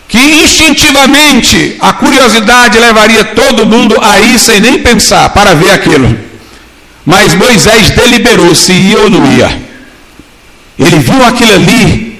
que 0.08 0.18
instintivamente 0.18 1.76
a 1.80 1.92
curiosidade 1.92 2.78
levaria 2.78 3.24
todo 3.24 3.66
mundo 3.66 3.96
a 4.00 4.20
ir 4.20 4.38
sem 4.38 4.60
nem 4.60 4.78
pensar 4.78 5.30
para 5.30 5.54
ver 5.54 5.70
aquilo. 5.70 6.16
Mas 7.04 7.34
Moisés 7.34 7.90
deliberou 7.90 8.54
se 8.54 8.72
ia 8.72 8.98
ou 9.00 9.10
não 9.10 9.32
ia. 9.32 9.62
Ele 10.78 10.98
viu 10.98 11.24
aquilo 11.24 11.54
ali 11.54 12.14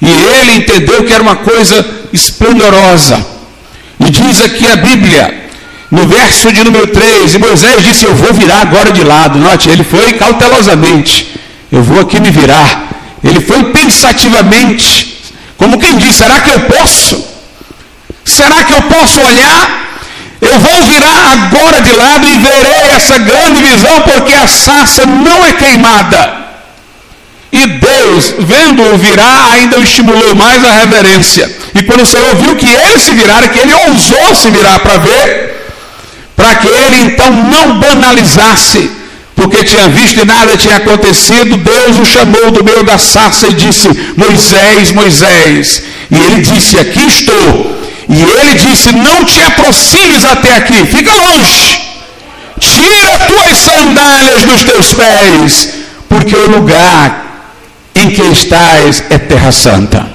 e 0.00 0.08
ele 0.08 0.52
entendeu 0.54 1.04
que 1.04 1.12
era 1.12 1.22
uma 1.22 1.36
coisa 1.36 1.86
esplendorosa. 2.12 3.24
E 4.00 4.10
diz 4.10 4.40
aqui 4.40 4.66
a 4.66 4.76
Bíblia, 4.76 5.48
no 5.90 6.06
verso 6.06 6.50
de 6.52 6.64
número 6.64 6.86
3, 6.86 7.34
e 7.34 7.38
Moisés 7.38 7.82
disse: 7.82 8.04
Eu 8.06 8.14
vou 8.14 8.32
virar 8.32 8.62
agora 8.62 8.90
de 8.92 9.04
lado. 9.04 9.38
Note, 9.38 9.68
ele 9.68 9.84
foi 9.84 10.14
cautelosamente. 10.14 11.34
Eu 11.70 11.82
vou 11.82 12.00
aqui 12.00 12.18
me 12.18 12.30
virar. 12.30 12.88
Ele 13.22 13.40
foi 13.40 13.64
pensativamente, 13.64 15.09
como 15.60 15.78
quem 15.78 15.98
diz: 15.98 16.16
será 16.16 16.40
que 16.40 16.50
eu 16.50 16.60
posso? 16.60 17.22
Será 18.24 18.64
que 18.64 18.72
eu 18.72 18.82
posso 18.82 19.20
olhar? 19.20 19.90
Eu 20.40 20.58
vou 20.58 20.84
virar 20.84 21.32
agora 21.32 21.82
de 21.82 21.92
lado 21.92 22.26
e 22.26 22.38
verei 22.38 22.90
essa 22.96 23.18
grande 23.18 23.62
visão, 23.62 24.00
porque 24.00 24.32
a 24.32 24.48
sarça 24.48 25.04
não 25.04 25.44
é 25.44 25.52
queimada. 25.52 26.40
E 27.52 27.66
Deus, 27.66 28.34
vendo-o 28.38 28.96
virar, 28.96 29.52
ainda 29.52 29.78
o 29.78 29.82
estimulou 29.82 30.34
mais 30.34 30.64
a 30.64 30.72
reverência. 30.72 31.54
E 31.74 31.82
quando 31.82 32.04
o 32.04 32.06
Senhor 32.06 32.34
viu 32.36 32.56
que 32.56 32.66
ele 32.66 32.98
se 32.98 33.12
virara, 33.12 33.48
que 33.48 33.58
ele 33.58 33.74
ousou 33.74 34.34
se 34.34 34.48
virar 34.50 34.78
para 34.78 34.96
ver, 34.96 35.66
para 36.34 36.54
que 36.54 36.68
ele 36.68 37.02
então 37.02 37.30
não 37.30 37.78
banalizasse 37.78 38.90
porque 39.40 39.64
tinha 39.64 39.88
visto 39.88 40.20
e 40.20 40.26
nada 40.26 40.54
tinha 40.54 40.76
acontecido, 40.76 41.56
Deus 41.56 41.98
o 41.98 42.04
chamou 42.04 42.50
do 42.50 42.62
meio 42.62 42.84
da 42.84 42.98
sarça 42.98 43.48
e 43.48 43.54
disse: 43.54 43.88
Moisés, 44.14 44.92
Moisés. 44.92 45.82
E 46.10 46.14
ele 46.14 46.42
disse: 46.42 46.78
Aqui 46.78 47.00
estou. 47.08 47.80
E 48.06 48.20
ele 48.20 48.54
disse: 48.54 48.92
Não 48.92 49.24
te 49.24 49.40
aproximes 49.40 50.26
até 50.26 50.56
aqui, 50.58 50.84
fica 50.84 51.14
longe. 51.14 51.80
Tira 52.60 53.18
tuas 53.20 53.56
sandálias 53.56 54.44
dos 54.44 54.62
teus 54.62 54.92
pés, 54.92 55.68
porque 56.06 56.36
o 56.36 56.50
lugar 56.50 57.54
em 57.94 58.10
que 58.10 58.22
estás 58.22 59.02
é 59.08 59.16
terra 59.16 59.52
santa. 59.52 60.06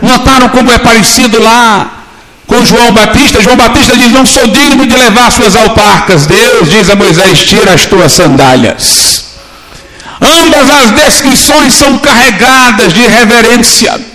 Notaram 0.00 0.48
como 0.48 0.72
é 0.72 0.78
parecido 0.78 1.38
lá 1.38 2.01
com 2.46 2.64
João 2.64 2.92
Batista. 2.92 3.40
João 3.42 3.56
Batista 3.56 3.96
diz: 3.96 4.12
Não 4.12 4.26
sou 4.26 4.46
digno 4.48 4.86
de 4.86 4.96
levar 4.96 5.30
suas 5.30 5.56
alparcas. 5.56 6.26
Deus 6.26 6.70
diz 6.70 6.88
a 6.90 6.96
Moisés: 6.96 7.44
Tira 7.44 7.74
as 7.74 7.86
tuas 7.86 8.12
sandálias. 8.12 9.24
Ambas 10.20 10.70
as 10.70 10.90
descrições 10.92 11.74
são 11.74 11.98
carregadas 11.98 12.92
de 12.92 13.02
reverência. 13.02 14.12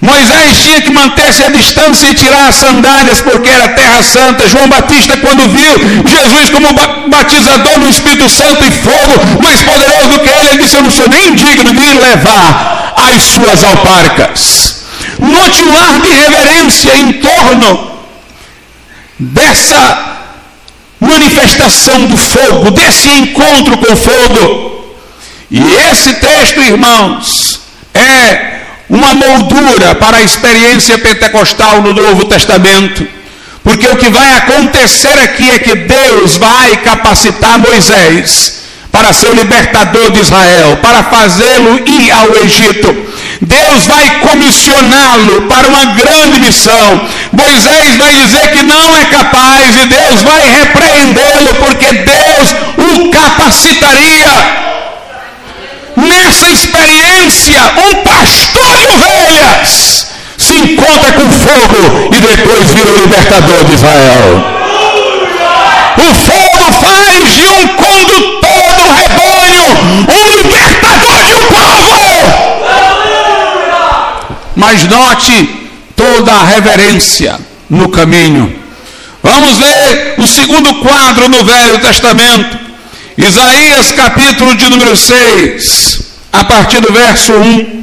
Moisés 0.00 0.58
tinha 0.58 0.82
que 0.82 0.90
manter-se 0.90 1.44
à 1.44 1.48
distância 1.48 2.08
e 2.08 2.14
tirar 2.14 2.48
as 2.48 2.56
sandálias, 2.56 3.20
porque 3.20 3.48
era 3.48 3.68
terra 3.68 4.02
santa. 4.02 4.48
João 4.48 4.68
Batista, 4.68 5.16
quando 5.18 5.48
viu 5.48 5.78
Jesus 6.04 6.50
como 6.50 6.74
batizador 7.08 7.78
no 7.78 7.88
Espírito 7.88 8.28
Santo 8.28 8.64
e 8.64 8.70
fogo, 8.72 9.40
mais 9.40 9.62
poderoso 9.62 10.08
do 10.08 10.18
que 10.18 10.28
ele, 10.28 10.48
ele 10.48 10.62
disse: 10.62 10.76
Eu 10.76 10.82
não 10.82 10.90
sou 10.90 11.08
nem 11.08 11.34
digno 11.36 11.72
de 11.72 11.94
levar 11.94 12.94
as 12.96 13.22
suas 13.22 13.62
alparcas. 13.62 14.81
Note 15.22 15.62
o 15.62 15.76
ar 15.76 16.00
de 16.00 16.08
reverência 16.08 16.96
em 16.96 17.12
torno 17.12 17.92
dessa 19.18 20.16
manifestação 20.98 22.06
do 22.06 22.16
fogo, 22.16 22.70
desse 22.72 23.08
encontro 23.08 23.78
com 23.78 23.92
o 23.92 23.96
fogo. 23.96 24.96
E 25.50 25.60
esse 25.90 26.14
texto, 26.14 26.60
irmãos, 26.60 27.60
é 27.94 28.62
uma 28.88 29.14
moldura 29.14 29.94
para 29.94 30.18
a 30.18 30.22
experiência 30.22 30.98
pentecostal 30.98 31.80
no 31.82 31.92
Novo 31.92 32.24
Testamento. 32.24 33.06
Porque 33.62 33.86
o 33.86 33.96
que 33.96 34.10
vai 34.10 34.32
acontecer 34.32 35.18
aqui 35.20 35.50
é 35.50 35.58
que 35.60 35.74
Deus 35.74 36.36
vai 36.36 36.76
capacitar 36.78 37.58
Moisés 37.60 38.61
para 38.92 39.12
ser 39.14 39.30
o 39.30 39.34
libertador 39.34 40.10
de 40.12 40.20
Israel, 40.20 40.76
para 40.82 41.02
fazê-lo 41.04 41.80
ir 41.88 42.12
ao 42.12 42.44
Egito. 42.44 42.94
Deus 43.40 43.86
vai 43.86 44.20
comissioná-lo 44.20 45.42
para 45.48 45.66
uma 45.66 45.86
grande 45.86 46.38
missão. 46.40 47.08
Moisés 47.32 47.96
vai 47.96 48.14
dizer 48.14 48.52
que 48.52 48.62
não 48.62 48.96
é 48.96 49.04
capaz 49.06 49.76
e 49.82 49.86
Deus 49.86 50.22
vai 50.22 50.46
repreendê-lo 50.46 51.54
porque 51.54 51.92
Deus 51.92 52.54
o 52.76 53.10
capacitaria. 53.10 54.62
Nessa 55.96 56.48
experiência, 56.50 57.60
um 57.78 57.94
pastor 58.02 58.76
de 58.78 58.86
ovelhas 58.86 60.06
se 60.36 60.54
encontra 60.54 61.12
com 61.12 61.30
fogo 61.30 62.14
e 62.14 62.20
depois 62.20 62.72
vira 62.72 62.92
o 62.92 63.00
libertador 63.00 63.64
de 63.64 63.74
Israel. 63.74 64.62
O 65.96 66.14
fogo 66.14 66.72
faz 66.80 67.34
de 67.34 67.46
um 67.46 67.68
condutor 67.68 68.41
um 69.66 70.04
libertador 70.30 71.24
de 71.24 71.34
um 71.34 71.44
povo. 71.46 72.52
Mas 74.56 74.84
note 74.84 75.70
toda 75.96 76.32
a 76.32 76.44
reverência 76.44 77.38
no 77.68 77.88
caminho. 77.88 78.60
Vamos 79.22 79.56
ver 79.58 80.14
o 80.18 80.26
segundo 80.26 80.74
quadro 80.76 81.28
no 81.28 81.44
Velho 81.44 81.78
Testamento. 81.78 82.58
Isaías 83.16 83.92
capítulo 83.92 84.54
de 84.56 84.68
número 84.68 84.96
6, 84.96 86.02
a 86.32 86.44
partir 86.44 86.80
do 86.80 86.92
verso 86.92 87.32
1. 87.32 87.82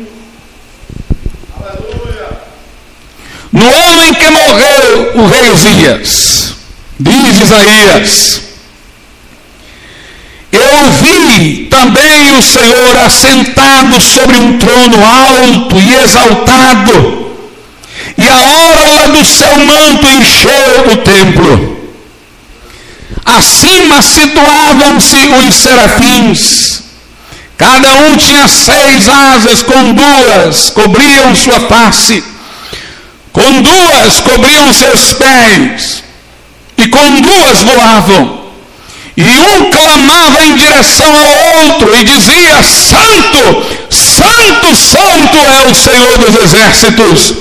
No 3.52 3.66
ano 3.66 4.04
em 4.06 4.14
que 4.14 4.30
morreu 4.30 5.12
o 5.16 5.28
rei 5.28 5.50
Uzias, 5.52 6.54
diz 7.00 7.40
Isaías, 7.42 8.42
eu 10.52 10.92
vi 10.94 11.68
também 11.70 12.36
o 12.38 12.42
Senhor 12.42 12.98
assentado 13.06 14.02
sobre 14.02 14.36
um 14.38 14.58
trono 14.58 15.06
alto 15.06 15.76
e 15.80 15.94
exaltado, 16.04 17.30
e 18.18 18.28
a 18.28 18.36
orla 18.36 19.10
do 19.10 19.26
seu 19.26 19.58
manto 19.66 20.08
encheu 20.08 20.92
o 20.92 20.98
templo. 20.98 21.80
Acima 23.26 24.02
situavam-se 24.02 25.18
os 25.48 25.56
serafins, 25.56 26.84
cada 27.56 27.94
um 27.94 28.18
tinha 28.18 28.48
seis 28.48 29.08
asas, 29.08 29.62
com 29.62 29.94
duas 29.94 30.72
cobriam 30.72 31.36
sua 31.36 31.60
face, 31.62 32.24
com 33.32 33.62
duas 33.62 34.20
cobriam 34.22 34.74
seus 34.74 35.14
pés, 35.14 36.04
e 36.76 36.88
com 36.88 37.22
duas 37.22 37.62
voavam. 37.62 38.39
E 39.20 39.38
um 39.38 39.70
clamava 39.70 40.46
em 40.46 40.56
direção 40.56 41.14
ao 41.14 41.66
outro 41.66 41.94
e 41.94 42.04
dizia: 42.06 42.64
Santo, 42.64 43.66
Santo, 43.90 44.76
Santo 44.78 45.38
é 45.38 45.70
o 45.70 45.76
Senhor 45.76 46.18
dos 46.20 46.36
exércitos. 46.42 47.34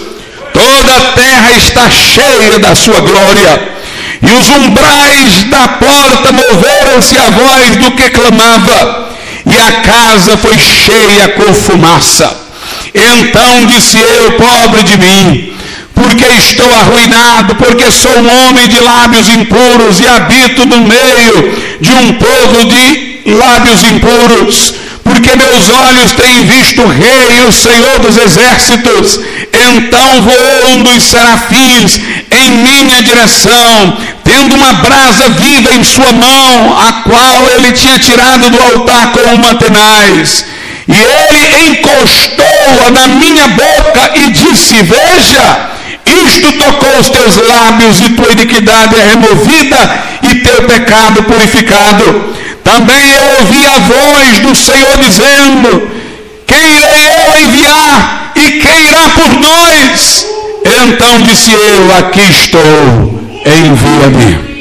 Toda 0.52 0.96
a 0.96 1.12
terra 1.12 1.52
está 1.52 1.88
cheia 1.88 2.58
da 2.58 2.74
sua 2.74 2.98
glória. 2.98 3.78
E 4.20 4.32
os 4.32 4.48
umbrais 4.48 5.44
da 5.44 5.68
porta 5.68 6.32
moveram-se 6.32 7.16
a 7.16 7.30
voz 7.30 7.76
do 7.76 7.92
que 7.92 8.10
clamava, 8.10 9.10
e 9.46 9.56
a 9.56 9.72
casa 9.80 10.36
foi 10.36 10.58
cheia 10.58 11.28
com 11.28 11.54
fumaça. 11.54 12.36
Então 12.92 13.66
disse 13.66 13.98
eu, 13.98 14.32
pobre 14.32 14.82
de 14.82 14.96
mim, 14.98 15.56
porque 15.94 16.24
estou 16.24 16.72
arruinado, 16.74 17.54
porque 17.54 17.92
sou 17.92 18.10
um 18.10 18.48
homem 18.48 18.68
de 18.68 18.80
lábios 18.80 19.28
impuros 19.28 20.00
e 20.00 20.08
habito 20.08 20.66
no 20.66 20.80
meio 20.80 21.67
de 21.80 21.92
um 21.92 22.12
povo 22.14 22.64
de 22.64 23.22
lábios 23.26 23.82
impuros, 23.84 24.74
porque 25.04 25.36
meus 25.36 25.68
olhos 25.68 26.12
têm 26.12 26.44
visto 26.44 26.82
o 26.82 26.88
Rei, 26.88 27.46
o 27.46 27.52
Senhor 27.52 27.98
dos 28.00 28.16
exércitos. 28.16 29.20
Então 29.52 30.22
voou 30.22 30.74
um 30.74 30.82
dos 30.82 31.04
serafins 31.04 31.98
em 32.30 32.50
minha 32.50 33.02
direção, 33.02 33.96
tendo 34.24 34.54
uma 34.54 34.74
brasa 34.74 35.30
viva 35.30 35.74
em 35.74 35.84
sua 35.84 36.12
mão, 36.12 36.78
a 36.78 36.92
qual 37.04 37.50
ele 37.56 37.72
tinha 37.72 37.98
tirado 37.98 38.50
do 38.50 38.62
altar 38.62 39.12
com 39.12 39.34
uma 39.34 39.54
tenaz. 39.54 40.44
E 40.88 40.94
ele 41.44 41.68
encostou-a 41.68 42.90
na 42.90 43.08
minha 43.08 43.48
boca 43.48 44.10
e 44.14 44.30
disse: 44.30 44.74
Veja, 44.82 45.70
isto 46.26 46.52
tocou 46.52 46.98
os 47.00 47.08
teus 47.10 47.36
lábios 47.36 48.00
e 48.00 48.10
tua 48.10 48.32
iniquidade 48.32 48.94
é 48.96 49.10
removida 49.10 49.78
e 50.22 50.34
teu 50.36 50.62
pecado 50.64 51.22
purificado. 51.24 52.34
Também 52.64 53.10
eu 53.10 53.22
ouvi 53.40 53.66
a 53.66 53.78
voz 53.78 54.38
do 54.40 54.54
Senhor 54.54 54.98
dizendo: 54.98 55.90
Quem 56.46 56.58
eu 56.58 57.38
enviar 57.38 58.32
e 58.36 58.50
quem 58.60 58.86
irá 58.86 59.08
por 59.10 59.40
nós? 59.40 60.26
Então 60.86 61.22
disse 61.22 61.50
eu: 61.50 61.96
Aqui 61.96 62.30
estou, 62.30 63.20
envia-me. 63.44 64.57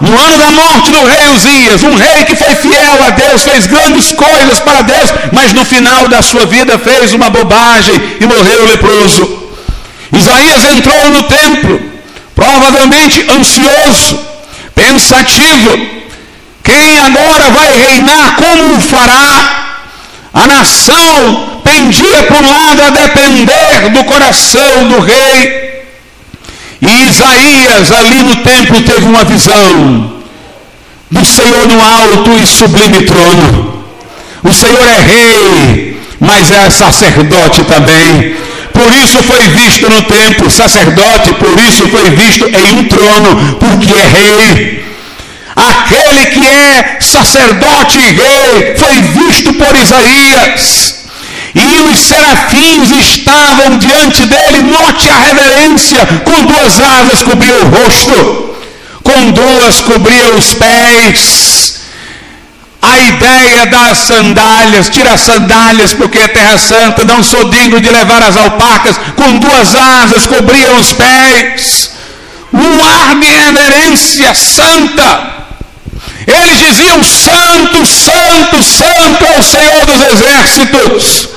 No 0.00 0.18
ano 0.18 0.38
da 0.38 0.50
morte 0.50 0.90
do 0.90 1.06
rei 1.06 1.26
Uzias, 1.34 1.82
um 1.82 1.96
rei 1.96 2.24
que 2.24 2.36
foi 2.36 2.54
fiel 2.56 3.04
a 3.06 3.10
Deus, 3.10 3.42
fez 3.42 3.66
grandes 3.66 4.12
coisas 4.12 4.60
para 4.60 4.82
Deus, 4.82 5.10
mas 5.32 5.54
no 5.54 5.64
final 5.64 6.06
da 6.08 6.22
sua 6.22 6.44
vida 6.44 6.78
fez 6.78 7.14
uma 7.14 7.30
bobagem 7.30 7.94
e 8.20 8.26
morreu 8.26 8.66
leproso. 8.66 9.46
Isaías 10.12 10.64
entrou 10.64 11.10
no 11.10 11.22
templo, 11.24 11.80
provavelmente 12.34 13.26
ansioso, 13.30 14.18
pensativo. 14.74 15.96
Quem 16.62 16.98
agora 16.98 17.50
vai 17.50 17.76
reinar? 17.78 18.36
Como 18.36 18.80
fará? 18.80 19.66
A 20.34 20.46
nação 20.46 21.62
pendia 21.64 22.22
por 22.24 22.36
um 22.36 22.48
lado 22.48 22.82
a 22.82 22.90
depender 22.90 23.88
do 23.90 24.04
coração 24.04 24.88
do 24.88 25.00
rei. 25.00 25.65
E 26.86 27.08
Isaías, 27.08 27.90
ali 27.90 28.22
no 28.22 28.36
templo, 28.36 28.80
teve 28.82 29.06
uma 29.06 29.24
visão 29.24 30.12
do 31.10 31.24
Senhor 31.24 31.66
no 31.66 31.82
alto 31.82 32.30
e 32.40 32.46
sublime 32.46 33.02
trono. 33.02 33.84
O 34.42 34.52
Senhor 34.52 34.86
é 34.86 35.00
rei, 35.00 36.00
mas 36.20 36.50
é 36.50 36.70
sacerdote 36.70 37.64
também. 37.64 38.36
Por 38.72 38.92
isso 38.92 39.22
foi 39.22 39.48
visto 39.48 39.88
no 39.88 40.02
templo 40.02 40.50
sacerdote, 40.50 41.34
por 41.34 41.58
isso 41.58 41.88
foi 41.88 42.10
visto 42.10 42.46
em 42.46 42.78
um 42.78 42.84
trono, 42.84 43.56
porque 43.58 43.92
é 43.92 44.06
rei. 44.06 44.84
Aquele 45.56 46.26
que 46.26 46.46
é 46.46 46.98
sacerdote 47.00 47.98
e 47.98 48.12
rei 48.12 48.76
foi 48.76 49.00
visto 49.00 49.54
por 49.54 49.74
Isaías. 49.74 51.05
E 51.54 51.90
os 51.90 52.00
serafins 52.00 52.90
estavam 52.90 53.78
diante 53.78 54.26
dele, 54.26 54.62
note 54.62 55.08
a 55.08 55.16
reverência, 55.18 56.06
com 56.24 56.44
duas 56.44 56.80
asas 56.80 57.22
cobriam 57.22 57.58
o 57.60 57.68
rosto, 57.68 58.56
com 59.02 59.30
duas 59.30 59.80
cobriam 59.80 60.36
os 60.36 60.54
pés. 60.54 61.76
A 62.82 62.98
ideia 62.98 63.66
das 63.66 63.98
sandálias, 63.98 64.88
tira 64.88 65.14
as 65.14 65.22
sandálias 65.22 65.92
porque 65.94 66.18
é 66.18 66.28
terra 66.28 66.58
santa, 66.58 67.04
não 67.04 67.22
sou 67.22 67.48
digno 67.50 67.80
de 67.80 67.90
levar 67.90 68.22
as 68.22 68.36
alpacas, 68.36 68.96
com 69.16 69.38
duas 69.38 69.74
asas 69.74 70.26
cobriam 70.26 70.76
os 70.76 70.92
pés. 70.92 71.90
Um 72.52 72.84
ar 72.84 73.18
de 73.18 73.26
reverência 73.26 74.34
santa. 74.34 75.45
Eles 76.26 76.58
diziam: 76.58 77.02
Santo, 77.04 77.86
Santo, 77.86 78.62
Santo 78.62 79.24
é 79.24 79.38
o 79.38 79.42
Senhor 79.42 79.86
dos 79.86 80.02
exércitos 80.02 81.36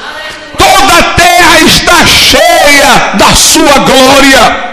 toda 0.59 0.99
a 0.99 1.03
terra 1.13 1.59
está 1.61 2.05
cheia 2.05 3.13
da 3.15 3.33
sua 3.33 3.79
glória. 3.79 4.69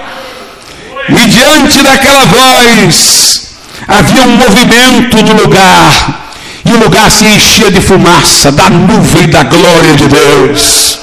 E 1.09 1.29
diante 1.29 1.83
daquela 1.83 2.24
voz, 2.26 3.57
havia 3.87 4.22
um 4.24 4.37
movimento 4.37 5.16
no 5.22 5.42
lugar, 5.42 6.26
e 6.64 6.72
o 6.72 6.79
lugar 6.79 7.11
se 7.11 7.24
enchia 7.24 7.70
de 7.70 7.81
fumaça, 7.81 8.50
da 8.50 8.68
nuvem 8.68 9.29
da 9.29 9.44
glória 9.44 9.94
de 9.94 10.09
Deus. 10.09 10.98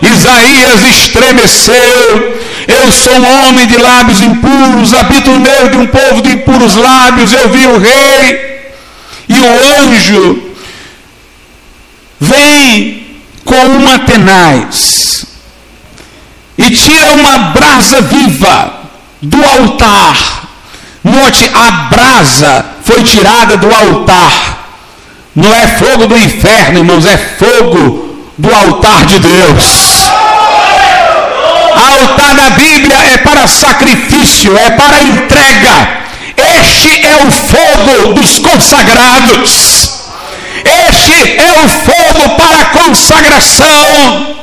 Isaías 0.00 0.82
estremeceu. 0.84 2.41
Eu 2.66 2.92
sou 2.92 3.14
um 3.14 3.48
homem 3.48 3.66
de 3.66 3.76
lábios 3.76 4.20
impuros, 4.20 4.94
habito 4.94 5.30
no 5.30 5.40
meio 5.40 5.70
de 5.70 5.76
um 5.78 5.86
povo 5.86 6.22
de 6.22 6.32
impuros 6.32 6.74
lábios. 6.76 7.32
Eu 7.32 7.48
vi 7.48 7.66
o 7.66 7.78
rei 7.78 8.72
e 9.28 9.38
o 9.38 9.64
anjo 9.80 10.42
vem 12.20 13.22
com 13.44 13.54
uma 13.54 13.98
tenaz 14.00 15.26
e 16.56 16.70
tira 16.70 17.12
uma 17.12 17.38
brasa 17.50 18.00
viva 18.02 18.74
do 19.20 19.44
altar. 19.44 20.42
Note, 21.02 21.50
a 21.52 21.70
brasa 21.88 22.64
foi 22.84 23.02
tirada 23.02 23.56
do 23.56 23.72
altar. 23.74 24.68
Não 25.34 25.52
é 25.52 25.66
fogo 25.66 26.06
do 26.06 26.16
inferno, 26.16 26.78
irmãos, 26.78 27.06
é 27.06 27.16
fogo 27.16 28.26
do 28.38 28.54
altar 28.54 29.06
de 29.06 29.18
Deus. 29.18 30.02
Altar 31.74 32.34
da 32.34 32.50
Bíblia 32.50 32.96
é 33.12 33.18
para 33.18 33.46
sacrifício, 33.46 34.56
é 34.56 34.70
para 34.70 35.02
entrega. 35.02 36.02
Este 36.36 37.06
é 37.06 37.16
o 37.24 37.30
fogo 37.30 38.14
dos 38.14 38.38
consagrados. 38.38 39.92
Este 40.64 41.40
é 41.40 41.52
o 41.64 41.68
fogo 41.68 42.36
para 42.36 42.64
consagração. 42.66 44.36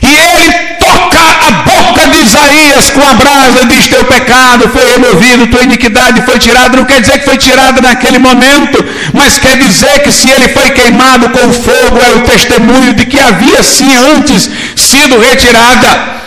E 0.00 0.06
ele 0.06 0.52
toca 0.78 1.18
a 1.18 1.50
boca 1.50 2.08
de 2.08 2.22
Isaías 2.22 2.90
com 2.90 3.02
a 3.02 3.14
brasa, 3.14 3.66
diz: 3.66 3.88
Teu 3.88 4.04
pecado 4.04 4.68
foi 4.68 4.86
removido, 4.92 5.46
tua 5.48 5.64
iniquidade 5.64 6.22
foi 6.22 6.38
tirada. 6.38 6.76
Não 6.76 6.84
quer 6.84 7.00
dizer 7.00 7.18
que 7.18 7.24
foi 7.24 7.36
tirada 7.36 7.80
naquele 7.80 8.18
momento, 8.18 8.84
mas 9.12 9.38
quer 9.38 9.56
dizer 9.58 10.02
que 10.02 10.12
se 10.12 10.30
ele 10.30 10.48
foi 10.50 10.70
queimado 10.70 11.28
com 11.30 11.52
fogo, 11.52 11.98
é 12.00 12.10
o 12.16 12.22
testemunho 12.22 12.94
de 12.94 13.06
que 13.06 13.18
havia 13.18 13.62
sim 13.62 13.94
antes 14.14 14.48
sido 14.76 15.18
retirada, 15.18 16.22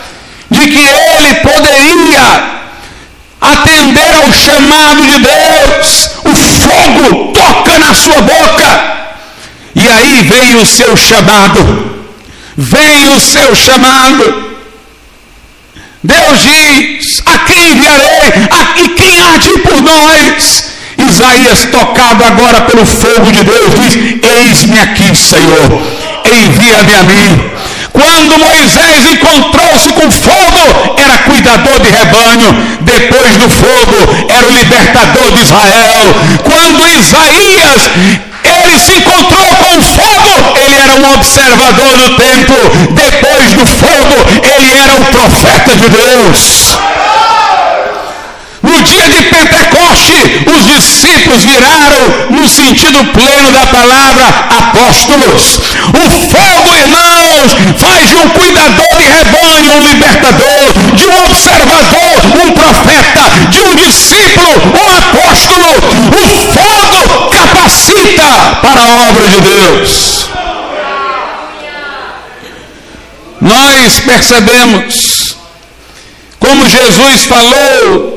de 0.52 0.68
que 0.68 0.78
ele 0.78 1.34
poderia 1.36 2.62
atender 3.40 4.14
ao 4.14 4.32
chamado 4.32 5.06
de 5.06 5.18
Deus. 5.18 6.10
O 6.24 6.34
fogo 6.36 7.32
toca 7.32 7.78
na 7.78 7.94
sua 7.94 8.20
boca 8.20 8.92
e 9.74 9.88
aí 9.88 10.22
vem 10.22 10.56
o 10.56 10.66
seu 10.66 10.96
chamado. 10.96 12.02
Vem 12.56 13.08
o 13.08 13.20
seu 13.20 13.56
chamado. 13.56 14.52
Deus 16.04 16.42
diz: 16.42 17.22
A 17.26 17.38
quem 17.38 17.72
enviarei? 17.72 18.48
A, 18.50 18.80
e 18.80 18.88
quem 18.90 19.20
há 19.20 19.36
de 19.38 19.58
por 19.60 19.80
nós? 19.80 20.72
Isaías, 20.98 21.64
tocado 21.70 22.24
agora 22.24 22.60
pelo 22.62 22.84
fogo 22.84 23.32
de 23.32 23.42
Deus, 23.44 23.70
diz: 23.80 24.20
Eis-me 24.22 24.78
aqui, 24.78 25.14
Senhor, 25.16 25.82
envia-me 26.26 26.94
a 26.94 27.04
mim. 27.04 27.61
Quando 27.92 28.38
Moisés 28.38 29.06
encontrou-se 29.12 29.92
com 29.92 30.10
fogo, 30.10 30.94
era 30.96 31.18
cuidador 31.18 31.80
de 31.80 31.90
rebanho. 31.90 32.78
Depois 32.80 33.36
do 33.36 33.48
fogo, 33.50 34.26
era 34.28 34.46
o 34.46 34.52
libertador 34.52 35.32
de 35.32 35.42
Israel. 35.42 36.14
Quando 36.44 36.88
Isaías 36.88 37.90
ele 38.44 38.78
se 38.78 38.92
encontrou 38.92 39.56
com 39.56 39.78
o 39.78 39.82
fogo, 39.82 40.58
ele 40.58 40.74
era 40.74 40.94
um 40.94 41.14
observador 41.14 41.96
do 41.96 42.16
templo. 42.16 42.70
Depois 42.90 43.52
do 43.52 43.66
fogo, 43.66 44.14
ele 44.42 44.72
era 44.72 44.94
um 44.94 45.04
profeta 45.04 45.76
de 45.76 45.88
Deus. 45.88 46.78
No 48.72 48.82
dia 48.84 49.06
de 49.06 49.22
Pentecoste, 49.24 50.46
os 50.46 50.66
discípulos 50.66 51.44
viraram, 51.44 52.30
no 52.30 52.48
sentido 52.48 53.04
pleno 53.12 53.52
da 53.52 53.66
palavra, 53.66 54.28
apóstolos. 54.48 55.60
O 55.92 56.30
fogo, 56.30 56.74
irmãos, 56.74 57.54
faz 57.78 58.08
de 58.08 58.14
um 58.14 58.28
cuidador 58.30 58.96
de 58.96 59.04
rebanho 59.04 59.74
um 59.74 59.82
libertador, 59.82 60.72
de 60.94 61.04
um 61.04 61.24
observador 61.26 62.22
um 62.42 62.52
profeta, 62.52 63.50
de 63.50 63.60
um 63.60 63.76
discípulo 63.76 64.48
um 64.48 64.90
apóstolo. 64.96 65.68
O 66.08 66.52
fogo 66.54 67.28
capacita 67.28 68.56
para 68.62 68.80
a 68.80 69.10
obra 69.10 69.28
de 69.28 69.40
Deus. 69.42 70.30
Nós 73.38 74.00
percebemos 74.00 75.36
como 76.38 76.68
Jesus 76.68 77.24
falou 77.26 78.11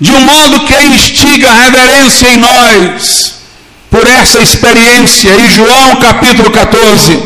de 0.00 0.10
um 0.10 0.20
modo 0.20 0.60
que 0.66 0.74
instiga 0.74 1.50
a 1.50 1.54
reverência 1.54 2.28
em 2.28 2.36
nós 2.36 3.34
por 3.90 4.06
essa 4.06 4.40
experiência. 4.40 5.32
Em 5.34 5.50
João 5.50 5.96
capítulo 5.96 6.50
14, 6.50 7.22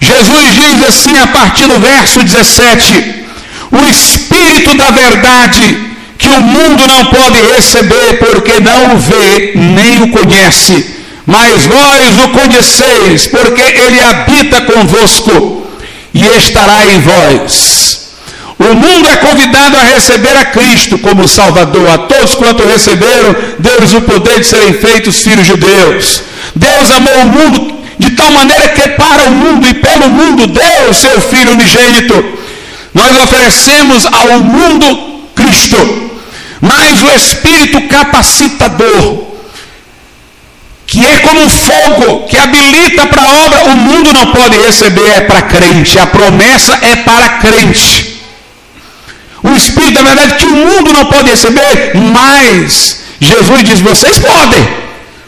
Jesus 0.00 0.54
diz 0.54 0.82
assim 0.88 1.18
a 1.18 1.26
partir 1.28 1.66
do 1.66 1.78
verso 1.78 2.22
17: 2.22 3.24
O 3.70 3.86
Espírito 3.86 4.74
da 4.76 4.90
Verdade 4.90 5.94
que 6.18 6.28
o 6.28 6.40
mundo 6.40 6.86
não 6.86 7.04
pode 7.06 7.38
receber 7.54 8.18
porque 8.18 8.60
não 8.60 8.94
o 8.94 8.98
vê 8.98 9.52
nem 9.54 10.02
o 10.02 10.08
conhece, 10.08 10.94
mas 11.26 11.66
vós 11.66 12.18
o 12.24 12.28
conheceis 12.28 13.26
porque 13.26 13.62
ele 13.62 14.00
habita 14.00 14.62
convosco 14.62 15.66
e 16.14 16.24
estará 16.38 16.86
em 16.86 17.00
vós. 17.00 18.03
O 18.58 18.74
mundo 18.74 19.08
é 19.08 19.16
convidado 19.16 19.76
a 19.76 19.82
receber 19.82 20.36
a 20.36 20.44
Cristo 20.46 20.98
como 20.98 21.26
Salvador. 21.26 21.88
A 21.90 21.98
todos 21.98 22.34
quanto 22.34 22.66
receberam, 22.66 23.34
deu-lhes 23.58 23.94
o 23.94 24.02
poder 24.02 24.40
de 24.40 24.46
serem 24.46 24.74
feitos 24.74 25.22
filhos 25.22 25.46
de 25.46 25.56
Deus. 25.56 26.22
Deus 26.54 26.90
amou 26.90 27.14
o 27.14 27.26
mundo 27.26 27.74
de 27.98 28.10
tal 28.12 28.30
maneira 28.30 28.68
que 28.68 28.88
para 28.90 29.24
o 29.24 29.30
mundo 29.32 29.66
e 29.66 29.74
pelo 29.74 30.08
mundo 30.08 30.46
deu 30.46 30.90
o 30.90 30.94
seu 30.94 31.20
Filho 31.20 31.52
unigênito. 31.52 32.24
Nós 32.92 33.16
oferecemos 33.24 34.06
ao 34.06 34.40
mundo 34.40 35.24
Cristo, 35.34 36.10
mas 36.60 37.02
o 37.02 37.10
Espírito 37.12 37.88
capacitador, 37.88 39.34
que 40.86 41.04
é 41.04 41.18
como 41.18 41.40
um 41.40 41.50
fogo 41.50 42.28
que 42.28 42.38
habilita 42.38 43.04
para 43.06 43.22
a 43.22 43.44
obra, 43.46 43.64
o 43.64 43.76
mundo 43.76 44.12
não 44.12 44.26
pode 44.26 44.56
receber, 44.58 45.08
é 45.08 45.20
para 45.22 45.42
crente. 45.42 45.98
A 45.98 46.06
promessa 46.06 46.78
é 46.82 46.96
para 46.96 47.28
crente 47.40 48.13
o 49.44 49.54
Espírito 49.54 49.92
da 49.92 50.02
verdade 50.02 50.34
que 50.36 50.46
o 50.46 50.56
mundo 50.56 50.92
não 50.92 51.04
pode 51.04 51.30
receber, 51.30 51.92
mas 51.94 53.00
Jesus 53.20 53.64
diz: 53.64 53.80
vocês 53.80 54.18
podem, 54.18 54.66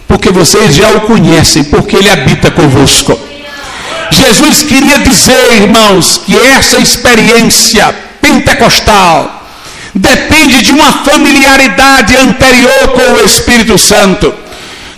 porque 0.08 0.30
vocês 0.30 0.74
já 0.74 0.90
o 0.92 1.02
conhecem, 1.02 1.64
porque 1.64 1.96
ele 1.96 2.10
habita 2.10 2.50
convosco. 2.50 3.18
Jesus 4.10 4.62
queria 4.62 4.98
dizer, 5.00 5.62
irmãos, 5.62 6.22
que 6.24 6.34
essa 6.34 6.78
experiência 6.78 7.94
pentecostal 8.20 9.44
depende 9.94 10.62
de 10.62 10.72
uma 10.72 11.04
familiaridade 11.04 12.16
anterior 12.16 12.88
com 12.94 13.12
o 13.12 13.24
Espírito 13.24 13.78
Santo. 13.78 14.32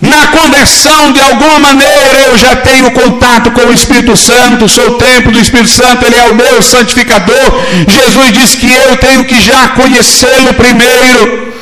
Na 0.00 0.28
conversão, 0.28 1.12
de 1.12 1.20
alguma 1.20 1.58
maneira, 1.58 2.20
eu 2.26 2.38
já 2.38 2.54
tenho 2.56 2.90
contato 2.92 3.50
com 3.50 3.62
o 3.62 3.72
Espírito 3.72 4.16
Santo, 4.16 4.68
sou 4.68 4.90
o 4.90 4.94
templo 4.94 5.32
do 5.32 5.40
Espírito 5.40 5.70
Santo, 5.70 6.04
ele 6.04 6.14
é 6.14 6.30
o 6.30 6.34
meu 6.34 6.62
santificador. 6.62 7.60
Jesus 7.88 8.32
diz 8.32 8.54
que 8.54 8.70
eu 8.70 8.96
tenho 8.98 9.24
que 9.24 9.40
já 9.42 9.68
conhecê-lo 9.70 10.54
primeiro. 10.54 11.52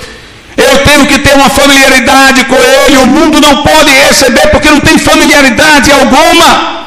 Eu 0.57 0.78
tenho 0.84 1.07
que 1.07 1.18
ter 1.18 1.34
uma 1.34 1.49
familiaridade 1.49 2.45
com 2.45 2.57
ele. 2.57 2.99
O 2.99 3.07
mundo 3.07 3.41
não 3.41 3.62
pode 3.62 3.91
receber 3.91 4.49
porque 4.49 4.70
não 4.70 4.80
tem 4.80 4.99
familiaridade 4.99 5.91
alguma. 5.91 6.87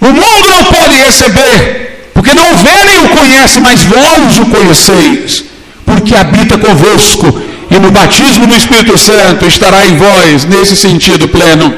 O 0.00 0.06
mundo 0.06 0.46
não 0.48 0.64
pode 0.64 0.96
receber 0.96 1.90
porque 2.14 2.34
não 2.34 2.56
vê 2.56 2.84
nem 2.84 3.04
o 3.04 3.08
conhece, 3.10 3.60
mas 3.60 3.82
vós 3.82 4.38
o 4.38 4.46
conheceis, 4.46 5.44
porque 5.86 6.14
habita 6.14 6.58
convosco 6.58 7.49
e 7.70 7.78
no 7.78 7.90
batismo 7.90 8.46
do 8.46 8.56
Espírito 8.56 8.98
Santo 8.98 9.46
estará 9.46 9.86
em 9.86 9.96
vós 9.96 10.44
nesse 10.44 10.76
sentido 10.76 11.28
pleno. 11.28 11.72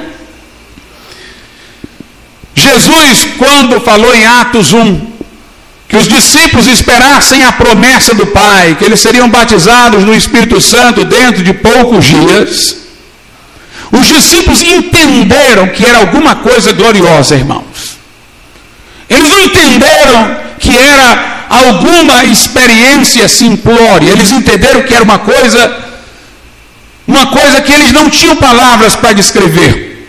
Jesus, 2.55 3.29
quando 3.39 3.81
falou 3.81 4.15
em 4.15 4.25
Atos 4.25 4.73
1, 4.73 5.13
que 5.89 5.97
os 5.97 6.09
discípulos 6.09 6.67
esperassem 6.67 7.45
a 7.45 7.53
promessa 7.53 8.15
do 8.15 8.27
Pai, 8.27 8.75
que 8.79 8.85
eles 8.85 9.01
seriam 9.01 9.29
batizados 9.29 10.03
no 10.03 10.15
Espírito 10.15 10.59
Santo 10.61 11.05
dentro 11.05 11.43
de 11.43 11.53
poucos 11.53 12.07
dias, 12.07 12.77
os 13.91 14.07
discípulos 14.07 14.63
entenderam 14.63 15.69
que 15.69 15.85
era 15.85 15.99
alguma 15.99 16.37
coisa 16.37 16.73
gloriosa, 16.73 17.35
irmãos. 17.35 17.99
Eles 19.11 19.29
não 19.29 19.39
entenderam 19.41 20.37
que 20.59 20.75
era 20.75 21.32
alguma 21.53 22.25
experiência 22.25 23.29
simplória. 23.29 24.11
Eles 24.11 24.33
entenderam 24.33 24.83
que 24.83 24.95
era 24.95 25.05
uma 25.05 25.19
coisa, 25.19 25.77
uma 27.07 27.27
coisa 27.27 27.61
que 27.61 27.73
eles 27.73 27.93
não 27.93 28.09
tinham 28.09 28.37
palavras 28.37 28.97
para 28.97 29.13
descrever. 29.13 30.09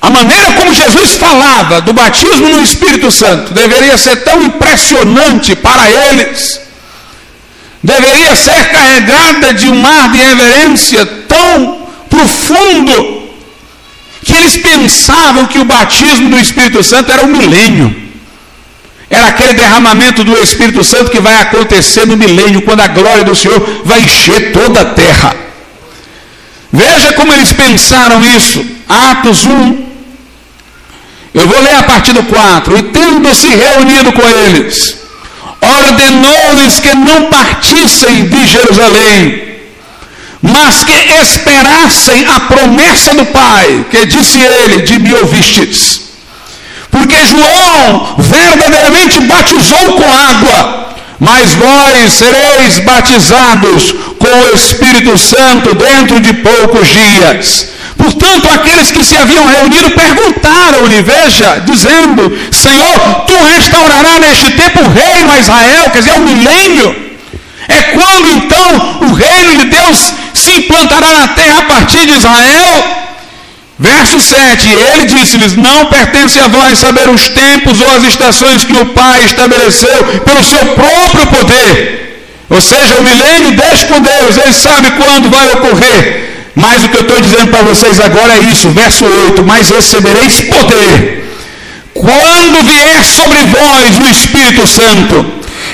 A 0.00 0.10
maneira 0.10 0.52
como 0.52 0.72
Jesus 0.72 1.14
falava 1.14 1.80
do 1.80 1.92
batismo 1.92 2.48
no 2.48 2.62
Espírito 2.62 3.10
Santo 3.10 3.54
deveria 3.54 3.96
ser 3.96 4.16
tão 4.22 4.42
impressionante 4.42 5.56
para 5.56 5.90
eles, 5.90 6.60
deveria 7.82 8.36
ser 8.36 8.70
carregada 8.70 9.54
de 9.54 9.68
um 9.68 9.80
mar 9.80 10.12
de 10.12 10.18
reverência 10.18 11.06
tão 11.26 11.88
profundo, 12.08 13.24
que 14.22 14.34
eles 14.34 14.58
pensavam 14.58 15.46
que 15.46 15.58
o 15.58 15.64
batismo 15.64 16.28
do 16.28 16.38
Espírito 16.38 16.82
Santo 16.84 17.10
era 17.10 17.24
um 17.24 17.36
milênio. 17.36 18.03
Era 19.14 19.28
aquele 19.28 19.54
derramamento 19.54 20.24
do 20.24 20.36
Espírito 20.42 20.82
Santo 20.82 21.10
que 21.10 21.20
vai 21.20 21.40
acontecer 21.40 22.04
no 22.04 22.16
milênio, 22.16 22.62
quando 22.62 22.80
a 22.80 22.88
glória 22.88 23.22
do 23.22 23.36
Senhor 23.36 23.60
vai 23.84 24.00
encher 24.00 24.52
toda 24.52 24.80
a 24.80 24.86
terra. 24.86 25.36
Veja 26.72 27.12
como 27.12 27.32
eles 27.32 27.52
pensaram 27.52 28.20
isso. 28.36 28.64
Atos 28.88 29.44
1. 29.44 29.86
Eu 31.32 31.46
vou 31.46 31.60
ler 31.60 31.76
a 31.76 31.84
partir 31.84 32.12
do 32.12 32.24
4. 32.24 32.76
E 32.76 32.82
tendo 32.82 33.32
se 33.34 33.48
reunido 33.48 34.12
com 34.12 34.28
eles, 34.28 34.96
ordenou-lhes 35.60 36.80
que 36.80 36.94
não 36.94 37.26
partissem 37.26 38.28
de 38.28 38.46
Jerusalém, 38.48 39.58
mas 40.42 40.82
que 40.82 40.98
esperassem 41.22 42.26
a 42.26 42.40
promessa 42.40 43.14
do 43.14 43.26
Pai, 43.26 43.86
que 43.92 44.06
disse 44.06 44.40
ele: 44.40 44.82
De 44.82 44.98
me 44.98 45.14
ouvistes. 45.14 46.13
Porque 46.94 47.26
João 47.26 48.14
verdadeiramente 48.18 49.20
batizou 49.22 49.94
com 49.94 50.12
água, 50.12 50.94
mas 51.18 51.54
vós 51.54 52.12
sereis 52.12 52.78
batizados 52.78 53.92
com 54.16 54.28
o 54.28 54.54
Espírito 54.54 55.18
Santo 55.18 55.74
dentro 55.74 56.20
de 56.20 56.32
poucos 56.34 56.88
dias. 56.88 57.66
Portanto, 57.98 58.48
aqueles 58.48 58.92
que 58.92 59.04
se 59.04 59.16
haviam 59.16 59.44
reunido 59.44 59.90
perguntaram-lhe, 59.90 61.02
veja, 61.02 61.64
dizendo: 61.66 62.38
Senhor, 62.52 62.98
tu 63.26 63.44
restaurarás 63.44 64.20
neste 64.20 64.52
tempo 64.52 64.78
o 64.80 64.88
reino 64.88 65.32
a 65.32 65.38
Israel, 65.40 65.90
quer 65.90 65.98
dizer, 65.98 66.12
o 66.12 66.20
milênio. 66.20 67.04
É 67.66 67.82
quando 67.94 68.30
então 68.30 69.08
o 69.08 69.14
reino 69.14 69.56
de 69.56 69.64
Deus 69.66 70.14
se 70.32 70.50
implantará 70.58 71.12
na 71.12 71.28
terra 71.28 71.58
a 71.58 71.62
partir 71.62 72.06
de 72.06 72.12
Israel? 72.12 73.03
Verso 73.78 74.20
7: 74.20 74.68
Ele 74.68 75.06
disse-lhes: 75.06 75.56
Não 75.56 75.86
pertence 75.86 76.38
a 76.38 76.48
vós 76.48 76.78
saber 76.78 77.08
os 77.08 77.28
tempos 77.28 77.80
ou 77.80 77.90
as 77.96 78.04
estações 78.04 78.64
que 78.64 78.76
o 78.76 78.86
Pai 78.86 79.24
estabeleceu 79.24 80.04
pelo 80.24 80.44
seu 80.44 80.64
próprio 80.66 81.26
poder. 81.26 82.00
Ou 82.50 82.60
seja, 82.60 82.96
o 82.96 83.02
milênio 83.02 83.52
deixa 83.52 83.86
com 83.86 84.00
Deus, 84.00 84.36
ele 84.36 84.54
sabe 84.54 84.90
quando 84.92 85.30
vai 85.30 85.52
ocorrer. 85.54 86.34
Mas 86.54 86.84
o 86.84 86.88
que 86.88 86.96
eu 86.96 87.00
estou 87.00 87.20
dizendo 87.20 87.48
para 87.48 87.62
vocês 87.62 87.98
agora 88.00 88.36
é 88.36 88.40
isso, 88.52 88.70
verso 88.70 89.04
8: 89.04 89.42
Mas 89.44 89.70
recebereis 89.70 90.40
poder 90.42 91.24
quando 91.94 92.64
vier 92.64 93.04
sobre 93.04 93.38
vós 93.46 93.98
o 93.98 94.10
Espírito 94.10 94.66
Santo, 94.66 95.24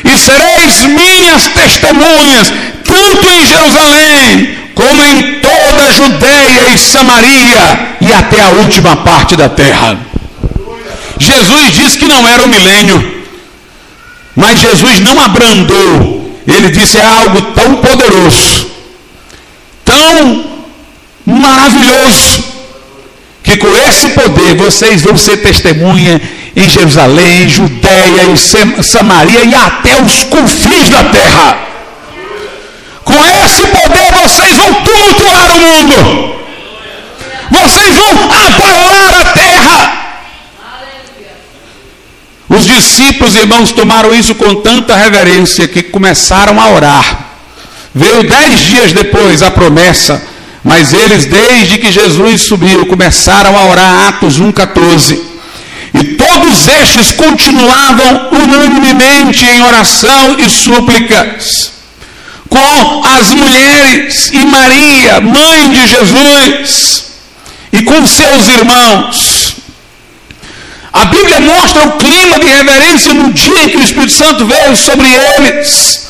e 0.05 0.19
sereis 0.19 0.85
minhas 0.87 1.49
testemunhas, 1.49 2.53
tanto 2.85 3.27
em 3.29 3.47
Jerusalém, 3.47 4.60
como 4.81 5.05
em 5.05 5.41
toda 5.41 5.83
a 5.85 5.93
Judéia 5.93 6.75
e 6.75 6.79
Samaria 6.79 7.97
e 8.01 8.11
até 8.11 8.41
a 8.41 8.49
última 8.49 8.97
parte 8.97 9.37
da 9.37 9.47
terra. 9.47 9.99
Jesus 11.19 11.73
disse 11.75 11.99
que 11.99 12.09
não 12.09 12.27
era 12.27 12.43
o 12.43 12.49
milênio, 12.49 13.23
mas 14.35 14.59
Jesus 14.59 15.01
não 15.01 15.21
abrandou. 15.21 16.35
Ele 16.47 16.71
disse: 16.71 16.97
é 16.97 17.05
algo 17.05 17.43
tão 17.53 17.77
poderoso, 17.77 18.71
tão 19.85 20.47
maravilhoso, 21.27 22.43
que 23.43 23.59
com 23.59 23.77
esse 23.87 24.09
poder 24.09 24.55
vocês 24.55 25.03
vão 25.03 25.19
ser 25.19 25.43
testemunha 25.43 26.19
em 26.57 26.71
Jerusalém, 26.71 27.47
Judéia 27.51 28.23
e 28.33 28.83
Samaria 28.83 29.45
e 29.45 29.55
até 29.55 30.01
os 30.01 30.25
confins 30.25 30.89
da 30.89 31.05
terra. 31.05 31.70
Com 33.11 33.45
esse 33.45 33.67
poder 33.67 34.13
vocês 34.13 34.57
vão 34.57 34.73
tumultuar 34.85 35.51
o 35.51 35.59
mundo. 35.59 36.37
Vocês 37.51 37.97
vão 37.97 38.31
abalar 38.31 39.21
a 39.21 39.25
terra. 39.33 39.97
Os 42.49 42.65
discípulos, 42.65 43.35
irmãos, 43.35 43.73
tomaram 43.73 44.15
isso 44.15 44.35
com 44.37 44.55
tanta 44.57 44.95
reverência 44.95 45.67
que 45.67 45.83
começaram 45.83 46.61
a 46.61 46.69
orar. 46.69 47.31
Veio 47.93 48.29
dez 48.29 48.61
dias 48.61 48.93
depois 48.93 49.43
a 49.43 49.51
promessa, 49.51 50.23
mas 50.63 50.93
eles, 50.93 51.27
desde 51.27 51.79
que 51.79 51.91
Jesus 51.91 52.43
subiu, 52.43 52.87
começaram 52.87 53.57
a 53.59 53.65
orar, 53.67 54.09
Atos 54.09 54.41
1,14. 54.41 55.19
E 55.95 56.05
todos 56.15 56.69
estes 56.69 57.11
continuavam 57.11 58.29
unanimemente 58.31 59.45
em 59.45 59.63
oração 59.63 60.39
e 60.39 60.49
súplicas 60.49 61.80
com 62.51 63.03
as 63.07 63.33
mulheres 63.33 64.31
e 64.33 64.45
Maria, 64.45 65.21
mãe 65.21 65.71
de 65.71 65.87
Jesus, 65.87 67.05
e 67.73 67.83
com 67.83 68.07
seus 68.07 68.49
irmãos. 68.49 69.55
A 70.93 71.05
Bíblia 71.05 71.41
mostra 71.41 71.87
o 71.87 71.93
clima 71.93 72.39
de 72.41 72.47
reverência 72.47 73.15
no 73.15 73.33
dia 73.33 73.63
em 73.63 73.69
que 73.69 73.77
o 73.77 73.83
Espírito 73.83 74.13
Santo 74.13 74.45
veio 74.45 74.77
sobre 74.77 75.09
eles. 75.09 76.09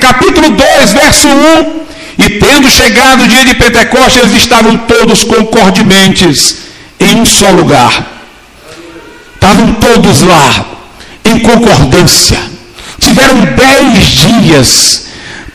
Capítulo 0.00 0.50
2, 0.50 0.92
verso 0.92 1.26
1. 1.26 1.84
E 2.18 2.30
tendo 2.38 2.70
chegado 2.70 3.24
o 3.24 3.28
dia 3.28 3.44
de 3.44 3.54
Pentecostes, 3.54 4.22
eles 4.22 4.34
estavam 4.34 4.76
todos 4.76 5.24
concordemente 5.24 6.24
em 7.00 7.20
um 7.20 7.24
só 7.24 7.50
lugar. 7.50 8.12
Estavam 9.34 9.72
todos 9.74 10.20
lá, 10.22 10.66
em 11.24 11.38
concordância. 11.38 12.38
Tiveram 13.00 13.40
dez 13.40 14.06
dias 14.08 15.04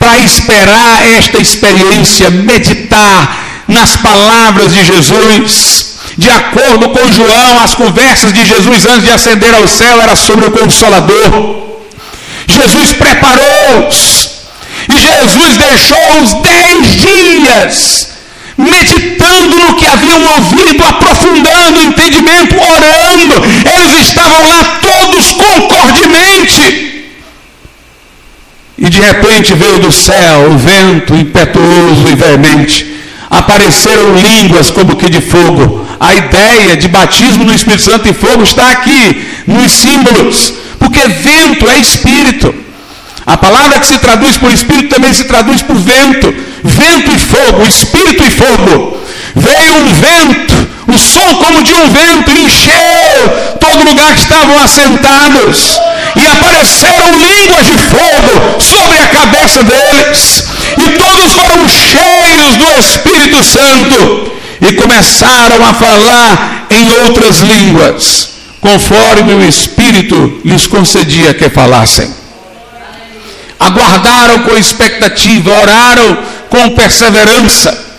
para 0.00 0.18
esperar 0.20 1.06
esta 1.18 1.38
experiência, 1.38 2.30
meditar 2.30 3.62
nas 3.68 3.96
palavras 3.98 4.72
de 4.72 4.82
Jesus. 4.82 5.90
De 6.16 6.28
acordo 6.30 6.88
com 6.88 7.12
João, 7.12 7.60
as 7.62 7.74
conversas 7.74 8.32
de 8.32 8.44
Jesus 8.44 8.86
antes 8.86 9.04
de 9.04 9.10
ascender 9.10 9.54
ao 9.54 9.68
céu 9.68 10.00
era 10.00 10.16
sobre 10.16 10.46
o 10.46 10.50
Consolador. 10.50 11.68
Jesus 12.48 12.92
preparou-os 12.94 14.30
e 14.88 14.98
Jesus 14.98 15.56
deixou 15.58 16.22
os 16.22 16.32
dez 16.42 16.96
dias 16.96 18.08
meditando 18.56 19.58
no 19.58 19.74
que 19.74 19.86
haviam 19.86 20.20
ouvido, 20.36 20.84
aprofundando 20.84 21.78
o 21.78 21.82
entendimento, 21.82 22.56
orando. 22.56 23.42
Eles 23.64 24.06
estavam 24.08 24.42
lá 24.48 24.78
todos 24.80 25.32
concordemente. 25.32 26.89
E 28.80 28.88
de 28.88 28.98
repente 28.98 29.54
veio 29.54 29.78
do 29.78 29.92
céu 29.92 30.50
o 30.50 30.56
vento 30.56 31.14
impetuoso 31.14 32.08
e 32.10 32.14
veemente. 32.14 32.96
Apareceram 33.28 34.14
línguas 34.16 34.70
como 34.70 34.96
que 34.96 35.10
de 35.10 35.20
fogo. 35.20 35.86
A 36.00 36.14
ideia 36.14 36.76
de 36.78 36.88
batismo 36.88 37.44
no 37.44 37.54
Espírito 37.54 37.82
Santo 37.82 38.08
e 38.08 38.14
fogo 38.14 38.42
está 38.42 38.70
aqui, 38.70 39.28
nos 39.46 39.70
símbolos. 39.70 40.54
Porque 40.78 41.06
vento 41.06 41.68
é 41.68 41.78
espírito. 41.78 42.54
A 43.26 43.36
palavra 43.36 43.78
que 43.78 43.86
se 43.86 43.98
traduz 43.98 44.38
por 44.38 44.50
espírito 44.50 44.94
também 44.94 45.12
se 45.12 45.24
traduz 45.24 45.60
por 45.60 45.76
vento. 45.76 46.34
Vento 46.64 47.10
e 47.14 47.18
fogo, 47.18 47.66
espírito 47.66 48.24
e 48.24 48.30
fogo. 48.30 48.96
Veio 49.36 49.74
um 49.74 49.94
vento, 49.94 50.68
o 50.94 50.98
som 50.98 51.34
como 51.36 51.62
de 51.62 51.72
um 51.72 51.88
vento 51.90 52.30
encheu 52.32 53.56
todo 53.60 53.88
lugar 53.88 54.12
que 54.14 54.20
estavam 54.20 54.58
assentados. 54.62 55.80
E 56.16 56.26
apareceram 56.26 57.12
línguas 57.18 57.66
de 57.66 57.78
fogo 57.78 58.60
sobre 58.60 58.98
a 58.98 59.06
cabeça 59.06 59.62
deles. 59.62 60.44
E 60.76 60.90
todos 60.98 61.32
foram 61.32 61.68
cheios 61.68 62.56
do 62.56 62.80
Espírito 62.80 63.44
Santo. 63.44 64.32
E 64.60 64.72
começaram 64.74 65.64
a 65.64 65.72
falar 65.72 66.66
em 66.70 66.90
outras 67.04 67.40
línguas, 67.40 68.28
conforme 68.60 69.34
o 69.34 69.48
Espírito 69.48 70.40
lhes 70.44 70.66
concedia 70.66 71.32
que 71.32 71.48
falassem 71.48 72.20
aguardaram 73.60 74.38
com 74.44 74.56
expectativa, 74.56 75.50
oraram 75.50 76.18
com 76.48 76.70
perseverança, 76.70 77.89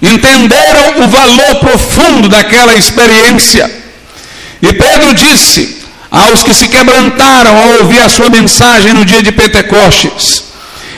entenderam 0.00 1.04
o 1.04 1.08
valor 1.08 1.54
profundo 1.56 2.28
daquela 2.28 2.74
experiência. 2.74 3.70
E 4.62 4.72
Pedro 4.72 5.14
disse 5.14 5.78
aos 6.10 6.42
que 6.42 6.54
se 6.54 6.68
quebrantaram 6.68 7.56
ao 7.56 7.68
ouvir 7.80 8.00
a 8.00 8.08
sua 8.08 8.30
mensagem 8.30 8.94
no 8.94 9.04
dia 9.04 9.22
de 9.22 9.32
Pentecostes, 9.32 10.44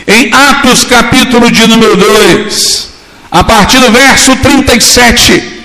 em 0.07 0.33
Atos 0.33 0.85
capítulo 0.85 1.51
de 1.51 1.67
número 1.67 1.97
2, 1.97 2.89
a 3.31 3.45
partir 3.45 3.79
do 3.79 3.91
verso 3.91 4.37
37, 4.37 5.61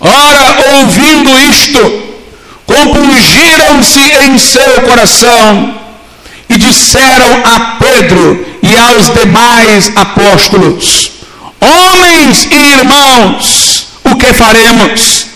Ora, 0.00 0.78
ouvindo 0.78 1.36
isto, 1.50 2.02
compungiram-se 2.64 4.00
em 4.00 4.38
seu 4.38 4.82
coração 4.82 5.74
e 6.48 6.56
disseram 6.56 7.42
a 7.44 7.60
Pedro 7.78 8.46
e 8.62 8.76
aos 8.76 9.12
demais 9.12 9.90
apóstolos: 9.96 11.10
Homens 11.60 12.48
e 12.50 12.54
irmãos, 12.54 13.88
o 14.04 14.16
que 14.16 14.32
faremos? 14.32 15.26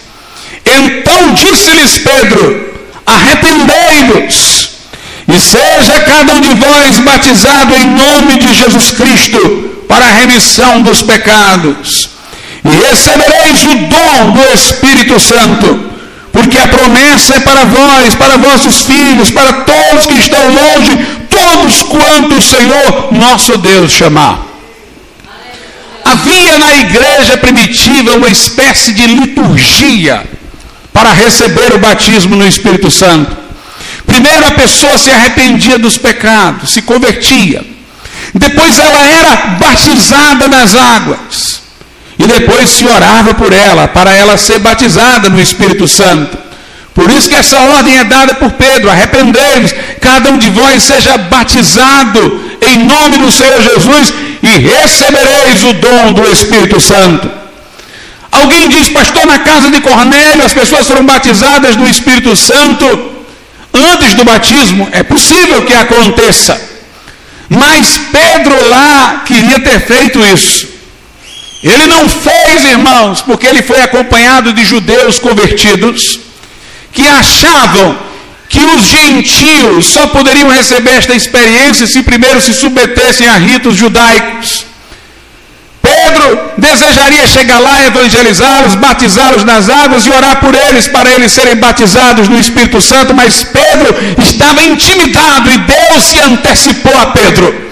Então 0.64 1.34
disse-lhes 1.34 1.98
Pedro: 1.98 2.74
Arrependei-vos 3.06 4.70
e 5.28 5.40
seja 5.40 6.00
cada 6.00 6.32
um 6.34 6.40
de 6.40 6.54
vós 6.54 6.98
batizado 7.00 7.74
em 7.74 7.86
nome 7.86 8.38
de 8.38 8.54
Jesus 8.54 8.92
Cristo 8.92 9.70
para 9.88 10.06
a 10.06 10.12
remissão 10.12 10.82
dos 10.82 11.02
pecados, 11.02 12.08
e 12.64 12.88
recebereis 12.88 13.62
o 13.64 13.76
dom 13.88 14.30
do 14.32 14.54
Espírito 14.54 15.18
Santo 15.20 15.92
porque 16.32 16.58
a 16.58 16.66
promessa 16.66 17.34
é 17.34 17.40
para 17.40 17.64
vós, 17.64 18.14
para 18.14 18.38
vossos 18.38 18.82
filhos, 18.82 19.30
para 19.30 19.52
todos 19.52 20.06
que 20.06 20.14
estão 20.14 20.40
longe, 20.48 20.96
todos 21.28 21.82
quanto 21.82 22.34
o 22.34 22.42
Senhor 22.42 23.12
nosso 23.12 23.58
Deus 23.58 23.92
chamar. 23.92 24.51
Havia 26.04 26.58
na 26.58 26.74
igreja 26.74 27.36
primitiva 27.38 28.16
uma 28.16 28.28
espécie 28.28 28.92
de 28.92 29.06
liturgia 29.06 30.24
para 30.92 31.12
receber 31.12 31.74
o 31.74 31.78
batismo 31.78 32.36
no 32.36 32.46
Espírito 32.46 32.90
Santo. 32.90 33.36
Primeiro 34.06 34.46
a 34.46 34.52
pessoa 34.52 34.98
se 34.98 35.10
arrependia 35.10 35.78
dos 35.78 35.96
pecados, 35.96 36.70
se 36.70 36.82
convertia. 36.82 37.64
Depois 38.34 38.78
ela 38.78 39.06
era 39.06 39.36
batizada 39.58 40.48
nas 40.48 40.74
águas. 40.74 41.62
E 42.18 42.26
depois 42.26 42.70
se 42.70 42.86
orava 42.86 43.34
por 43.34 43.52
ela, 43.52 43.88
para 43.88 44.14
ela 44.14 44.36
ser 44.36 44.58
batizada 44.58 45.28
no 45.28 45.40
Espírito 45.40 45.88
Santo. 45.88 46.36
Por 46.94 47.10
isso 47.10 47.28
que 47.28 47.34
essa 47.34 47.58
ordem 47.58 47.98
é 47.98 48.04
dada 48.04 48.34
por 48.34 48.50
Pedro: 48.52 48.90
arrependei-vos, 48.90 49.74
cada 50.00 50.30
um 50.30 50.38
de 50.38 50.50
vós 50.50 50.82
seja 50.82 51.16
batizado 51.16 52.40
em 52.60 52.84
nome 52.84 53.18
do 53.18 53.30
Senhor 53.30 53.60
Jesus 53.62 54.12
e 54.42 54.58
recebereis 54.58 55.64
o 55.64 55.72
dom 55.74 56.12
do 56.12 56.30
Espírito 56.30 56.80
Santo. 56.80 57.30
Alguém 58.30 58.68
diz, 58.68 58.88
pastor, 58.88 59.26
na 59.26 59.40
casa 59.40 59.70
de 59.70 59.80
Cornélio 59.80 60.44
as 60.44 60.54
pessoas 60.54 60.86
foram 60.86 61.04
batizadas 61.04 61.76
no 61.76 61.88
Espírito 61.88 62.34
Santo 62.34 63.12
antes 63.74 64.14
do 64.14 64.24
batismo. 64.24 64.88
É 64.92 65.02
possível 65.02 65.62
que 65.62 65.74
aconteça. 65.74 66.60
Mas 67.48 68.00
Pedro 68.10 68.68
lá 68.68 69.22
queria 69.26 69.60
ter 69.60 69.80
feito 69.80 70.18
isso. 70.20 70.68
Ele 71.62 71.86
não 71.86 72.08
fez, 72.08 72.64
irmãos, 72.64 73.20
porque 73.20 73.46
ele 73.46 73.62
foi 73.62 73.80
acompanhado 73.80 74.52
de 74.52 74.64
judeus 74.64 75.18
convertidos 75.18 76.18
que 76.92 77.06
achavam 77.08 77.98
que 78.48 78.60
os 78.60 78.84
gentios 78.84 79.86
só 79.86 80.06
poderiam 80.08 80.50
receber 80.50 80.92
esta 80.92 81.14
experiência 81.14 81.86
se 81.86 82.02
primeiro 82.02 82.40
se 82.40 82.52
submetessem 82.52 83.26
a 83.26 83.38
ritos 83.38 83.76
judaicos. 83.76 84.66
Pedro 85.80 86.38
desejaria 86.58 87.26
chegar 87.26 87.58
lá, 87.58 87.84
evangelizá-los, 87.84 88.74
batizá-los 88.74 89.42
nas 89.42 89.68
águas 89.68 90.06
e 90.06 90.10
orar 90.10 90.38
por 90.38 90.54
eles 90.54 90.86
para 90.86 91.10
eles 91.10 91.32
serem 91.32 91.56
batizados 91.56 92.28
no 92.28 92.38
Espírito 92.38 92.80
Santo, 92.80 93.14
mas 93.14 93.42
Pedro 93.42 93.94
estava 94.22 94.62
intimidado 94.62 95.50
e 95.50 95.58
Deus 95.58 96.04
se 96.04 96.20
antecipou 96.20 96.96
a 97.00 97.06
Pedro 97.06 97.71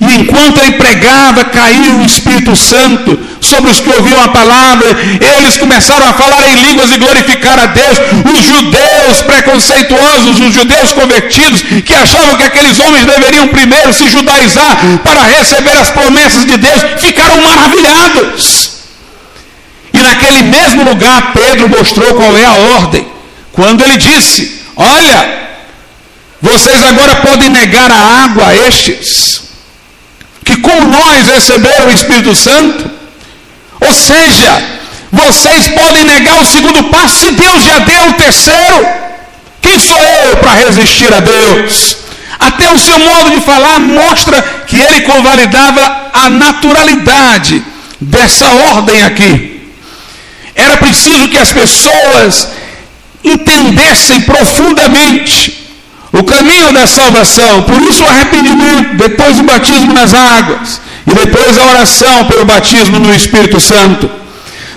E 0.00 0.14
enquanto 0.14 0.58
ele 0.58 0.72
pregava, 0.72 1.44
caiu 1.44 1.98
o 1.98 2.06
Espírito 2.06 2.56
Santo 2.56 3.18
sobre 3.38 3.70
os 3.70 3.80
que 3.80 3.90
ouviam 3.90 4.18
a 4.22 4.28
palavra. 4.28 4.96
Eles 5.36 5.58
começaram 5.58 6.08
a 6.08 6.14
falar 6.14 6.48
em 6.48 6.54
línguas 6.54 6.90
e 6.90 6.96
glorificar 6.96 7.58
a 7.58 7.66
Deus. 7.66 7.98
Os 8.34 8.46
judeus 8.46 9.20
preconceituosos, 9.26 10.40
os 10.40 10.54
judeus 10.54 10.92
convertidos, 10.92 11.60
que 11.84 11.94
achavam 11.94 12.34
que 12.36 12.44
aqueles 12.44 12.78
homens 12.80 13.04
deveriam 13.04 13.48
primeiro 13.48 13.92
se 13.92 14.08
judaizar 14.08 14.78
para 15.04 15.22
receber 15.22 15.76
as 15.76 15.90
promessas 15.90 16.46
de 16.46 16.56
Deus, 16.56 16.82
ficaram 16.98 17.38
maravilhados. 17.42 18.70
E 19.92 19.98
naquele 19.98 20.44
mesmo 20.44 20.82
lugar, 20.84 21.34
Pedro 21.34 21.68
mostrou 21.68 22.14
qual 22.14 22.38
é 22.38 22.46
a 22.46 22.78
ordem. 22.78 23.06
Quando 23.52 23.84
ele 23.84 23.98
disse: 23.98 24.62
Olha, 24.76 25.50
vocês 26.40 26.82
agora 26.84 27.16
podem 27.16 27.50
negar 27.50 27.90
a 27.92 28.24
água 28.24 28.46
a 28.46 28.56
estes 28.56 29.49
que 30.44 30.56
como 30.58 30.86
nós 30.88 31.26
receberam 31.26 31.86
o 31.86 31.92
Espírito 31.92 32.34
Santo. 32.34 32.90
Ou 33.80 33.94
seja, 33.94 34.62
vocês 35.12 35.68
podem 35.68 36.04
negar 36.04 36.40
o 36.40 36.44
segundo 36.44 36.84
passo 36.84 37.26
se 37.26 37.32
Deus 37.32 37.64
já 37.64 37.78
deu 37.80 38.10
o 38.10 38.14
terceiro. 38.14 38.86
Quem 39.60 39.78
sou 39.78 39.98
eu 39.98 40.36
para 40.36 40.52
resistir 40.52 41.12
a 41.12 41.20
Deus? 41.20 41.96
Até 42.38 42.72
o 42.72 42.78
seu 42.78 42.98
modo 42.98 43.32
de 43.32 43.40
falar 43.42 43.78
mostra 43.80 44.40
que 44.66 44.76
ele 44.76 45.02
convalidava 45.02 46.10
a 46.12 46.30
naturalidade 46.30 47.62
dessa 48.00 48.46
ordem 48.72 49.02
aqui. 49.02 49.72
Era 50.54 50.76
preciso 50.78 51.28
que 51.28 51.38
as 51.38 51.52
pessoas 51.52 52.48
entendessem 53.22 54.22
profundamente 54.22 55.59
o 56.12 56.24
caminho 56.24 56.72
da 56.72 56.86
salvação, 56.86 57.62
por 57.62 57.80
isso 57.82 58.02
o 58.02 58.08
arrependimento, 58.08 58.96
depois 58.96 59.38
o 59.38 59.44
batismo 59.44 59.92
nas 59.92 60.12
águas, 60.12 60.80
e 61.06 61.14
depois 61.14 61.56
a 61.56 61.64
oração 61.66 62.24
pelo 62.24 62.44
batismo 62.44 62.98
no 62.98 63.14
Espírito 63.14 63.60
Santo. 63.60 64.10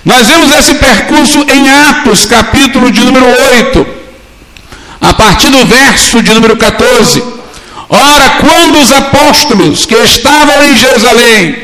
Nós 0.06 0.28
vemos 0.28 0.52
esse 0.58 0.76
percurso 0.76 1.46
em 1.50 1.70
Atos, 1.70 2.26
capítulo 2.26 2.92
de 2.92 3.04
número 3.04 3.26
8, 3.26 3.88
a 5.02 5.14
partir 5.14 5.50
do 5.50 5.66
verso 5.66 6.22
de 6.22 6.34
número 6.34 6.56
14. 6.56 7.24
Ora, 7.90 8.30
quando 8.42 8.80
os 8.80 8.92
apóstolos 8.92 9.86
que 9.86 9.96
estavam 9.96 10.64
em 10.64 10.78
Jerusalém 10.78 11.56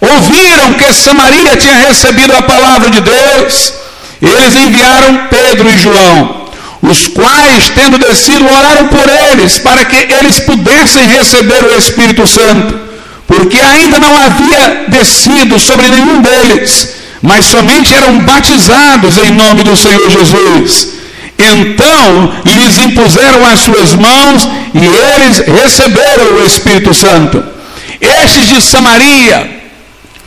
ouviram 0.00 0.74
que 0.74 0.92
Samaria 0.92 1.56
tinha 1.56 1.76
recebido 1.76 2.34
a 2.34 2.42
palavra 2.42 2.90
de 2.90 3.00
Deus, 3.00 3.72
eles 4.20 4.54
enviaram 4.56 5.28
Pedro 5.28 5.68
e 5.68 5.78
João 5.78 6.45
os 6.90 7.08
quais, 7.08 7.68
tendo 7.70 7.98
descido, 7.98 8.44
oraram 8.46 8.88
por 8.88 9.08
eles, 9.30 9.58
para 9.58 9.84
que 9.84 9.96
eles 10.12 10.38
pudessem 10.40 11.06
receber 11.08 11.64
o 11.64 11.78
Espírito 11.78 12.26
Santo, 12.26 12.78
porque 13.26 13.58
ainda 13.58 13.98
não 13.98 14.16
havia 14.16 14.86
descido 14.88 15.58
sobre 15.58 15.88
nenhum 15.88 16.20
deles, 16.22 16.94
mas 17.22 17.46
somente 17.46 17.94
eram 17.94 18.18
batizados 18.20 19.18
em 19.18 19.32
nome 19.32 19.64
do 19.64 19.76
Senhor 19.76 20.08
Jesus. 20.10 20.96
Então 21.38 22.32
lhes 22.44 22.78
impuseram 22.78 23.46
as 23.46 23.60
suas 23.60 23.94
mãos 23.94 24.48
e 24.72 24.86
eles 24.86 25.38
receberam 25.60 26.36
o 26.36 26.46
Espírito 26.46 26.94
Santo. 26.94 27.44
Estes 28.00 28.48
de 28.48 28.62
Samaria 28.62 29.60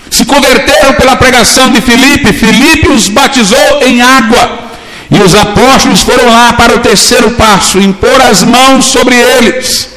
se 0.10 0.26
converteram 0.26 0.94
pela 0.94 1.16
pregação 1.16 1.70
de 1.72 1.82
Filipe, 1.82 2.34
Filipe 2.34 2.90
os 2.90 3.08
batizou 3.08 3.82
em 3.82 4.02
água. 4.02 4.69
E 5.12 5.20
os 5.20 5.34
apóstolos 5.34 6.02
foram 6.02 6.30
lá 6.30 6.54
para 6.54 6.76
o 6.76 6.80
terceiro 6.80 7.32
passo, 7.32 7.80
impor 7.80 8.22
as 8.22 8.44
mãos 8.44 8.86
sobre 8.86 9.16
eles, 9.16 9.90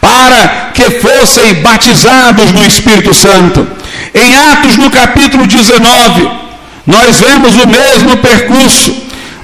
para 0.00 0.70
que 0.72 1.00
fossem 1.00 1.54
batizados 1.54 2.52
no 2.52 2.64
Espírito 2.64 3.12
Santo. 3.12 3.66
Em 4.14 4.36
Atos, 4.36 4.76
no 4.76 4.90
capítulo 4.90 5.46
19, 5.46 6.30
nós 6.86 7.18
vemos 7.18 7.56
o 7.56 7.66
mesmo 7.66 8.16
percurso. 8.18 8.94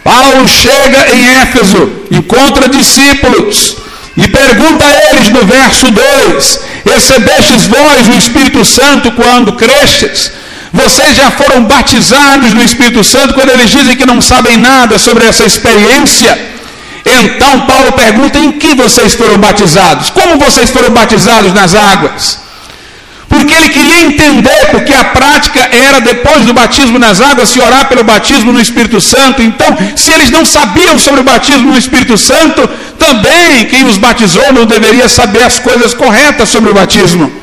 Paulo 0.05 0.48
chega 0.48 1.14
em 1.14 1.26
Éfeso, 1.40 1.90
encontra 2.11 2.68
discípulos 2.68 3.76
e 4.16 4.28
pergunta 4.28 4.84
a 4.84 5.11
eles 5.11 5.30
no 5.30 5.44
verso 5.46 5.90
2: 5.90 6.61
Recebestes 6.84 7.66
vós 7.66 8.09
o 8.09 8.18
Espírito 8.18 8.64
Santo 8.64 9.11
quando 9.12 9.55
crestes? 9.55 10.30
Vocês 10.73 11.16
já 11.16 11.31
foram 11.31 11.64
batizados 11.64 12.55
no 12.55 12.62
Espírito 12.62 13.05
Santo 13.05 13.35
quando 13.35 13.51
eles 13.51 13.70
dizem 13.70 13.95
que 13.95 14.07
não 14.07 14.20
sabem 14.23 14.57
nada 14.57 14.99
sobre 14.99 15.25
essa 15.25 15.45
experiência. 15.45 16.33
Então 17.05 17.66
Paulo 17.66 17.93
pergunta: 17.93 18.39
em 18.39 18.53
que 18.53 18.75
vocês 18.75 19.14
foram 19.14 19.37
batizados? 19.39 20.09
Como 20.11 20.39
vocês 20.39 20.70
foram 20.70 20.91
batizados 20.91 21.53
nas 21.53 21.75
águas? 21.75 22.39
Porque 23.29 23.55
ele 23.55 23.70
queria 23.70 24.03
entender, 24.03 24.66
porque 24.70 24.93
a 24.93 25.05
prática 25.05 25.61
era 25.73 26.01
depois 26.01 26.45
do 26.45 26.53
batismo 26.53 26.99
nas 26.99 27.20
águas 27.20 27.49
se 27.49 27.61
orar 27.61 27.89
pelo 27.89 28.05
batismo 28.05 28.53
no 28.53 28.61
Espírito 28.61 29.01
Santo. 29.01 29.43
Então, 29.43 29.75
se 29.97 30.12
eles 30.12 30.31
não 30.31 30.45
sabiam 30.45 30.99
sobre 30.99 31.20
o 31.23 31.25
batismo 31.25 31.70
no 31.70 31.79
Espírito 31.79 32.16
Santo, 32.18 32.68
também 32.99 33.64
quem 33.66 33.87
os 33.87 33.97
batizou 33.97 34.53
não 34.53 34.66
deveria 34.66 35.09
saber 35.09 35.43
as 35.43 35.59
coisas 35.59 35.95
corretas 35.95 36.51
sobre 36.51 36.70
o 36.70 36.75
batismo. 36.75 37.41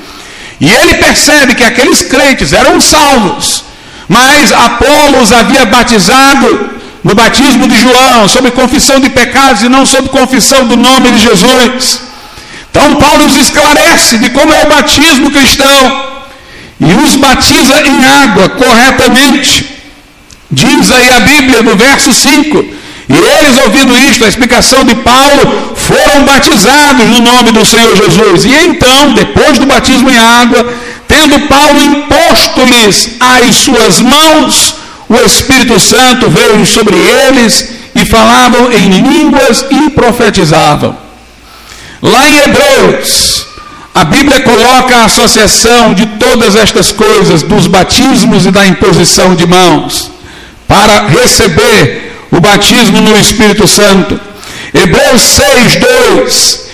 E 0.60 0.70
ele 0.70 0.96
percebe 0.96 1.56
que 1.56 1.64
aqueles 1.64 2.02
crentes 2.02 2.52
eram 2.52 2.82
salvos, 2.82 3.64
mas 4.08 4.52
Apolo 4.52 5.22
os 5.22 5.32
havia 5.32 5.66
batizado 5.66 6.70
no 7.04 7.16
batismo 7.16 7.68
de 7.68 7.78
João, 7.80 8.28
sob 8.28 8.52
confissão 8.52 9.00
de 9.00 9.10
pecados 9.10 9.64
e 9.64 9.70
não 9.70 9.86
sob 9.86 10.10
confissão 10.10 10.68
do 10.68 10.76
nome 10.76 11.12
de 11.12 11.20
Jesus. 11.20 12.02
Então 12.70 12.96
Paulo 12.96 13.26
os 13.26 13.36
esclarece 13.36 14.18
de 14.18 14.30
como 14.32 14.54
é 14.54 14.64
o 14.64 14.70
batismo 14.70 15.32
cristão 15.32 16.10
e 16.80 16.94
os 16.94 17.16
batiza 17.16 17.82
em 17.88 18.06
água 18.06 18.50
corretamente. 18.50 19.78
Diz 20.52 20.92
aí 20.92 21.10
a 21.10 21.20
Bíblia 21.20 21.62
no 21.62 21.76
verso 21.76 22.14
5: 22.14 22.66
e 23.10 23.16
eles, 23.16 23.58
ouvindo 23.66 23.98
isto, 23.98 24.24
a 24.24 24.28
explicação 24.28 24.84
de 24.86 24.94
Paulo, 24.98 25.74
foram 25.76 26.26
batizados 26.26 27.08
no 27.08 27.20
nome 27.20 27.52
do 27.52 27.66
Senhor 27.66 27.96
Jesus. 27.96 28.46
E 28.46 28.54
então, 28.68 29.14
depois 29.14 29.58
do 29.58 29.66
batismo 29.66 30.12
em 30.12 30.18
água, 30.18 30.72
tendo 31.08 31.40
Paulo 31.48 31.82
imposto-lhes 31.82 33.18
as 33.20 33.56
suas 33.56 34.00
mãos, 34.00 34.76
o 35.10 35.16
Espírito 35.26 35.80
Santo 35.80 36.30
veio 36.30 36.64
sobre 36.68 36.96
eles 36.96 37.68
e 37.96 38.06
falavam 38.06 38.72
em 38.72 38.90
línguas 39.02 39.66
e 39.72 39.90
profetizavam. 39.90 40.96
Lá 42.04 42.30
em 42.30 42.38
Hebreus, 42.42 43.48
a 43.96 44.04
Bíblia 44.04 44.40
coloca 44.42 44.96
a 44.96 45.06
associação 45.06 45.96
de 45.96 46.06
todas 46.06 46.56
estas 46.56 46.92
coisas, 46.92 47.42
dos 47.42 47.66
batismos 47.66 48.46
e 48.46 48.52
da 48.52 48.68
imposição 48.68 49.34
de 49.34 49.48
mãos, 49.48 50.12
para 50.68 51.08
receber 51.08 52.09
o 52.32 52.40
batismo 52.40 53.02
no 53.02 53.18
Espírito 53.20 53.68
Santo. 53.68 54.20
Hebreus 54.74 55.22
6, 55.22 55.76
2, 56.16 56.70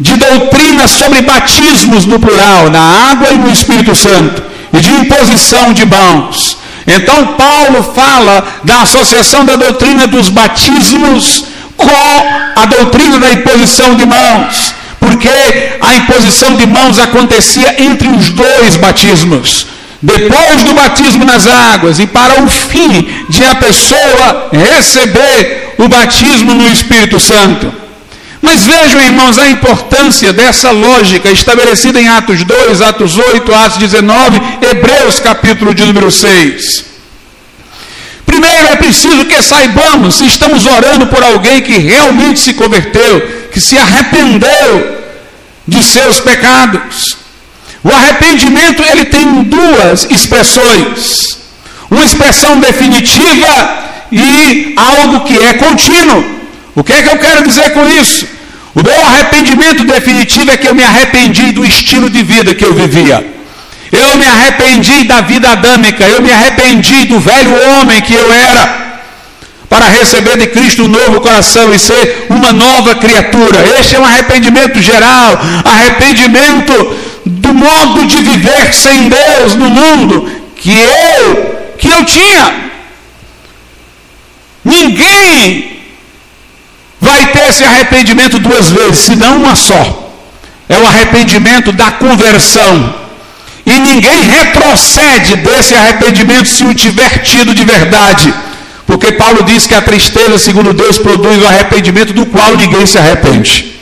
de 0.00 0.16
doutrina 0.16 0.86
sobre 0.86 1.22
batismos 1.22 2.04
no 2.04 2.20
plural, 2.20 2.70
na 2.70 3.10
água 3.10 3.28
e 3.32 3.38
no 3.38 3.50
Espírito 3.50 3.94
Santo, 3.94 4.42
e 4.72 4.80
de 4.80 4.90
imposição 4.90 5.72
de 5.72 5.84
mãos. 5.86 6.58
Então 6.86 7.34
Paulo 7.34 7.82
fala 7.94 8.46
da 8.64 8.82
associação 8.82 9.44
da 9.44 9.56
doutrina 9.56 10.06
dos 10.06 10.28
batismos 10.28 11.44
com 11.76 11.90
a 12.56 12.66
doutrina 12.66 13.18
da 13.18 13.32
imposição 13.32 13.94
de 13.94 14.06
mãos, 14.06 14.74
porque 14.98 15.28
a 15.80 15.94
imposição 15.96 16.54
de 16.54 16.66
mãos 16.66 16.98
acontecia 16.98 17.82
entre 17.82 18.08
os 18.08 18.30
dois 18.30 18.76
batismos 18.76 19.77
depois 20.00 20.62
do 20.62 20.74
batismo 20.74 21.24
nas 21.24 21.46
águas 21.46 21.98
e 21.98 22.06
para 22.06 22.42
o 22.42 22.48
fim 22.48 23.26
de 23.28 23.44
a 23.44 23.54
pessoa 23.56 24.48
receber 24.52 25.74
o 25.78 25.88
batismo 25.88 26.54
no 26.54 26.70
Espírito 26.70 27.18
Santo. 27.18 27.72
Mas 28.40 28.64
vejam, 28.64 29.00
irmãos, 29.00 29.36
a 29.38 29.48
importância 29.48 30.32
dessa 30.32 30.70
lógica 30.70 31.30
estabelecida 31.30 32.00
em 32.00 32.08
Atos 32.08 32.44
2, 32.44 32.80
Atos 32.80 33.18
8, 33.18 33.54
Atos 33.54 33.78
19, 33.78 34.40
Hebreus 34.62 35.18
capítulo 35.18 35.74
de 35.74 35.84
número 35.84 36.10
6. 36.10 36.84
Primeiro 38.24 38.68
é 38.68 38.76
preciso 38.76 39.24
que 39.24 39.42
saibamos 39.42 40.16
se 40.16 40.26
estamos 40.26 40.64
orando 40.66 41.08
por 41.08 41.22
alguém 41.22 41.60
que 41.62 41.78
realmente 41.78 42.38
se 42.38 42.54
converteu, 42.54 43.20
que 43.50 43.60
se 43.60 43.76
arrependeu 43.76 44.98
de 45.66 45.82
seus 45.82 46.20
pecados. 46.20 47.16
O 47.84 47.90
arrependimento 47.90 48.82
ele 48.82 49.04
tem 49.06 49.42
duas 49.44 50.06
expressões: 50.10 51.38
uma 51.90 52.04
expressão 52.04 52.58
definitiva 52.58 53.86
e 54.10 54.74
algo 54.76 55.20
que 55.20 55.36
é 55.38 55.54
contínuo. 55.54 56.38
O 56.74 56.84
que 56.84 56.92
é 56.92 57.02
que 57.02 57.08
eu 57.08 57.18
quero 57.18 57.46
dizer 57.46 57.70
com 57.70 57.88
isso? 57.88 58.26
O 58.74 58.82
meu 58.82 59.00
arrependimento 59.06 59.84
definitivo 59.84 60.50
é 60.50 60.56
que 60.56 60.68
eu 60.68 60.74
me 60.74 60.84
arrependi 60.84 61.52
do 61.52 61.64
estilo 61.64 62.08
de 62.08 62.22
vida 62.22 62.54
que 62.54 62.64
eu 62.64 62.74
vivia. 62.74 63.34
Eu 63.90 64.16
me 64.16 64.26
arrependi 64.26 65.04
da 65.04 65.20
vida 65.22 65.50
adâmica, 65.50 66.04
eu 66.04 66.20
me 66.20 66.30
arrependi 66.30 67.06
do 67.06 67.18
velho 67.18 67.50
homem 67.70 68.00
que 68.02 68.14
eu 68.14 68.32
era 68.32 68.88
para 69.68 69.86
receber 69.88 70.36
de 70.38 70.46
Cristo 70.48 70.84
um 70.84 70.88
novo 70.88 71.20
coração 71.20 71.74
e 71.74 71.78
ser 71.78 72.26
uma 72.28 72.52
nova 72.52 72.94
criatura. 72.96 73.58
Este 73.80 73.96
é 73.96 74.00
um 74.00 74.04
arrependimento 74.04 74.80
geral, 74.80 75.38
arrependimento 75.64 76.96
do 77.48 77.52
do 77.52 77.54
modo 77.54 78.06
de 78.06 78.22
viver 78.22 78.74
sem 78.74 79.08
Deus 79.08 79.54
no 79.54 79.70
mundo 79.70 80.30
que 80.56 80.70
eu 80.70 81.58
que 81.78 81.88
eu 81.88 82.04
tinha. 82.04 82.68
Ninguém 84.64 85.80
vai 87.00 87.26
ter 87.28 87.48
esse 87.48 87.64
arrependimento 87.64 88.38
duas 88.38 88.70
vezes, 88.70 88.98
senão 88.98 89.36
uma 89.36 89.54
só. 89.54 89.82
É 90.68 90.76
o 90.76 90.86
arrependimento 90.86 91.72
da 91.72 91.92
conversão. 91.92 92.94
E 93.64 93.78
ninguém 93.78 94.20
retrocede 94.24 95.36
desse 95.36 95.74
arrependimento 95.74 96.48
se 96.48 96.64
o 96.64 96.74
tiver 96.74 97.18
tido 97.18 97.54
de 97.54 97.64
verdade. 97.64 98.34
Porque 98.86 99.12
Paulo 99.12 99.44
diz 99.44 99.66
que 99.66 99.74
a 99.74 99.82
tristeza, 99.82 100.38
segundo 100.38 100.72
Deus, 100.72 100.98
produz 100.98 101.40
o 101.42 101.46
arrependimento 101.46 102.12
do 102.12 102.26
qual 102.26 102.56
ninguém 102.56 102.84
se 102.86 102.98
arrepende. 102.98 103.74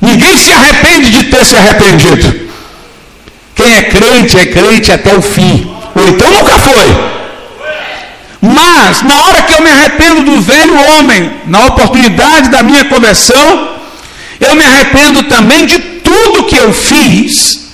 Ninguém 0.00 0.36
se 0.36 0.52
arrepende 0.52 1.10
de 1.10 1.24
ter 1.24 1.44
se 1.44 1.56
arrependido. 1.56 2.47
Quem 3.68 3.76
é 3.76 3.82
crente 3.82 4.38
é 4.38 4.46
crente 4.46 4.90
até 4.90 5.14
o 5.14 5.20
fim. 5.20 5.70
Ou 5.94 6.08
então 6.08 6.30
nunca 6.30 6.58
foi. 6.58 6.86
Mas, 8.40 9.02
na 9.02 9.14
hora 9.24 9.42
que 9.42 9.52
eu 9.52 9.60
me 9.60 9.70
arrependo 9.70 10.22
do 10.22 10.40
velho 10.40 10.74
homem, 10.74 11.32
na 11.44 11.66
oportunidade 11.66 12.48
da 12.48 12.62
minha 12.62 12.86
conversão, 12.86 13.76
eu 14.40 14.54
me 14.54 14.64
arrependo 14.64 15.24
também 15.24 15.66
de 15.66 15.78
tudo 15.78 16.44
que 16.44 16.56
eu 16.56 16.72
fiz, 16.72 17.68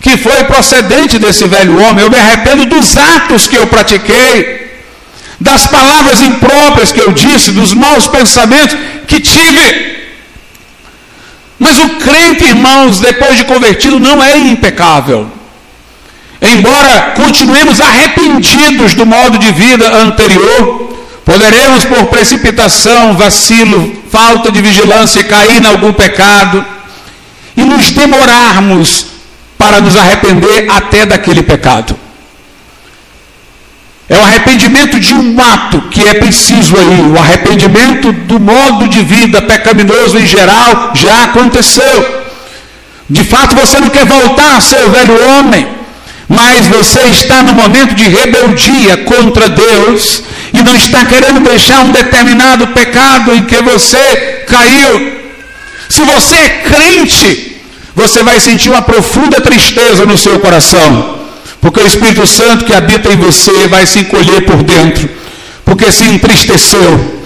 que 0.00 0.16
foi 0.16 0.42
procedente 0.44 1.20
desse 1.20 1.46
velho 1.46 1.80
homem. 1.82 2.04
Eu 2.04 2.10
me 2.10 2.18
arrependo 2.18 2.64
dos 2.66 2.96
atos 2.96 3.46
que 3.46 3.56
eu 3.56 3.68
pratiquei, 3.68 4.82
das 5.38 5.68
palavras 5.68 6.20
impróprias 6.20 6.90
que 6.90 7.00
eu 7.00 7.12
disse, 7.12 7.52
dos 7.52 7.74
maus 7.74 8.08
pensamentos 8.08 8.76
que 9.06 9.20
tive. 9.20 9.97
Mas 11.58 11.78
o 11.78 11.88
crente, 11.96 12.44
irmãos, 12.44 13.00
depois 13.00 13.36
de 13.36 13.44
convertido, 13.44 13.98
não 13.98 14.22
é 14.22 14.36
impecável. 14.36 15.28
Embora 16.40 17.14
continuemos 17.16 17.80
arrependidos 17.80 18.94
do 18.94 19.04
modo 19.04 19.38
de 19.38 19.50
vida 19.52 19.88
anterior, 20.02 20.96
poderemos, 21.24 21.84
por 21.84 22.06
precipitação, 22.06 23.14
vacilo, 23.16 24.02
falta 24.10 24.52
de 24.52 24.62
vigilância, 24.62 25.24
cair 25.24 25.60
em 25.62 25.66
algum 25.66 25.92
pecado 25.92 26.64
e 27.56 27.64
nos 27.64 27.90
demorarmos 27.90 29.06
para 29.58 29.80
nos 29.80 29.96
arrepender 29.96 30.70
até 30.70 31.04
daquele 31.04 31.42
pecado. 31.42 31.98
É 34.08 34.16
o 34.16 34.24
arrependimento 34.24 34.98
de 34.98 35.12
um 35.14 35.40
ato 35.40 35.82
que 35.90 36.02
é 36.02 36.14
preciso 36.14 36.76
aí. 36.76 37.12
O 37.12 37.18
arrependimento 37.18 38.12
do 38.12 38.40
modo 38.40 38.88
de 38.88 39.02
vida 39.02 39.42
pecaminoso 39.42 40.18
em 40.18 40.26
geral 40.26 40.92
já 40.94 41.24
aconteceu. 41.24 42.24
De 43.08 43.24
fato, 43.24 43.54
você 43.54 43.78
não 43.78 43.90
quer 43.90 44.06
voltar 44.06 44.56
a 44.56 44.60
ser 44.60 44.84
o 44.86 44.90
velho 44.90 45.28
homem 45.30 45.78
mas 46.28 46.68
você 46.68 47.00
está 47.08 47.42
no 47.42 47.54
momento 47.54 47.94
de 47.94 48.06
rebeldia 48.06 48.98
contra 48.98 49.48
Deus 49.48 50.22
e 50.52 50.62
não 50.62 50.76
está 50.76 51.04
querendo 51.06 51.40
deixar 51.40 51.80
um 51.80 51.90
determinado 51.90 52.66
pecado 52.68 53.34
em 53.34 53.44
que 53.44 53.62
você 53.62 54.44
caiu. 54.46 55.18
Se 55.88 56.02
você 56.02 56.34
é 56.34 56.48
crente, 56.68 57.62
você 57.94 58.22
vai 58.22 58.38
sentir 58.40 58.68
uma 58.68 58.82
profunda 58.82 59.40
tristeza 59.40 60.04
no 60.04 60.18
seu 60.18 60.38
coração, 60.38 61.17
porque 61.60 61.80
o 61.80 61.86
Espírito 61.86 62.26
Santo 62.26 62.64
que 62.64 62.74
habita 62.74 63.12
em 63.12 63.16
você 63.16 63.66
vai 63.68 63.86
se 63.86 64.00
encolher 64.00 64.42
por 64.42 64.62
dentro, 64.62 65.08
porque 65.64 65.90
se 65.92 66.04
entristeceu. 66.04 67.18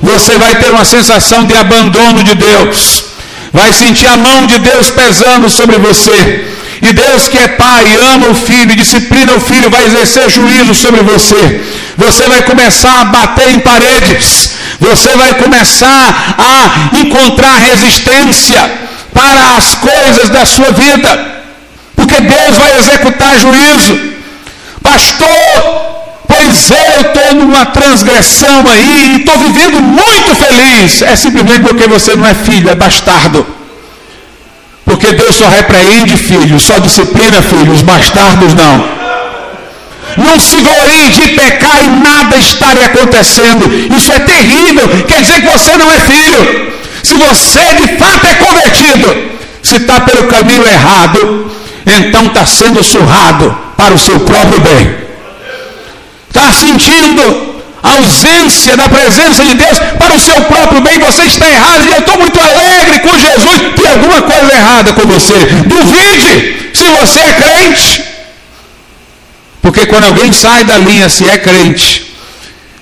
Você 0.00 0.36
vai 0.38 0.54
ter 0.56 0.70
uma 0.70 0.84
sensação 0.84 1.44
de 1.44 1.54
abandono 1.54 2.22
de 2.24 2.34
Deus, 2.34 3.04
vai 3.52 3.72
sentir 3.72 4.06
a 4.06 4.16
mão 4.16 4.46
de 4.46 4.58
Deus 4.58 4.90
pesando 4.90 5.48
sobre 5.48 5.78
você 5.78 6.44
e 6.82 6.92
Deus 6.92 7.28
que 7.28 7.38
é 7.38 7.48
pai, 7.48 7.84
ama 8.12 8.28
o 8.28 8.34
filho, 8.34 8.76
disciplina 8.76 9.34
o 9.34 9.40
filho, 9.40 9.70
vai 9.70 9.84
exercer 9.86 10.28
juízo 10.30 10.74
sobre 10.74 11.02
você. 11.02 11.64
Você 11.96 12.28
vai 12.28 12.42
começar 12.42 13.00
a 13.00 13.04
bater 13.06 13.48
em 13.54 13.60
paredes. 13.60 14.50
Você 14.80 15.16
vai 15.16 15.32
começar 15.34 16.34
a 16.36 16.98
encontrar 16.98 17.56
resistência 17.56 18.60
para 19.14 19.56
as 19.56 19.74
coisas 19.76 20.28
da 20.28 20.44
sua 20.44 20.72
vida. 20.72 21.43
Porque 22.14 22.20
Deus 22.20 22.58
vai 22.58 22.78
executar 22.78 23.36
juízo. 23.38 24.00
Pastor, 24.82 25.26
pois 26.28 26.70
eu 26.70 27.00
estou 27.00 27.34
numa 27.34 27.66
transgressão 27.66 28.64
aí 28.70 29.14
e 29.14 29.16
estou 29.18 29.36
vivendo 29.38 29.82
muito 29.82 30.34
feliz. 30.36 31.02
É 31.02 31.16
simplesmente 31.16 31.62
porque 31.62 31.88
você 31.88 32.14
não 32.14 32.24
é 32.24 32.34
filho, 32.34 32.70
é 32.70 32.74
bastardo. 32.76 33.44
Porque 34.84 35.12
Deus 35.12 35.34
só 35.34 35.48
repreende 35.48 36.16
filhos, 36.16 36.62
só 36.62 36.78
disciplina 36.78 37.42
filhos, 37.42 37.82
bastardos 37.82 38.54
não. 38.54 39.04
Não 40.16 40.38
se 40.38 40.60
glorie 40.60 41.08
de 41.08 41.28
pecar 41.28 41.82
e 41.82 41.88
nada 41.88 42.36
estar 42.36 42.78
acontecendo. 42.78 43.96
Isso 43.96 44.12
é 44.12 44.20
terrível. 44.20 44.88
Quer 45.08 45.22
dizer 45.22 45.40
que 45.40 45.48
você 45.48 45.76
não 45.76 45.90
é 45.90 45.98
filho. 45.98 46.72
Se 47.02 47.14
você 47.14 47.74
de 47.74 47.96
fato 47.98 48.24
é 48.24 48.34
convertido, 48.34 49.32
se 49.62 49.76
está 49.76 50.00
pelo 50.02 50.28
caminho 50.28 50.64
errado, 50.64 51.50
então 51.86 52.26
está 52.26 52.46
sendo 52.46 52.82
surrado 52.82 53.56
para 53.76 53.94
o 53.94 53.98
seu 53.98 54.20
próprio 54.20 54.60
bem. 54.60 55.04
Está 56.28 56.52
sentindo 56.52 57.54
ausência 57.82 58.76
da 58.76 58.88
presença 58.88 59.44
de 59.44 59.54
Deus 59.54 59.78
para 59.98 60.14
o 60.14 60.18
seu 60.18 60.40
próprio 60.42 60.80
bem, 60.80 60.98
você 60.98 61.24
está 61.24 61.48
errado. 61.48 61.84
E 61.86 61.92
eu 61.92 61.98
estou 61.98 62.18
muito 62.18 62.40
alegre 62.40 62.98
com 63.00 63.18
Jesus. 63.18 63.74
Tem 63.76 63.90
alguma 63.92 64.22
coisa 64.22 64.52
errada 64.52 64.92
com 64.94 65.02
você. 65.02 65.38
Duvide 65.66 66.70
se 66.72 66.84
você 66.84 67.18
é 67.20 67.32
crente. 67.34 68.04
Porque 69.60 69.86
quando 69.86 70.04
alguém 70.04 70.32
sai 70.32 70.64
da 70.64 70.78
linha, 70.78 71.08
se 71.08 71.28
é 71.28 71.38
crente, 71.38 72.14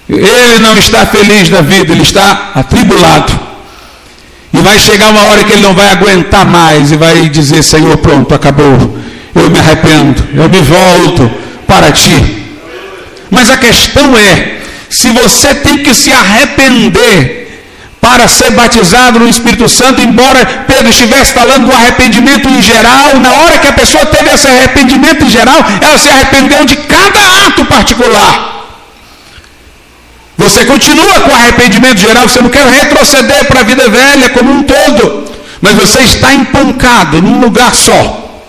ele 0.09 0.59
não 0.61 0.76
está 0.78 1.07
feliz 1.07 1.48
da 1.48 1.61
vida, 1.61 1.92
ele 1.92 2.03
está 2.03 2.53
atribulado. 2.55 3.51
E 4.53 4.61
vai 4.61 4.78
chegar 4.78 5.11
uma 5.11 5.22
hora 5.24 5.44
que 5.44 5.53
ele 5.53 5.62
não 5.62 5.74
vai 5.74 5.90
aguentar 5.90 6.46
mais 6.46 6.92
e 6.92 6.96
vai 6.96 7.28
dizer: 7.28 7.62
Senhor, 7.62 7.96
pronto, 7.98 8.34
acabou. 8.34 8.98
Eu 9.34 9.48
me 9.48 9.59
arrependo, 9.59 10.22
eu 10.34 10.48
me 10.48 10.61
volto 10.61 11.30
para 11.66 11.90
ti. 11.90 12.59
Mas 13.30 13.48
a 13.48 13.57
questão 13.57 14.16
é: 14.16 14.59
se 14.90 15.11
você 15.11 15.55
tem 15.55 15.78
que 15.78 15.94
se 15.94 16.12
arrepender 16.12 17.42
para 17.98 18.28
ser 18.28 18.50
batizado 18.50 19.18
no 19.18 19.28
Espírito 19.28 19.68
Santo, 19.68 20.03
embora 20.03 20.44
Pedro 20.66 20.90
estivesse 20.90 21.32
falando 21.32 21.66
do 21.66 21.72
arrependimento 21.72 22.46
em 22.48 22.61
geral, 22.61 23.18
na 23.20 23.32
hora 23.32 23.59
que 23.59 23.68
a 23.68 23.72
pessoa 23.72 24.05
teve 24.05 24.34
esse 24.34 24.46
arrependimento 24.46 25.24
em 25.24 25.30
geral, 25.30 25.64
ela 25.80 25.98
se 25.98 26.11
arrependeu 26.11 26.64
de 26.66 26.76
cada 26.76 27.46
ato 27.46 27.64
particular. 27.64 28.51
Você 30.43 30.64
continua 30.64 31.20
com 31.20 31.32
arrependimento 31.36 32.01
geral, 32.01 32.28
você 32.28 32.40
não 32.40 32.51
quer 32.51 32.66
retroceder 32.66 33.45
para 33.47 33.61
a 33.61 33.62
vida 33.62 33.88
velha 33.88 34.28
como 34.30 34.51
um 34.51 34.64
todo, 34.64 35.24
mas 35.61 35.76
você 35.76 36.01
está 36.01 36.34
empancado 36.34 37.22
num 37.22 37.38
lugar 37.38 37.72
só. 37.72 38.43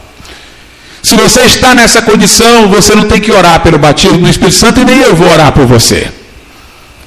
Se 1.03 1.15
você 1.15 1.41
está 1.41 1.75
nessa 1.75 2.01
condição, 2.01 2.67
você 2.69 2.95
não 2.95 3.07
tem 3.07 3.21
que 3.21 3.31
orar 3.31 3.59
pelo 3.59 3.77
batismo 3.77 4.17
no 4.17 4.29
Espírito 4.29 4.55
Santo 4.55 4.81
e 4.81 4.85
nem 4.85 5.01
eu 5.01 5.15
vou 5.15 5.29
orar 5.29 5.51
por 5.51 5.67
você. 5.67 6.11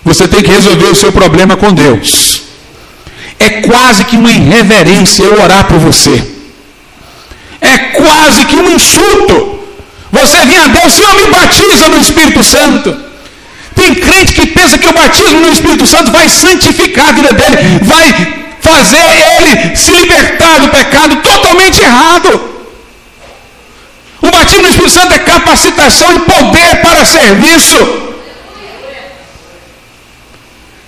Você 0.05 0.29
tem 0.29 0.41
que 0.41 0.51
resolver 0.51 0.87
o 0.87 0.95
seu 0.95 1.11
problema 1.11 1.57
com 1.57 1.73
Deus. 1.73 2.43
É 3.41 3.63
quase 3.63 4.05
que 4.05 4.17
uma 4.17 4.31
irreverência 4.31 5.25
eu 5.25 5.43
orar 5.43 5.67
por 5.67 5.79
você. 5.79 6.25
É 7.61 7.79
quase 8.01 8.45
que 8.45 8.55
um 8.55 8.71
insulto. 8.71 9.59
Você 10.13 10.47
vem 10.47 10.59
a 10.59 10.69
Deus, 10.69 10.93
Senhor, 10.93 11.13
me 11.17 11.27
batiza 11.27 11.89
no 11.89 11.99
Espírito 11.99 12.45
Santo. 12.45 13.06
Tem 13.87 13.95
crente 13.95 14.33
que 14.33 14.49
pensa 14.49 14.77
que 14.77 14.89
o 14.89 14.93
batismo 14.93 15.39
no 15.39 15.53
Espírito 15.53 15.87
Santo 15.87 16.11
vai 16.11 16.29
santificar 16.29 17.11
a 17.11 17.13
vida 17.13 17.33
dele, 17.33 17.79
vai 17.83 18.13
fazer 18.61 18.99
ele 18.99 19.77
se 19.77 19.93
libertar 19.93 20.59
do 20.59 20.69
pecado 20.71 21.15
totalmente 21.23 21.81
errado. 21.81 22.51
O 24.21 24.29
batismo 24.29 24.63
no 24.63 24.69
Espírito 24.71 24.91
Santo 24.91 25.15
é 25.15 25.21
capacitação 25.21 26.17
e 26.17 26.19
poder 26.19 26.83
para 26.83 27.07
serviço. 27.07 28.03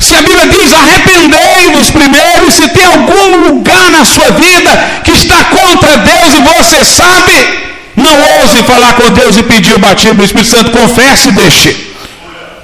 Se 0.01 0.17
a 0.17 0.23
Bíblia 0.23 0.49
diz 0.49 0.73
arrependei-vos 0.73 1.91
primeiro, 1.93 2.51
se 2.51 2.69
tem 2.71 2.85
algum 2.85 3.47
lugar 3.47 3.93
na 3.93 4.05
sua 4.05 4.33
vida 4.33 4.73
que 5.05 5.13
está 5.13 5.45
contra 5.45 5.99
Deus 5.99 6.35
e 6.35 6.41
você 6.41 6.85
sabe, 6.85 7.49
não 7.95 8.41
ouse 8.41 8.61
falar 8.65 8.95
com 8.95 9.09
Deus 9.13 9.37
e 9.37 9.45
pedir 9.45 9.75
o 9.75 9.79
batismo 9.79 10.15
do 10.15 10.25
Espírito 10.25 10.51
Santo, 10.51 10.73
confesse 10.73 11.29
e 11.29 11.33
deixe, 11.33 11.88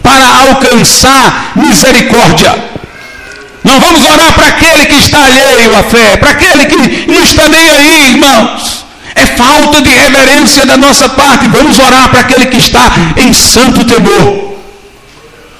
para 0.05 0.25
alcançar 0.49 1.53
misericórdia. 1.57 2.55
Não 3.65 3.81
vamos 3.81 4.05
orar 4.05 4.33
para 4.35 4.47
aquele 4.47 4.87
que 4.87 4.97
está 4.97 5.25
alheio 5.25 5.77
à 5.77 5.83
fé, 5.83 6.17
para 6.19 6.31
aquele 6.31 6.67
que 6.67 7.11
não 7.11 7.25
está 7.25 7.49
nem 7.49 7.69
aí, 7.71 8.11
irmãos. 8.11 8.85
É 9.17 9.27
falta 9.27 9.83
de 9.83 9.91
reverência 9.91 10.65
da 10.65 10.77
nossa 10.77 11.09
parte. 11.09 11.49
Vamos 11.49 11.77
orar 11.81 12.09
para 12.11 12.21
aquele 12.21 12.47
que 12.47 12.59
está 12.59 12.93
em 13.17 13.33
santo 13.33 13.85
temor 13.85 14.55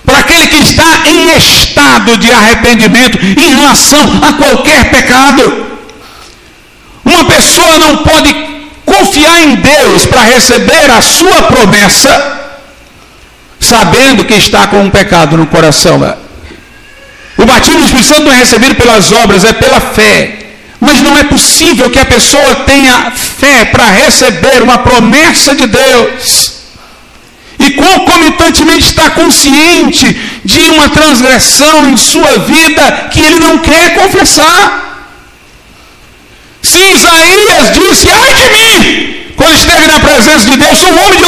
para 0.05 0.19
aquele 0.19 0.47
que 0.49 0.63
está 0.63 1.03
em 1.07 1.37
estado 1.37 2.17
de 2.19 2.31
arrependimento 2.31 3.19
em 3.19 3.55
relação 3.55 4.21
a 4.23 4.33
qualquer 4.35 4.91
pecado. 4.91 5.67
Uma 7.05 7.25
pessoa 7.25 7.79
não 7.79 7.97
pode 7.99 8.35
confiar 8.85 9.43
em 9.43 9.57
Deus 9.57 10.07
para 10.07 10.23
receber 10.23 10.91
a 10.91 11.01
sua 11.03 11.43
promessa, 11.45 12.44
sabendo 13.65 14.25
que 14.25 14.35
está 14.35 14.67
com 14.67 14.81
um 14.81 14.91
pecado 14.91 15.37
no 15.37 15.47
coração. 15.47 15.97
O 17.37 17.47
batismo 17.47 17.81
do 17.81 17.87
Espírito 17.87 18.09
Santo 18.09 18.25
não 18.25 18.33
é 18.33 18.37
recebido 18.37 18.75
pelas 18.77 19.13
obras, 19.13 19.45
é 19.45 19.53
pela 19.53 19.81
fé. 19.81 20.39
Mas 20.81 21.03
não 21.03 21.17
é 21.17 21.25
possível 21.25 21.91
que 21.91 21.99
a 21.99 22.05
pessoa 22.05 22.57
tenha 22.67 23.11
fé 23.11 23.65
para 23.67 23.91
receber 23.91 24.63
uma 24.63 24.79
promessa 24.79 25.55
de 25.55 25.67
Deus 25.67 26.55
e 27.59 27.71
concomitantemente 27.73 28.85
está 28.85 29.11
consciente 29.11 30.21
de 30.45 30.71
uma 30.71 30.89
transgressão 30.89 31.89
em 31.89 31.97
sua 31.97 32.39
vida 32.39 33.09
que 33.11 33.21
ele 33.21 33.39
não 33.39 33.59
quer 33.59 33.95
confessar. 33.95 35.09
Se 36.63 36.79
Isaías 36.79 37.73
disse, 37.75 38.09
ai 38.11 38.35
de 38.35 38.51
mim, 38.51 39.33
quando 39.37 39.55
esteve 39.55 39.87
na 39.87 40.01
presença 40.01 40.51
de 40.51 40.57
Deus, 40.57 40.79
sou 40.79 40.91
um 40.91 41.07
homem 41.07 41.19
de 41.19 41.25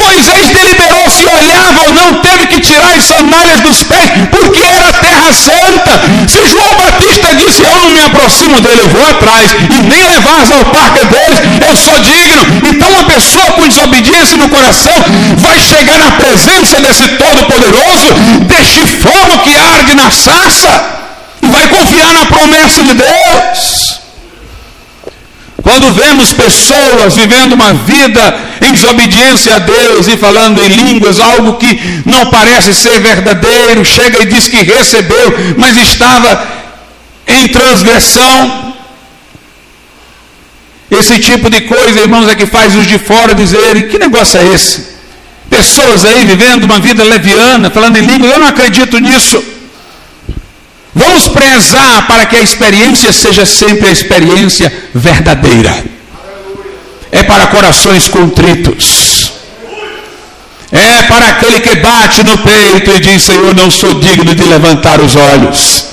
Moisés 0.00 0.48
deliberou 0.50 1.10
se 1.10 1.26
olhava 1.26 1.80
ou 1.86 1.92
não, 1.92 2.14
teve 2.22 2.46
que 2.46 2.60
tirar 2.60 2.94
as 2.96 3.04
sandálias 3.04 3.60
dos 3.60 3.82
pés, 3.82 4.10
porque 4.30 4.62
era 4.62 4.92
terra 4.94 5.32
santa. 5.32 6.00
Se 6.28 6.46
João 6.48 6.74
Batista 6.76 7.34
disse, 7.34 7.62
eu 7.62 7.76
não 7.76 7.90
me 7.92 8.00
aproximo 8.00 8.60
dele, 8.60 8.80
eu 8.80 8.88
vou 8.88 9.06
atrás, 9.08 9.50
e 9.52 9.82
nem 9.82 10.02
levar 10.04 10.40
as 10.40 10.50
alparcas 10.50 11.06
deles, 11.08 11.40
eu 11.68 11.76
sou 11.76 12.00
digno. 12.00 12.46
Então 12.70 12.88
uma 12.88 13.04
pessoa 13.04 13.52
com 13.52 13.68
desobediência 13.68 14.36
no 14.36 14.48
coração 14.48 14.94
vai 15.36 15.60
chegar 15.60 15.98
na 15.98 16.10
presença 16.12 16.80
desse 16.80 17.08
Todo-Poderoso, 17.08 18.14
deste 18.46 18.86
fogo 18.86 19.38
que 19.44 19.56
arde 19.56 19.94
na 19.94 20.10
sarça, 20.10 20.98
e 21.42 21.46
vai 21.46 21.68
confiar 21.68 22.12
na 22.12 22.26
promessa 22.26 22.82
de 22.82 22.94
Deus. 22.94 24.00
Quando 25.62 25.92
vemos 25.92 26.32
pessoas 26.32 27.14
vivendo 27.14 27.52
uma 27.52 27.72
vida 27.74 28.49
em 28.60 28.72
desobediência 28.72 29.56
a 29.56 29.58
Deus 29.58 30.06
e 30.08 30.16
falando 30.16 30.60
em 30.62 30.68
línguas, 30.68 31.18
algo 31.18 31.54
que 31.54 32.02
não 32.04 32.26
parece 32.26 32.74
ser 32.74 33.00
verdadeiro, 33.00 33.84
chega 33.84 34.22
e 34.22 34.26
diz 34.26 34.48
que 34.48 34.62
recebeu, 34.62 35.54
mas 35.56 35.76
estava 35.76 36.46
em 37.26 37.48
transgressão. 37.48 38.74
Esse 40.90 41.18
tipo 41.20 41.48
de 41.48 41.62
coisa, 41.62 42.00
irmãos, 42.00 42.28
é 42.28 42.34
que 42.34 42.46
faz 42.46 42.74
os 42.74 42.86
de 42.86 42.98
fora 42.98 43.34
dizerem: 43.34 43.88
que 43.88 43.98
negócio 43.98 44.40
é 44.40 44.54
esse? 44.54 44.90
Pessoas 45.48 46.04
aí 46.04 46.24
vivendo 46.24 46.64
uma 46.64 46.78
vida 46.78 47.02
leviana, 47.04 47.70
falando 47.70 47.96
em 47.96 48.02
línguas, 48.02 48.32
eu 48.32 48.38
não 48.38 48.48
acredito 48.48 48.98
nisso. 48.98 49.42
Vamos 50.94 51.28
prezar 51.28 52.06
para 52.06 52.26
que 52.26 52.36
a 52.36 52.40
experiência 52.40 53.12
seja 53.12 53.46
sempre 53.46 53.88
a 53.88 53.92
experiência 53.92 54.72
verdadeira. 54.92 55.99
É 57.12 57.22
para 57.22 57.46
corações 57.48 58.08
contritos. 58.08 59.32
É 60.72 61.02
para 61.02 61.26
aquele 61.28 61.60
que 61.60 61.76
bate 61.76 62.22
no 62.22 62.38
peito 62.38 62.90
e 62.92 63.00
diz: 63.00 63.24
Senhor, 63.24 63.54
não 63.54 63.70
sou 63.70 63.94
digno 63.94 64.34
de 64.34 64.44
levantar 64.44 65.00
os 65.00 65.16
olhos. 65.16 65.86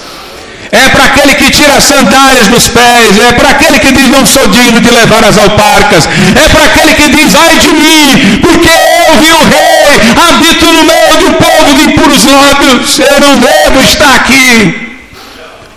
É 0.71 0.89
para 0.89 1.05
aquele 1.05 1.33
que 1.35 1.49
tira 1.49 1.73
as 1.73 1.85
sandálias 1.85 2.47
dos 2.47 2.67
pés. 2.67 3.19
É 3.19 3.33
para 3.33 3.49
aquele 3.49 3.79
que 3.79 3.91
diz: 3.91 4.09
Não 4.09 4.25
sou 4.25 4.47
digno 4.49 4.79
de 4.79 4.91
levar 4.91 5.23
as 5.23 5.37
alparcas. 5.37 6.05
É 6.05 6.49
para 6.49 6.65
aquele 6.65 6.93
que 6.93 7.09
diz: 7.09 7.33
Ai 7.33 7.57
de 7.57 7.71
mim, 7.73 8.39
porque 8.41 8.67
eu 8.67 9.17
vi 9.19 9.31
o 9.31 9.43
rei, 9.45 10.13
habito 10.15 10.65
no 10.65 10.83
meio 10.83 11.27
um 11.27 11.33
povo 11.33 11.73
de 11.73 11.83
impuros 11.85 12.23
lábios. 12.25 12.99
Eu 12.99 13.19
não 13.19 13.39
devo 13.39 13.81
estar 13.83 14.13
aqui 14.13 14.87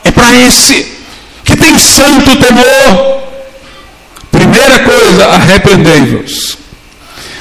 é 0.04 0.10
para 0.10 0.32
esse 0.32 0.98
que 1.44 1.56
tem 1.56 1.78
santo 1.78 2.36
temor. 2.36 3.29
Primeira 4.50 4.80
coisa, 4.80 5.26
arrependei-vos. 5.26 6.58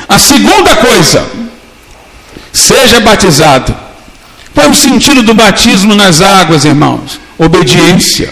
A 0.07 0.20
segunda 0.20 0.76
coisa, 0.76 1.28
seja 2.53 2.99
batizado. 2.99 3.76
Qual 4.53 4.68
é 4.68 4.70
o 4.70 4.76
sentido 4.76 5.24
do 5.24 5.34
batismo 5.34 5.95
nas 5.95 6.22
águas, 6.22 6.66
irmãos? 6.66 7.20
Obediência. 7.38 8.32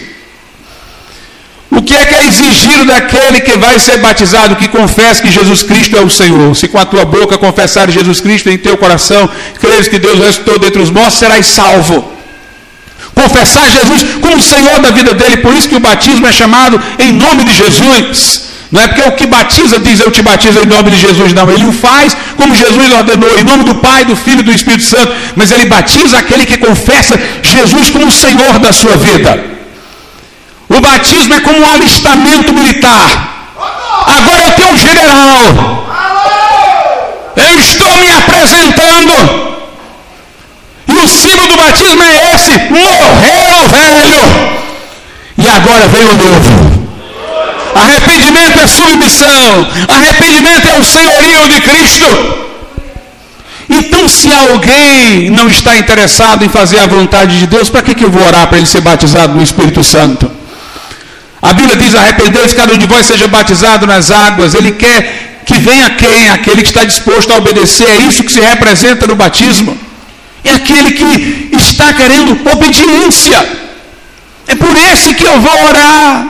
O 1.72 1.82
que 1.82 1.92
é 1.92 2.06
que 2.06 2.14
é 2.14 2.26
exigido 2.28 2.84
daquele 2.84 3.40
que 3.40 3.56
vai 3.56 3.80
ser 3.80 3.98
batizado, 3.98 4.54
que 4.56 4.68
confessa 4.68 5.22
que 5.22 5.30
Jesus 5.30 5.64
Cristo 5.64 5.96
é 5.96 6.00
o 6.00 6.10
Senhor? 6.10 6.54
Se 6.54 6.68
com 6.68 6.78
a 6.78 6.86
tua 6.86 7.04
boca 7.04 7.36
confessar 7.36 7.90
Jesus 7.90 8.20
Cristo 8.20 8.48
em 8.48 8.58
teu 8.58 8.76
coração, 8.76 9.28
creres 9.60 9.88
que 9.88 9.98
Deus 9.98 10.18
ressuscitou 10.20 10.58
dentre 10.58 10.80
os 10.80 10.90
mortos, 10.90 11.18
serás 11.18 11.46
salvo 11.46 12.16
confessar 13.14 13.68
Jesus 13.68 14.04
como 14.20 14.40
Senhor 14.40 14.78
da 14.80 14.92
vida 14.92 15.12
dele. 15.12 15.38
Por 15.38 15.52
isso 15.52 15.68
que 15.68 15.74
o 15.74 15.80
batismo 15.80 16.28
é 16.28 16.32
chamado 16.32 16.80
em 17.00 17.12
nome 17.12 17.44
de 17.44 17.54
Jesus. 17.54 18.48
Não 18.70 18.82
é 18.82 18.88
porque 18.88 19.02
o 19.02 19.12
que 19.12 19.26
batiza 19.26 19.78
diz 19.78 20.00
eu 20.00 20.10
te 20.10 20.20
batizo 20.20 20.60
em 20.60 20.66
nome 20.66 20.90
de 20.90 21.00
Jesus, 21.00 21.32
não. 21.32 21.50
Ele 21.50 21.64
o 21.64 21.72
faz 21.72 22.16
como 22.36 22.54
Jesus 22.54 22.92
ordenou, 22.92 23.38
em 23.38 23.44
nome 23.44 23.64
do 23.64 23.74
Pai, 23.76 24.04
do 24.04 24.14
Filho 24.14 24.40
e 24.40 24.42
do 24.42 24.52
Espírito 24.52 24.84
Santo. 24.84 25.12
Mas 25.36 25.50
ele 25.50 25.66
batiza 25.66 26.18
aquele 26.18 26.44
que 26.44 26.58
confessa 26.58 27.18
Jesus 27.42 27.90
como 27.90 28.10
Senhor 28.12 28.58
da 28.58 28.72
sua 28.72 28.96
vida. 28.96 29.58
O 30.68 30.80
batismo 30.80 31.34
é 31.34 31.40
como 31.40 31.60
um 31.60 31.70
alistamento 31.70 32.52
militar. 32.52 33.54
Agora 34.06 34.42
eu 34.42 34.52
tenho 34.52 34.72
um 34.72 34.78
general. 34.78 35.86
Eu 37.36 37.58
estou 37.58 37.96
me 37.96 38.10
apresentando 38.10 39.48
o 40.98 41.08
símbolo 41.08 41.48
do 41.48 41.56
batismo 41.56 42.02
é 42.02 42.34
esse: 42.34 42.50
morreu 42.50 43.64
o 43.64 43.68
velho 43.68 44.68
e 45.38 45.48
agora 45.48 45.86
veio 45.88 46.10
o 46.10 46.16
novo. 46.16 46.67
Arrependimento 47.78 48.58
é 48.58 48.66
submissão, 48.66 49.68
arrependimento 49.88 50.68
é 50.68 50.78
o 50.78 50.84
senhorio 50.84 51.48
de 51.48 51.60
Cristo. 51.60 52.08
Então, 53.70 54.08
se 54.08 54.32
alguém 54.32 55.30
não 55.30 55.46
está 55.46 55.76
interessado 55.76 56.44
em 56.44 56.48
fazer 56.48 56.78
a 56.80 56.86
vontade 56.86 57.38
de 57.38 57.46
Deus, 57.46 57.68
para 57.70 57.82
que, 57.82 57.94
que 57.94 58.04
eu 58.04 58.10
vou 58.10 58.24
orar 58.26 58.46
para 58.48 58.58
ele 58.58 58.66
ser 58.66 58.80
batizado 58.80 59.34
no 59.34 59.42
Espírito 59.42 59.84
Santo? 59.84 60.30
A 61.40 61.52
Bíblia 61.52 61.76
diz: 61.76 61.94
arrependei-vos, 61.94 62.54
cada 62.54 62.72
um 62.74 62.78
de 62.78 62.86
vós 62.86 63.06
seja 63.06 63.28
batizado 63.28 63.86
nas 63.86 64.10
águas. 64.10 64.54
Ele 64.54 64.72
quer 64.72 65.42
que 65.44 65.58
venha 65.58 65.90
quem? 65.90 66.30
Aquele 66.30 66.62
que 66.62 66.68
está 66.68 66.84
disposto 66.84 67.30
a 67.32 67.36
obedecer. 67.36 67.88
É 67.88 67.96
isso 68.08 68.24
que 68.24 68.32
se 68.32 68.40
representa 68.40 69.06
no 69.06 69.14
batismo 69.14 69.78
é 70.44 70.54
aquele 70.54 70.92
que 70.92 71.56
está 71.56 71.92
querendo 71.92 72.38
obediência. 72.50 73.68
É 74.46 74.54
por 74.54 74.76
esse 74.76 75.14
que 75.14 75.24
eu 75.24 75.40
vou 75.40 75.66
orar, 75.66 76.26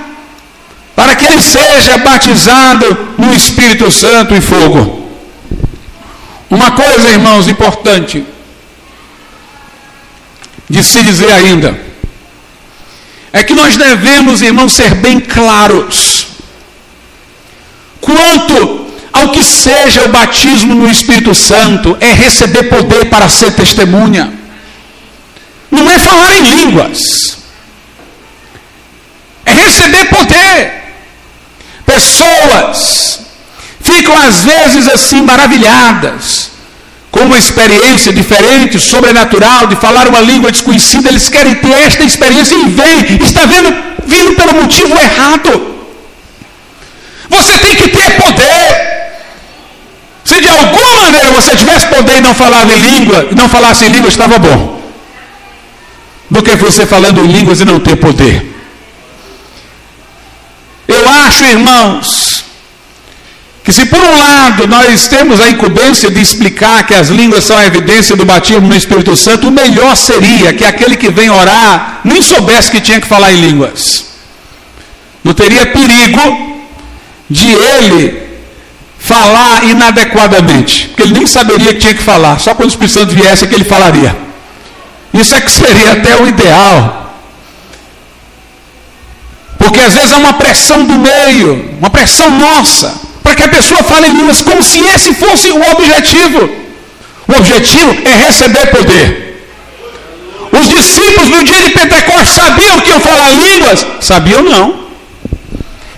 para 0.99 1.15
que 1.15 1.25
ele 1.27 1.41
seja 1.41 1.97
batizado 1.99 3.15
no 3.17 3.33
Espírito 3.33 3.89
Santo 3.89 4.35
e 4.35 4.41
fogo. 4.41 5.09
Uma 6.51 6.73
coisa, 6.73 7.09
irmãos, 7.09 7.47
importante 7.47 8.27
de 10.69 10.83
se 10.83 11.01
dizer 11.05 11.31
ainda, 11.31 11.81
é 13.33 13.45
que 13.45 13.55
nós 13.55 13.77
devemos, 13.77 14.43
irmãos, 14.43 14.73
ser 14.73 14.97
bem 14.97 15.21
claros 15.21 16.27
quanto 18.01 18.89
ao 19.13 19.29
que 19.29 19.45
seja 19.45 20.05
o 20.05 20.09
batismo 20.09 20.75
no 20.75 20.91
Espírito 20.91 21.33
Santo, 21.33 21.97
é 22.01 22.13
receber 22.13 22.65
poder 22.65 23.09
para 23.09 23.29
ser 23.29 23.53
testemunha. 23.53 24.33
Não 25.71 25.89
é 25.89 25.97
falar 26.01 26.33
em 26.39 26.43
línguas. 26.43 27.39
É 29.45 29.53
receber 29.53 30.05
poder. 30.07 30.88
Pessoas 31.89 33.21
ficam 33.81 34.15
às 34.19 34.45
vezes 34.45 34.87
assim 34.89 35.23
maravilhadas 35.23 36.51
com 37.11 37.21
uma 37.21 37.39
experiência 37.39 38.13
diferente, 38.13 38.79
sobrenatural, 38.79 39.67
de 39.67 39.77
falar 39.77 40.07
uma 40.07 40.21
língua 40.21 40.53
desconhecida, 40.53 41.09
eles 41.09 41.31
querem 41.31 41.55
ter 41.55 41.73
esta 41.89 42.05
experiência 42.05 42.55
e 42.55 42.69
vem, 42.69 43.17
está 43.25 43.47
vendo, 43.47 43.75
vindo 44.07 44.35
pelo 44.35 44.53
motivo 44.61 44.95
errado. 45.01 45.79
Você 47.31 47.59
tem 47.59 47.75
que 47.75 47.89
ter 47.89 48.11
poder. 48.23 48.89
Se 50.25 50.41
de 50.43 50.49
alguma 50.49 50.95
maneira 50.97 51.33
você 51.33 51.57
tivesse 51.57 51.87
poder 51.87 52.19
e 52.19 52.21
não 52.21 52.35
falava 52.35 52.71
em 52.75 52.81
língua, 52.81 53.29
não 53.35 53.49
falasse 53.49 53.87
em 53.87 53.89
língua, 53.89 54.11
estava 54.11 54.39
bom. 54.39 54.79
Do 56.31 56.43
que 56.43 56.55
você 56.57 56.85
falando 56.85 57.25
em 57.25 57.29
línguas 57.29 57.61
e 57.61 57.65
não 57.65 57.81
ter 57.81 57.97
poder. 57.97 58.58
Acho, 61.39 61.47
irmãos, 61.47 62.45
que 63.63 63.73
se 63.73 63.87
por 63.87 64.01
um 64.01 64.19
lado 64.19 64.67
nós 64.67 65.07
temos 65.07 65.41
a 65.41 65.49
incumbência 65.49 66.11
de 66.11 66.21
explicar 66.21 66.85
que 66.85 66.95
as 66.95 67.11
línguas 67.11 67.45
são 67.45 67.57
a 67.57 67.65
evidência 67.65 68.17
do 68.17 68.25
batismo 68.25 68.67
no 68.67 68.75
Espírito 68.75 69.17
Santo, 69.17 69.47
o 69.47 69.53
melhor 69.53 69.97
seria 69.97 70.53
que 70.53 70.65
aquele 70.65 70.97
que 70.97 71.11
vem 71.11 71.31
orar 71.31 72.01
nem 72.03 72.21
soubesse 72.23 72.73
que 72.73 72.81
tinha 72.81 73.01
que 73.01 73.07
falar 73.07 73.33
em 73.33 73.41
línguas. 73.41 74.07
Não 75.23 75.33
teria 75.33 75.67
perigo 75.67 76.59
de 77.31 77.47
ele 77.47 78.21
falar 78.99 79.63
inadequadamente, 79.65 80.89
porque 80.89 81.03
ele 81.05 81.13
nem 81.13 81.27
saberia 81.27 81.73
que 81.73 81.81
tinha 81.81 81.95
que 81.95 82.03
falar, 82.03 82.41
só 82.41 82.53
quando 82.53 82.69
o 82.69 82.73
Espírito 82.73 82.95
Santo 82.99 83.15
viesse 83.15 83.45
é 83.45 83.47
que 83.47 83.55
ele 83.55 83.65
falaria. 83.65 84.17
Isso 85.15 85.35
é 85.37 85.41
que 85.41 85.53
seria 85.53 85.93
até 85.93 86.21
o 86.21 86.27
ideal. 86.27 87.08
Porque 89.69 89.81
às 89.81 89.93
vezes 89.93 90.13
há 90.13 90.17
uma 90.17 90.33
pressão 90.33 90.83
do 90.83 90.99
meio, 90.99 91.77
uma 91.79 91.91
pressão 91.91 92.31
nossa, 92.31 92.99
para 93.23 93.35
que 93.35 93.43
a 93.43 93.49
pessoa 93.49 93.83
fale 93.83 94.07
em 94.07 94.13
línguas 94.13 94.41
como 94.41 94.63
se 94.63 94.81
esse 94.81 95.13
fosse 95.13 95.51
o 95.51 95.63
objetivo. 95.73 96.49
O 97.29 97.33
objetivo 97.37 97.95
é 98.07 98.15
receber 98.17 98.67
poder. 98.69 99.45
Os 100.51 100.69
discípulos 100.71 101.29
no 101.29 101.45
dia 101.45 101.61
de 101.65 101.71
Pentecostes 101.73 102.35
sabiam 102.35 102.81
que 102.81 102.89
iam 102.89 103.01
falar 103.01 103.29
línguas? 103.33 103.87
Sabiam 104.01 104.43
não. 104.43 104.89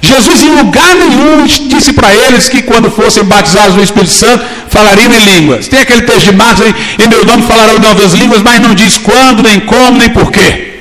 Jesus 0.03 0.43
em 0.43 0.57
lugar 0.57 0.93
nenhum 0.97 1.47
disse 1.47 1.93
para 1.93 2.13
eles 2.13 2.49
que 2.49 2.63
quando 2.63 2.91
fossem 2.91 3.23
batizados 3.23 3.77
no 3.77 3.85
Espírito 3.85 4.13
Santo 4.13 4.45
falariam 4.69 5.13
em 5.13 5.25
línguas. 5.27 5.69
Tem 5.69 5.79
aquele 5.79 6.03
texto 6.03 6.25
de 6.25 6.33
Marcos 6.33 6.65
em 6.67 7.09
meu 7.09 7.25
nome 7.25 7.45
falarão 7.45 7.79
novas 7.79 8.15
línguas, 8.15 8.43
mas 8.43 8.59
não 8.59 8.75
diz 8.75 8.99
quando, 8.99 9.45
nem 9.45 9.61
como, 9.61 9.97
nem 9.97 10.11
porquê. 10.11 10.81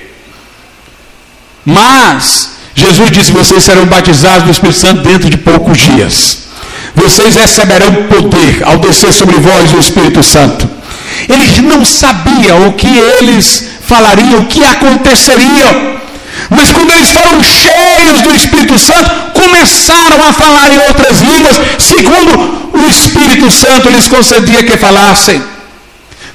Mas 1.63 2.57
Jesus 2.79 3.11
disse: 3.11 3.31
vocês 3.31 3.63
serão 3.63 3.85
batizados 3.85 4.45
no 4.45 4.51
Espírito 4.51 4.79
Santo 4.79 5.01
dentro 5.01 5.29
de 5.29 5.37
poucos 5.37 5.77
dias. 5.77 6.39
Vocês 6.95 7.35
receberão 7.35 7.93
poder 8.03 8.63
ao 8.65 8.77
descer 8.77 9.13
sobre 9.13 9.37
vós 9.37 9.73
o 9.73 9.79
Espírito 9.79 10.23
Santo. 10.23 10.69
Eles 11.27 11.59
não 11.59 11.85
sabiam 11.85 12.67
o 12.67 12.73
que 12.73 12.87
eles 13.19 13.65
falariam, 13.87 14.39
o 14.39 14.45
que 14.45 14.63
aconteceria. 14.63 15.99
Mas 16.49 16.71
quando 16.71 16.91
eles 16.91 17.11
foram 17.11 17.43
cheios 17.43 18.21
do 18.21 18.33
Espírito 18.33 18.77
Santo, 18.79 19.09
começaram 19.33 20.23
a 20.27 20.33
falar 20.33 20.69
em 20.69 20.79
outras 20.87 21.19
línguas, 21.21 21.59
segundo 21.79 22.71
o 22.73 22.89
Espírito 22.89 23.51
Santo 23.51 23.89
lhes 23.89 24.07
concedia 24.07 24.63
que 24.63 24.77
falassem. 24.77 25.41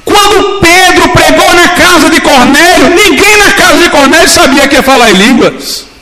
Quando 0.04 0.60
Pedro 0.60 1.08
pregou 1.08 1.52
na 1.54 1.68
casa 1.68 2.10
de 2.10 2.20
Cornélio, 2.20 2.90
ninguém 2.90 3.36
na 3.38 3.52
casa 3.52 3.78
de 3.78 3.88
Cornélio 3.88 4.28
sabia 4.28 4.68
que 4.68 4.76
ia 4.76 4.82
falar 4.82 5.10
em 5.10 5.14
línguas. 5.14 5.93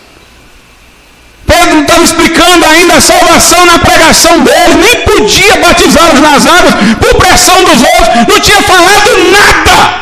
Pedro 1.62 1.80
estava 1.82 2.02
explicando 2.02 2.64
ainda 2.66 2.94
a 2.96 3.00
salvação 3.00 3.64
na 3.66 3.78
pregação 3.78 4.40
dele, 4.40 4.74
nem 4.74 4.96
podia 5.04 5.56
batizar 5.58 6.12
os 6.12 6.20
nas 6.20 6.44
águas 6.44 6.74
por 6.98 7.14
pressão 7.14 7.62
dos 7.64 7.80
outros, 7.80 8.26
não 8.28 8.40
tinha 8.40 8.62
falado 8.62 9.10
nada. 9.30 9.94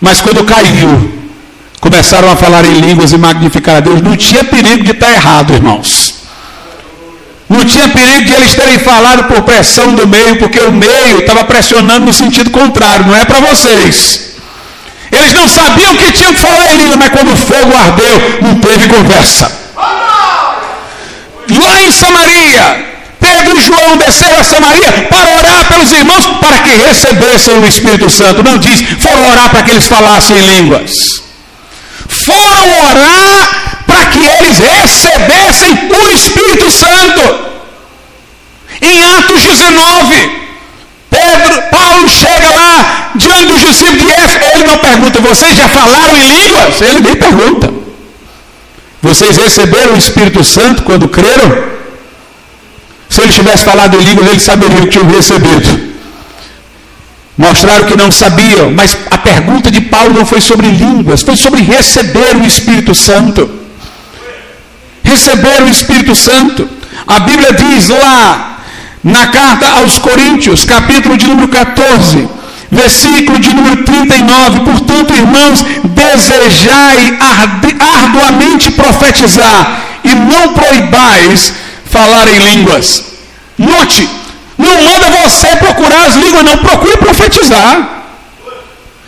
Mas 0.00 0.20
quando 0.22 0.44
caiu, 0.44 1.12
começaram 1.78 2.30
a 2.32 2.36
falar 2.36 2.64
em 2.64 2.80
línguas 2.80 3.12
e 3.12 3.18
magnificar 3.18 3.76
a 3.76 3.80
Deus. 3.80 4.00
Não 4.00 4.16
tinha 4.16 4.42
perigo 4.44 4.82
de 4.82 4.92
estar 4.92 5.12
errado, 5.12 5.52
irmãos. 5.52 6.14
Não 7.46 7.64
tinha 7.64 7.88
perigo 7.88 8.24
de 8.24 8.32
eles 8.32 8.54
terem 8.54 8.78
falado 8.78 9.24
por 9.24 9.42
pressão 9.42 9.94
do 9.94 10.06
meio, 10.06 10.36
porque 10.36 10.60
o 10.60 10.72
meio 10.72 11.18
estava 11.18 11.44
pressionando 11.44 12.06
no 12.06 12.14
sentido 12.14 12.50
contrário, 12.50 13.06
não 13.06 13.14
é 13.14 13.24
para 13.26 13.40
vocês. 13.40 14.29
Eles 15.12 15.32
não 15.32 15.48
sabiam 15.48 15.96
que 15.96 16.12
tinham 16.12 16.32
que 16.32 16.40
falar 16.40 16.72
em 16.72 16.76
língua, 16.76 16.96
mas 16.96 17.08
quando 17.10 17.32
o 17.32 17.36
fogo 17.36 17.76
ardeu, 17.76 18.38
não 18.42 18.54
teve 18.60 18.88
conversa. 18.88 19.50
Lá 21.48 21.80
em 21.80 21.90
Samaria, 21.90 22.86
Pedro 23.18 23.58
e 23.58 23.62
João 23.62 23.96
desceram 23.96 24.38
a 24.38 24.44
Samaria 24.44 24.92
para 25.10 25.36
orar 25.38 25.64
pelos 25.66 25.90
irmãos 25.90 26.26
para 26.40 26.60
que 26.60 26.70
recebessem 26.70 27.58
o 27.58 27.66
Espírito 27.66 28.08
Santo. 28.08 28.42
Não 28.42 28.56
diz, 28.58 28.80
foram 29.00 29.30
orar 29.30 29.50
para 29.50 29.62
que 29.64 29.70
eles 29.72 29.86
falassem 29.86 30.36
em 30.36 30.46
línguas 30.46 31.20
foram 32.10 32.90
orar 32.90 33.82
para 33.86 34.06
que 34.06 34.18
eles 34.18 34.58
recebessem 34.58 35.90
o 35.90 36.08
Espírito 36.10 36.70
Santo. 36.70 37.50
Em 38.82 39.04
Atos 39.04 39.42
19, 39.42 40.39
Pedro, 41.20 41.62
Paulo 41.70 42.08
chega 42.08 42.48
lá 42.48 43.12
diante 43.14 43.44
dos 43.44 43.60
discípulos 43.60 43.98
de 43.98 44.10
ele 44.54 44.64
não 44.64 44.78
pergunta, 44.78 45.20
vocês 45.20 45.54
já 45.54 45.68
falaram 45.68 46.16
em 46.16 46.26
línguas? 46.26 46.80
Ele 46.80 47.00
nem 47.00 47.16
pergunta. 47.16 47.74
Vocês 49.02 49.36
receberam 49.36 49.94
o 49.94 49.98
Espírito 49.98 50.42
Santo 50.42 50.82
quando 50.82 51.08
creram? 51.08 51.50
Se 53.08 53.20
ele 53.20 53.32
tivesse 53.32 53.64
falado 53.64 53.96
em 53.96 54.04
línguas, 54.04 54.28
ele 54.28 54.40
saberia 54.40 54.80
que 54.80 54.88
tinham 54.88 55.08
recebido. 55.08 55.90
Mostraram 57.36 57.86
que 57.86 57.96
não 57.96 58.10
sabiam, 58.10 58.70
mas 58.70 58.96
a 59.10 59.18
pergunta 59.18 59.70
de 59.70 59.80
Paulo 59.80 60.14
não 60.14 60.26
foi 60.26 60.40
sobre 60.40 60.68
línguas, 60.68 61.22
foi 61.22 61.36
sobre 61.36 61.62
receber 61.62 62.36
o 62.36 62.46
Espírito 62.46 62.94
Santo. 62.94 63.50
Receber 65.02 65.62
o 65.62 65.68
Espírito 65.68 66.14
Santo. 66.14 66.68
A 67.06 67.20
Bíblia 67.20 67.52
diz 67.52 67.88
lá 67.88 68.49
na 69.02 69.26
carta 69.28 69.66
aos 69.80 69.98
Coríntios, 69.98 70.64
capítulo 70.64 71.16
de 71.16 71.26
número 71.26 71.48
14, 71.48 72.28
versículo 72.70 73.38
de 73.38 73.54
número 73.54 73.84
39, 73.84 74.60
portanto, 74.60 75.14
irmãos, 75.14 75.64
desejai 75.84 77.18
arduamente 77.78 78.70
profetizar 78.72 79.80
e 80.04 80.14
não 80.14 80.52
proibais 80.52 81.52
falar 81.86 82.28
em 82.28 82.38
línguas. 82.38 83.04
Note, 83.58 84.08
não 84.56 84.82
manda 84.82 85.10
você 85.22 85.56
procurar 85.56 86.06
as 86.06 86.16
línguas, 86.16 86.44
não. 86.44 86.56
Procure 86.58 86.96
profetizar. 86.98 88.04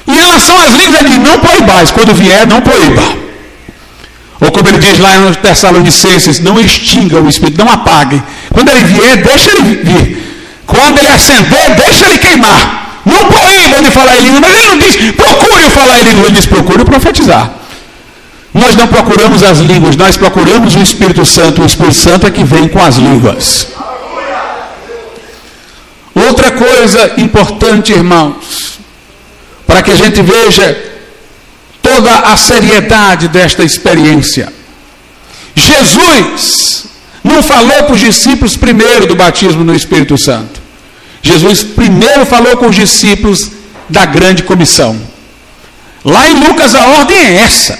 Em 0.06 0.14
relação 0.14 0.58
às 0.60 0.72
línguas, 0.72 1.00
ele 1.00 1.10
diz, 1.10 1.18
não 1.18 1.38
proibais. 1.38 1.90
Quando 1.90 2.14
vier, 2.14 2.46
não 2.46 2.60
proíba. 2.60 3.02
Ou 4.40 4.50
como 4.50 4.68
ele 4.68 4.78
diz 4.78 4.98
lá 4.98 5.18
nos 5.20 5.36
Tessalonicenses, 5.36 6.40
não 6.40 6.58
extinga 6.58 7.20
o 7.20 7.28
Espírito, 7.28 7.64
não 7.64 7.72
apague. 7.72 8.20
Quando 8.52 8.68
ele 8.68 8.84
vier, 8.84 9.16
deixa 9.22 9.50
ele 9.50 9.76
vir. 9.82 10.22
Quando 10.66 10.98
ele 10.98 11.08
acender, 11.08 11.74
deixa 11.76 12.04
ele 12.06 12.18
queimar. 12.18 13.00
Não 13.04 13.24
proíba 13.26 13.82
de 13.82 13.90
falar 13.90 14.16
em 14.16 14.24
língua, 14.26 14.40
mas 14.40 14.58
ele 14.58 14.68
não 14.68 14.78
diz, 14.78 14.96
procure 15.12 15.70
falar 15.70 16.00
em 16.00 16.04
língua, 16.04 16.24
ele 16.26 16.36
diz, 16.36 16.46
procure 16.46 16.84
profetizar. 16.84 17.50
Nós 18.54 18.76
não 18.76 18.86
procuramos 18.86 19.42
as 19.42 19.58
línguas, 19.58 19.96
nós 19.96 20.16
procuramos 20.16 20.76
o 20.76 20.80
Espírito 20.80 21.24
Santo. 21.24 21.62
O 21.62 21.66
Espírito 21.66 21.94
Santo 21.96 22.26
é 22.26 22.30
que 22.30 22.44
vem 22.44 22.68
com 22.68 22.82
as 22.82 22.96
línguas. 22.96 23.68
Outra 26.14 26.52
coisa 26.52 27.14
importante, 27.16 27.92
irmãos, 27.92 28.78
para 29.66 29.82
que 29.82 29.90
a 29.90 29.96
gente 29.96 30.20
veja 30.20 30.92
toda 31.80 32.10
a 32.10 32.36
seriedade 32.36 33.28
desta 33.28 33.64
experiência. 33.64 34.52
Jesus 35.54 36.91
não 37.22 37.42
falou 37.42 37.84
para 37.84 37.94
os 37.94 38.00
discípulos 38.00 38.56
primeiro 38.56 39.06
do 39.06 39.14
batismo 39.14 39.64
no 39.64 39.74
Espírito 39.74 40.18
Santo. 40.18 40.60
Jesus 41.22 41.62
primeiro 41.62 42.26
falou 42.26 42.56
com 42.56 42.66
os 42.66 42.74
discípulos 42.74 43.50
da 43.88 44.04
grande 44.04 44.42
comissão. 44.42 45.00
Lá 46.04 46.28
em 46.28 46.34
Lucas 46.34 46.74
a 46.74 46.86
ordem 46.86 47.16
é 47.16 47.34
essa. 47.36 47.78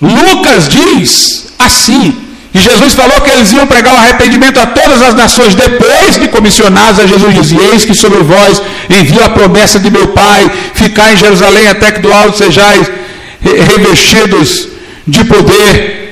Lucas 0.00 0.68
diz 0.68 1.46
assim: 1.58 2.30
e 2.52 2.60
Jesus 2.60 2.94
falou 2.94 3.20
que 3.20 3.30
eles 3.30 3.52
iam 3.52 3.66
pregar 3.66 3.94
o 3.94 3.96
arrependimento 3.96 4.58
a 4.58 4.66
todas 4.66 5.00
as 5.02 5.14
nações. 5.14 5.54
Depois 5.54 6.18
de 6.18 6.26
comissionados, 6.28 6.98
a 6.98 7.06
Jesus 7.06 7.34
dizia: 7.34 7.62
Eis 7.72 7.84
que 7.84 7.94
sobre 7.94 8.22
vós 8.22 8.60
envio 8.88 9.22
a 9.24 9.30
promessa 9.30 9.78
de 9.78 9.90
meu 9.90 10.08
Pai, 10.08 10.50
ficar 10.74 11.12
em 11.12 11.16
Jerusalém 11.16 11.68
até 11.68 11.92
que 11.92 12.00
do 12.00 12.12
alto 12.12 12.38
sejais 12.38 12.90
revestidos 13.40 14.68
de 15.06 15.24
poder. 15.24 16.09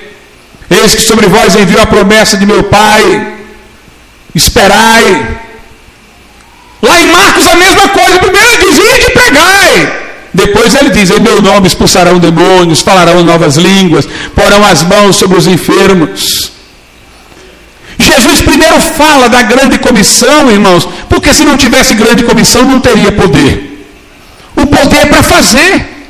Eis 0.70 0.94
que 0.94 1.02
sobre 1.02 1.26
vós 1.26 1.56
envio 1.56 1.80
a 1.80 1.86
promessa 1.86 2.36
de 2.36 2.44
meu 2.44 2.64
Pai, 2.64 3.36
esperai. 4.34 5.38
Lá 6.82 7.00
em 7.00 7.06
Marcos 7.06 7.46
a 7.46 7.56
mesma 7.56 7.88
coisa. 7.88 8.18
Primeiro 8.18 8.48
ele 8.48 8.70
diz: 8.70 8.78
Ide 8.78 9.10
pregai. 9.12 10.08
Depois 10.32 10.74
ele 10.74 10.90
diz: 10.90 11.10
Em 11.10 11.20
meu 11.20 11.40
nome 11.40 11.66
expulsarão 11.66 12.18
demônios, 12.18 12.82
falarão 12.82 13.22
novas 13.22 13.56
línguas, 13.56 14.06
porão 14.34 14.64
as 14.64 14.82
mãos 14.82 15.16
sobre 15.16 15.38
os 15.38 15.46
enfermos. 15.46 16.52
Jesus 17.98 18.42
primeiro 18.42 18.80
fala 18.80 19.28
da 19.28 19.42
grande 19.42 19.78
comissão, 19.78 20.50
irmãos, 20.50 20.88
porque 21.08 21.34
se 21.34 21.44
não 21.44 21.56
tivesse 21.56 21.94
grande 21.94 22.22
comissão 22.22 22.62
não 22.62 22.78
teria 22.78 23.10
poder. 23.10 23.86
O 24.54 24.66
poder 24.66 24.98
é 24.98 25.06
para 25.06 25.22
fazer, 25.22 26.08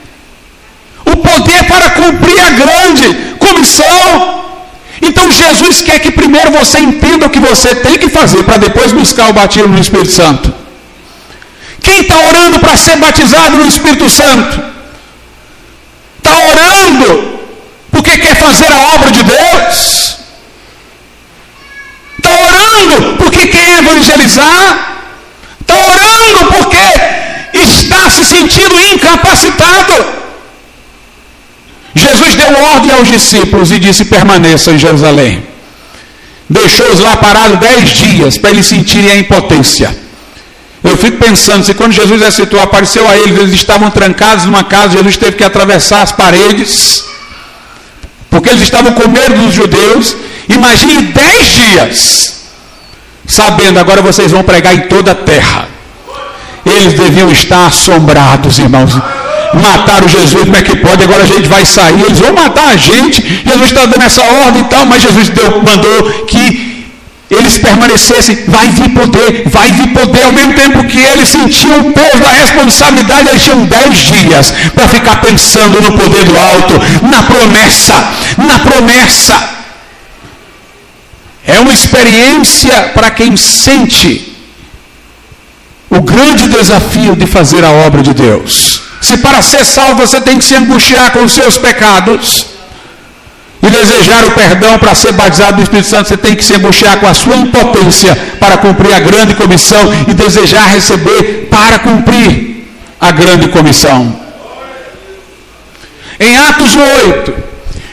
o 1.07 1.17
poder 1.17 1.57
é 1.57 1.63
para 1.63 1.91
cumprir 1.91 2.39
a 2.41 2.51
grande 2.51 3.15
comissão. 3.39 4.38
Então 5.01 5.30
Jesus 5.30 5.82
quer 5.82 6.01
que 6.01 6.11
primeiro 6.11 6.51
você 6.51 6.78
entenda 6.78 7.26
o 7.26 7.30
que 7.30 7.40
você 7.40 7.74
tem 7.74 7.99
que 7.99 8.09
fazer 8.09 8.42
para 8.44 8.59
depois 8.59 8.92
buscar 8.92 9.30
o 9.30 9.32
batismo 9.32 9.68
no 9.68 9.80
Espírito 9.80 10.11
Santo. 10.11 10.53
Quem 11.82 12.01
está 12.01 12.18
orando 12.18 12.59
para 12.59 12.76
ser 12.76 12.96
batizado 12.96 13.57
no 13.57 13.66
Espírito 13.66 14.11
Santo? 14.11 14.62
Está 16.18 16.36
orando 16.36 17.38
porque 17.90 18.18
quer 18.18 18.36
fazer 18.36 18.70
a 18.70 18.94
obra 18.94 19.12
de 19.12 19.22
Deus? 19.22 20.18
Está 22.18 22.30
orando 22.30 23.16
porque 23.16 23.46
quer 23.46 23.78
evangelizar? 23.78 24.96
Está 25.61 25.74
orando 25.74 26.53
porque 26.53 27.59
está 27.61 28.11
se 28.11 28.24
sentindo 28.24 28.78
incapacitado? 28.80 30.18
Jesus 31.99 32.34
deu 32.34 32.62
ordem 32.74 32.92
aos 32.92 33.09
discípulos 33.09 33.70
e 33.70 33.78
disse: 33.78 34.05
permaneçam 34.05 34.74
em 34.74 34.78
Jerusalém. 34.78 35.42
Deixou-os 36.49 37.01
lá 37.01 37.16
parados 37.16 37.59
dez 37.59 37.90
dias 37.90 38.38
para 38.38 38.51
eles 38.51 38.66
sentirem 38.66 39.11
a 39.11 39.18
impotência. 39.18 39.94
Eu 40.82 40.96
fico 40.96 41.18
pensando, 41.18 41.64
se 41.64 41.74
quando 41.74 41.92
Jesus 41.92 42.20
ressuscitou, 42.22 42.61
apareceu 42.61 43.07
a 43.09 43.16
eles, 43.16 43.36
eles 43.38 43.55
estavam 43.55 43.90
trancados 43.90 44.44
numa 44.46 44.64
casa, 44.64 44.96
Jesus 44.96 45.16
teve 45.16 45.36
que 45.36 45.44
atravessar 45.44 46.03
as 46.03 46.12
paredes, 46.12 47.05
Porque 48.30 48.49
eles 48.51 48.62
estavam 48.62 48.92
com 48.92 49.09
medo 49.09 49.34
dos 49.42 49.55
judeus. 49.55 50.16
Imagine 50.49 51.03
dez 51.12 51.46
dias, 51.49 52.34
sabendo 53.26 53.78
agora 53.78 54.01
vocês 54.01 54.30
vão 54.30 54.42
pregar 54.42 54.74
em 54.74 54.82
toda 54.82 55.12
a 55.12 55.14
terra. 55.14 55.68
Eles 56.64 56.94
deviam 56.94 57.30
estar 57.30 57.66
assombrados, 57.66 58.59
irmãos. 58.59 58.92
Mataram 59.55 60.09
Jesus, 60.09 60.44
como 60.44 60.57
é 60.57 60.62
que 60.62 60.76
pode? 60.76 61.03
Agora 61.03 61.22
a 61.22 61.26
gente 61.26 61.49
vai 61.49 61.64
sair, 61.64 62.03
eles 62.03 62.18
vão 62.18 62.32
matar 62.32 62.68
a 62.68 62.76
gente. 62.76 63.42
Jesus 63.44 63.68
está 63.68 63.86
dando 63.86 64.05
essa 64.05 64.22
ordem 64.22 64.62
e 64.62 64.64
tal, 64.64 64.86
mas 64.86 65.03
Jesus 65.03 65.28
deu, 65.30 65.62
mandou 65.62 66.26
que 66.26 66.78
eles 67.30 67.59
permanecessem, 67.59 68.44
vai 68.49 68.68
vir 68.70 68.88
poder, 68.90 69.49
vai 69.49 69.70
vir 69.70 69.88
poder, 69.88 70.24
ao 70.24 70.32
mesmo 70.32 70.55
tempo 70.55 70.84
que 70.84 70.99
eles 70.99 71.28
sentiam 71.28 71.80
o 71.80 71.92
peso 71.92 72.18
da 72.20 72.30
responsabilidade, 72.30 73.28
eles 73.28 73.42
tinham 73.42 73.66
dez 73.66 73.96
dias 73.96 74.51
para 74.74 74.88
ficar 74.88 75.16
pensando 75.20 75.80
no 75.80 75.92
poder 75.92 76.24
do 76.24 76.38
alto, 76.38 76.74
na 77.07 77.22
promessa, 77.22 78.12
na 78.38 78.59
promessa. 78.61 79.59
É 81.46 81.61
uma 81.61 81.72
experiência 81.72 82.92
para 82.94 83.11
quem 83.11 83.36
sente 83.36 84.36
o 85.90 86.01
grande 86.01 86.49
desafio 86.49 87.14
de 87.14 87.26
fazer 87.26 87.64
a 87.64 87.70
obra 87.70 88.03
de 88.03 88.14
Deus. 88.14 88.88
Se 89.01 89.18
para 89.18 89.42
ser 89.42 89.64
salvo 89.64 90.07
você 90.07 90.20
tem 90.20 90.38
que 90.38 90.44
se 90.44 90.55
angustiar 90.55 91.12
com 91.12 91.24
os 91.24 91.32
seus 91.32 91.57
pecados, 91.57 92.59
e 93.62 93.70
desejar 93.70 94.24
o 94.26 94.30
perdão 94.32 94.78
para 94.78 94.94
ser 94.94 95.12
batizado 95.12 95.57
no 95.57 95.62
Espírito 95.62 95.88
Santo, 95.88 96.09
você 96.09 96.16
tem 96.16 96.34
que 96.34 96.44
se 96.44 96.55
angustiar 96.55 96.99
com 96.99 97.07
a 97.07 97.14
sua 97.14 97.36
impotência 97.36 98.14
para 98.38 98.57
cumprir 98.59 98.94
a 98.94 99.01
grande 99.01 99.34
comissão 99.34 99.92
e 100.07 100.14
desejar 100.14 100.68
receber 100.68 101.49
para 101.51 101.78
cumprir 101.80 102.68
a 103.01 103.11
grande 103.11 103.49
comissão. 103.49 104.28
Em 106.20 106.36
Atos 106.36 106.76
8, 106.76 107.34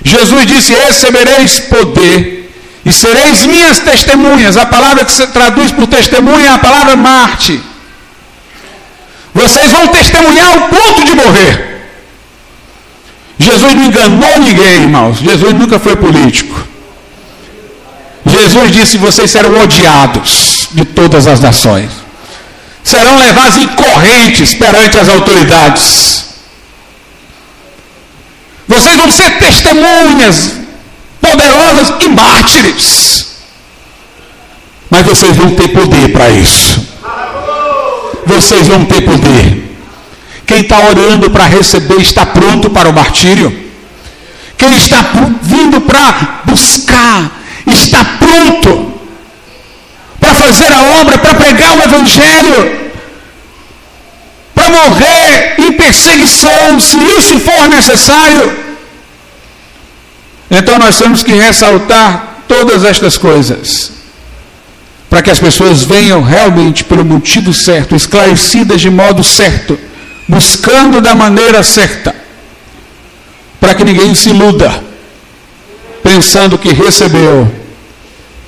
Jesus 0.03 0.45
disse: 0.45 0.73
Recebereis 0.73 1.59
poder 1.59 2.53
e 2.85 2.93
sereis 2.93 3.45
minhas 3.45 3.79
testemunhas. 3.79 4.57
A 4.57 4.65
palavra 4.65 5.03
que 5.03 5.13
se 5.13 5.25
traduz 5.27 5.71
por 5.71 5.87
testemunha 5.87 6.47
é 6.47 6.53
a 6.53 6.59
palavra 6.59 6.95
Marte. 6.95 7.59
Vocês 9.36 9.69
vão 9.69 9.89
testemunhar 9.89 10.53
ao 10.53 10.69
ponto 10.69 11.03
de 11.03 11.13
morrer. 11.13 11.75
Jesus 13.38 13.73
não 13.73 13.83
enganou 13.83 14.39
ninguém, 14.39 14.83
irmãos. 14.83 15.17
Jesus 15.17 15.53
nunca 15.53 15.77
foi 15.77 15.97
político. 15.97 16.57
Jesus 18.25 18.71
disse: 18.71 18.97
vocês 18.97 19.29
serão 19.29 19.61
odiados 19.61 20.69
de 20.71 20.86
todas 20.86 21.27
as 21.27 21.41
nações. 21.41 21.91
Serão 22.81 23.17
levados 23.17 23.57
em 23.57 23.67
correntes 23.67 24.53
perante 24.53 24.97
as 24.97 25.09
autoridades. 25.09 26.23
Vocês 28.69 28.95
vão 28.95 29.11
ser 29.11 29.38
testemunhas 29.38 30.53
poderosas 31.19 31.93
e 31.99 32.07
mártires. 32.07 33.25
Mas 34.89 35.05
vocês 35.05 35.36
vão 35.36 35.51
ter 35.51 35.67
poder 35.69 36.13
para 36.13 36.29
isso. 36.29 36.84
Vocês 38.36 38.67
vão 38.67 38.83
ter 38.86 39.01
poder. 39.01 39.63
Quem 40.45 40.61
está 40.61 40.77
orando 40.79 41.29
para 41.31 41.45
receber 41.45 42.01
está 42.01 42.25
pronto 42.25 42.69
para 42.69 42.89
o 42.89 42.93
martírio. 42.93 43.65
Quem 44.57 44.75
está 44.75 44.97
vindo 45.41 45.81
para 45.81 46.41
buscar 46.45 47.31
está 47.67 48.03
pronto 48.19 48.93
para 50.19 50.36
fazer 50.36 50.71
a 50.71 51.01
obra, 51.01 51.17
para 51.17 51.36
pregar 51.36 51.77
o 51.77 51.83
Evangelho, 51.83 52.91
para 54.53 54.69
morrer 54.69 55.55
em 55.59 55.71
perseguição, 55.73 56.79
se 56.79 56.97
isso 56.97 57.39
for 57.39 57.67
necessário. 57.69 58.57
Então 60.49 60.77
nós 60.79 60.97
temos 60.97 61.23
que 61.23 61.33
ressaltar 61.33 62.43
todas 62.47 62.83
estas 62.83 63.17
coisas, 63.17 63.91
para 65.09 65.21
que 65.21 65.29
as 65.29 65.39
pessoas 65.39 65.83
venham 65.83 66.21
realmente 66.21 66.83
pelo 66.83 67.05
motivo 67.05 67.53
certo, 67.53 67.95
esclarecidas 67.95 68.81
de 68.81 68.89
modo 68.89 69.23
certo 69.23 69.77
buscando 70.27 71.01
da 71.01 71.13
maneira 71.13 71.61
certa, 71.63 72.13
para 73.59 73.75
que 73.75 73.83
ninguém 73.83 74.13
se 74.15 74.29
iluda, 74.29 74.83
pensando 76.03 76.57
que 76.57 76.73
recebeu 76.73 77.51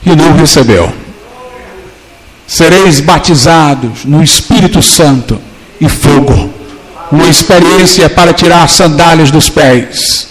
e 0.06 0.16
não 0.16 0.34
recebeu. 0.34 0.92
Sereis 2.48 3.00
batizados 3.00 4.06
no 4.06 4.24
Espírito 4.24 4.82
Santo 4.82 5.40
e 5.80 5.88
fogo, 5.88 6.54
uma 7.12 7.28
experiência 7.28 8.10
para 8.10 8.34
tirar 8.34 8.64
as 8.64 8.72
sandálias 8.72 9.32
dos 9.32 9.50
pés, 9.50 10.30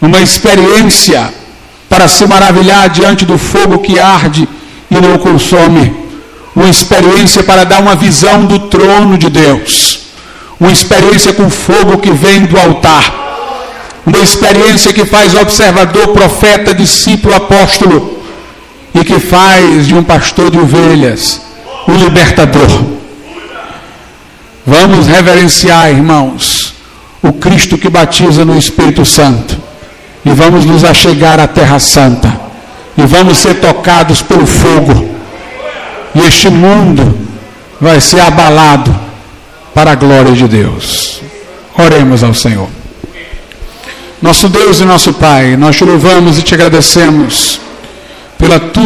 uma 0.00 0.20
experiência 0.20 1.32
para 1.88 2.08
se 2.08 2.26
maravilhar 2.26 2.88
diante 2.90 3.24
do 3.24 3.38
fogo 3.38 3.78
que 3.78 3.98
arde 3.98 4.48
e 4.92 5.00
não 5.00 5.18
consome, 5.18 5.94
uma 6.54 6.68
experiência 6.68 7.42
para 7.42 7.64
dar 7.64 7.80
uma 7.80 7.96
visão 7.96 8.44
do 8.44 8.58
trono 8.58 9.16
de 9.16 9.30
Deus. 9.30 10.00
Uma 10.60 10.70
experiência 10.70 11.32
com 11.32 11.50
fogo 11.50 11.98
que 11.98 12.12
vem 12.12 12.44
do 12.44 12.58
altar, 12.58 13.02
uma 14.06 14.18
experiência 14.18 14.92
que 14.92 15.04
faz 15.04 15.34
observador, 15.34 16.08
profeta, 16.08 16.74
discípulo, 16.74 17.34
apóstolo, 17.34 18.22
e 18.94 19.02
que 19.02 19.18
faz 19.18 19.86
de 19.86 19.94
um 19.94 20.04
pastor 20.04 20.50
de 20.50 20.58
ovelhas 20.58 21.40
um 21.88 21.96
libertador. 21.96 22.68
Vamos 24.66 25.06
reverenciar, 25.06 25.90
irmãos, 25.90 26.74
o 27.20 27.32
Cristo 27.32 27.76
que 27.76 27.88
batiza 27.88 28.44
no 28.44 28.56
Espírito 28.56 29.04
Santo, 29.04 29.56
e 30.24 30.30
vamos 30.30 30.64
nos 30.64 30.84
achegar 30.84 31.40
à 31.40 31.48
Terra 31.48 31.78
Santa, 31.78 32.40
e 32.96 33.02
vamos 33.06 33.38
ser 33.38 33.54
tocados 33.60 34.22
pelo 34.22 34.46
fogo, 34.46 35.08
e 36.14 36.20
este 36.20 36.48
mundo 36.48 37.18
vai 37.80 38.00
ser 38.00 38.20
abalado 38.20 38.94
para 39.74 39.92
a 39.92 39.94
glória 39.94 40.32
de 40.32 40.46
Deus. 40.46 41.20
Oremos 41.76 42.22
ao 42.22 42.34
Senhor. 42.34 42.68
Nosso 44.20 44.48
Deus 44.48 44.80
e 44.80 44.84
nosso 44.84 45.12
Pai, 45.14 45.56
nós 45.56 45.76
te 45.76 45.84
louvamos 45.84 46.38
e 46.38 46.42
te 46.42 46.54
agradecemos 46.54 47.60
pela 48.38 48.58
tua 48.58 48.80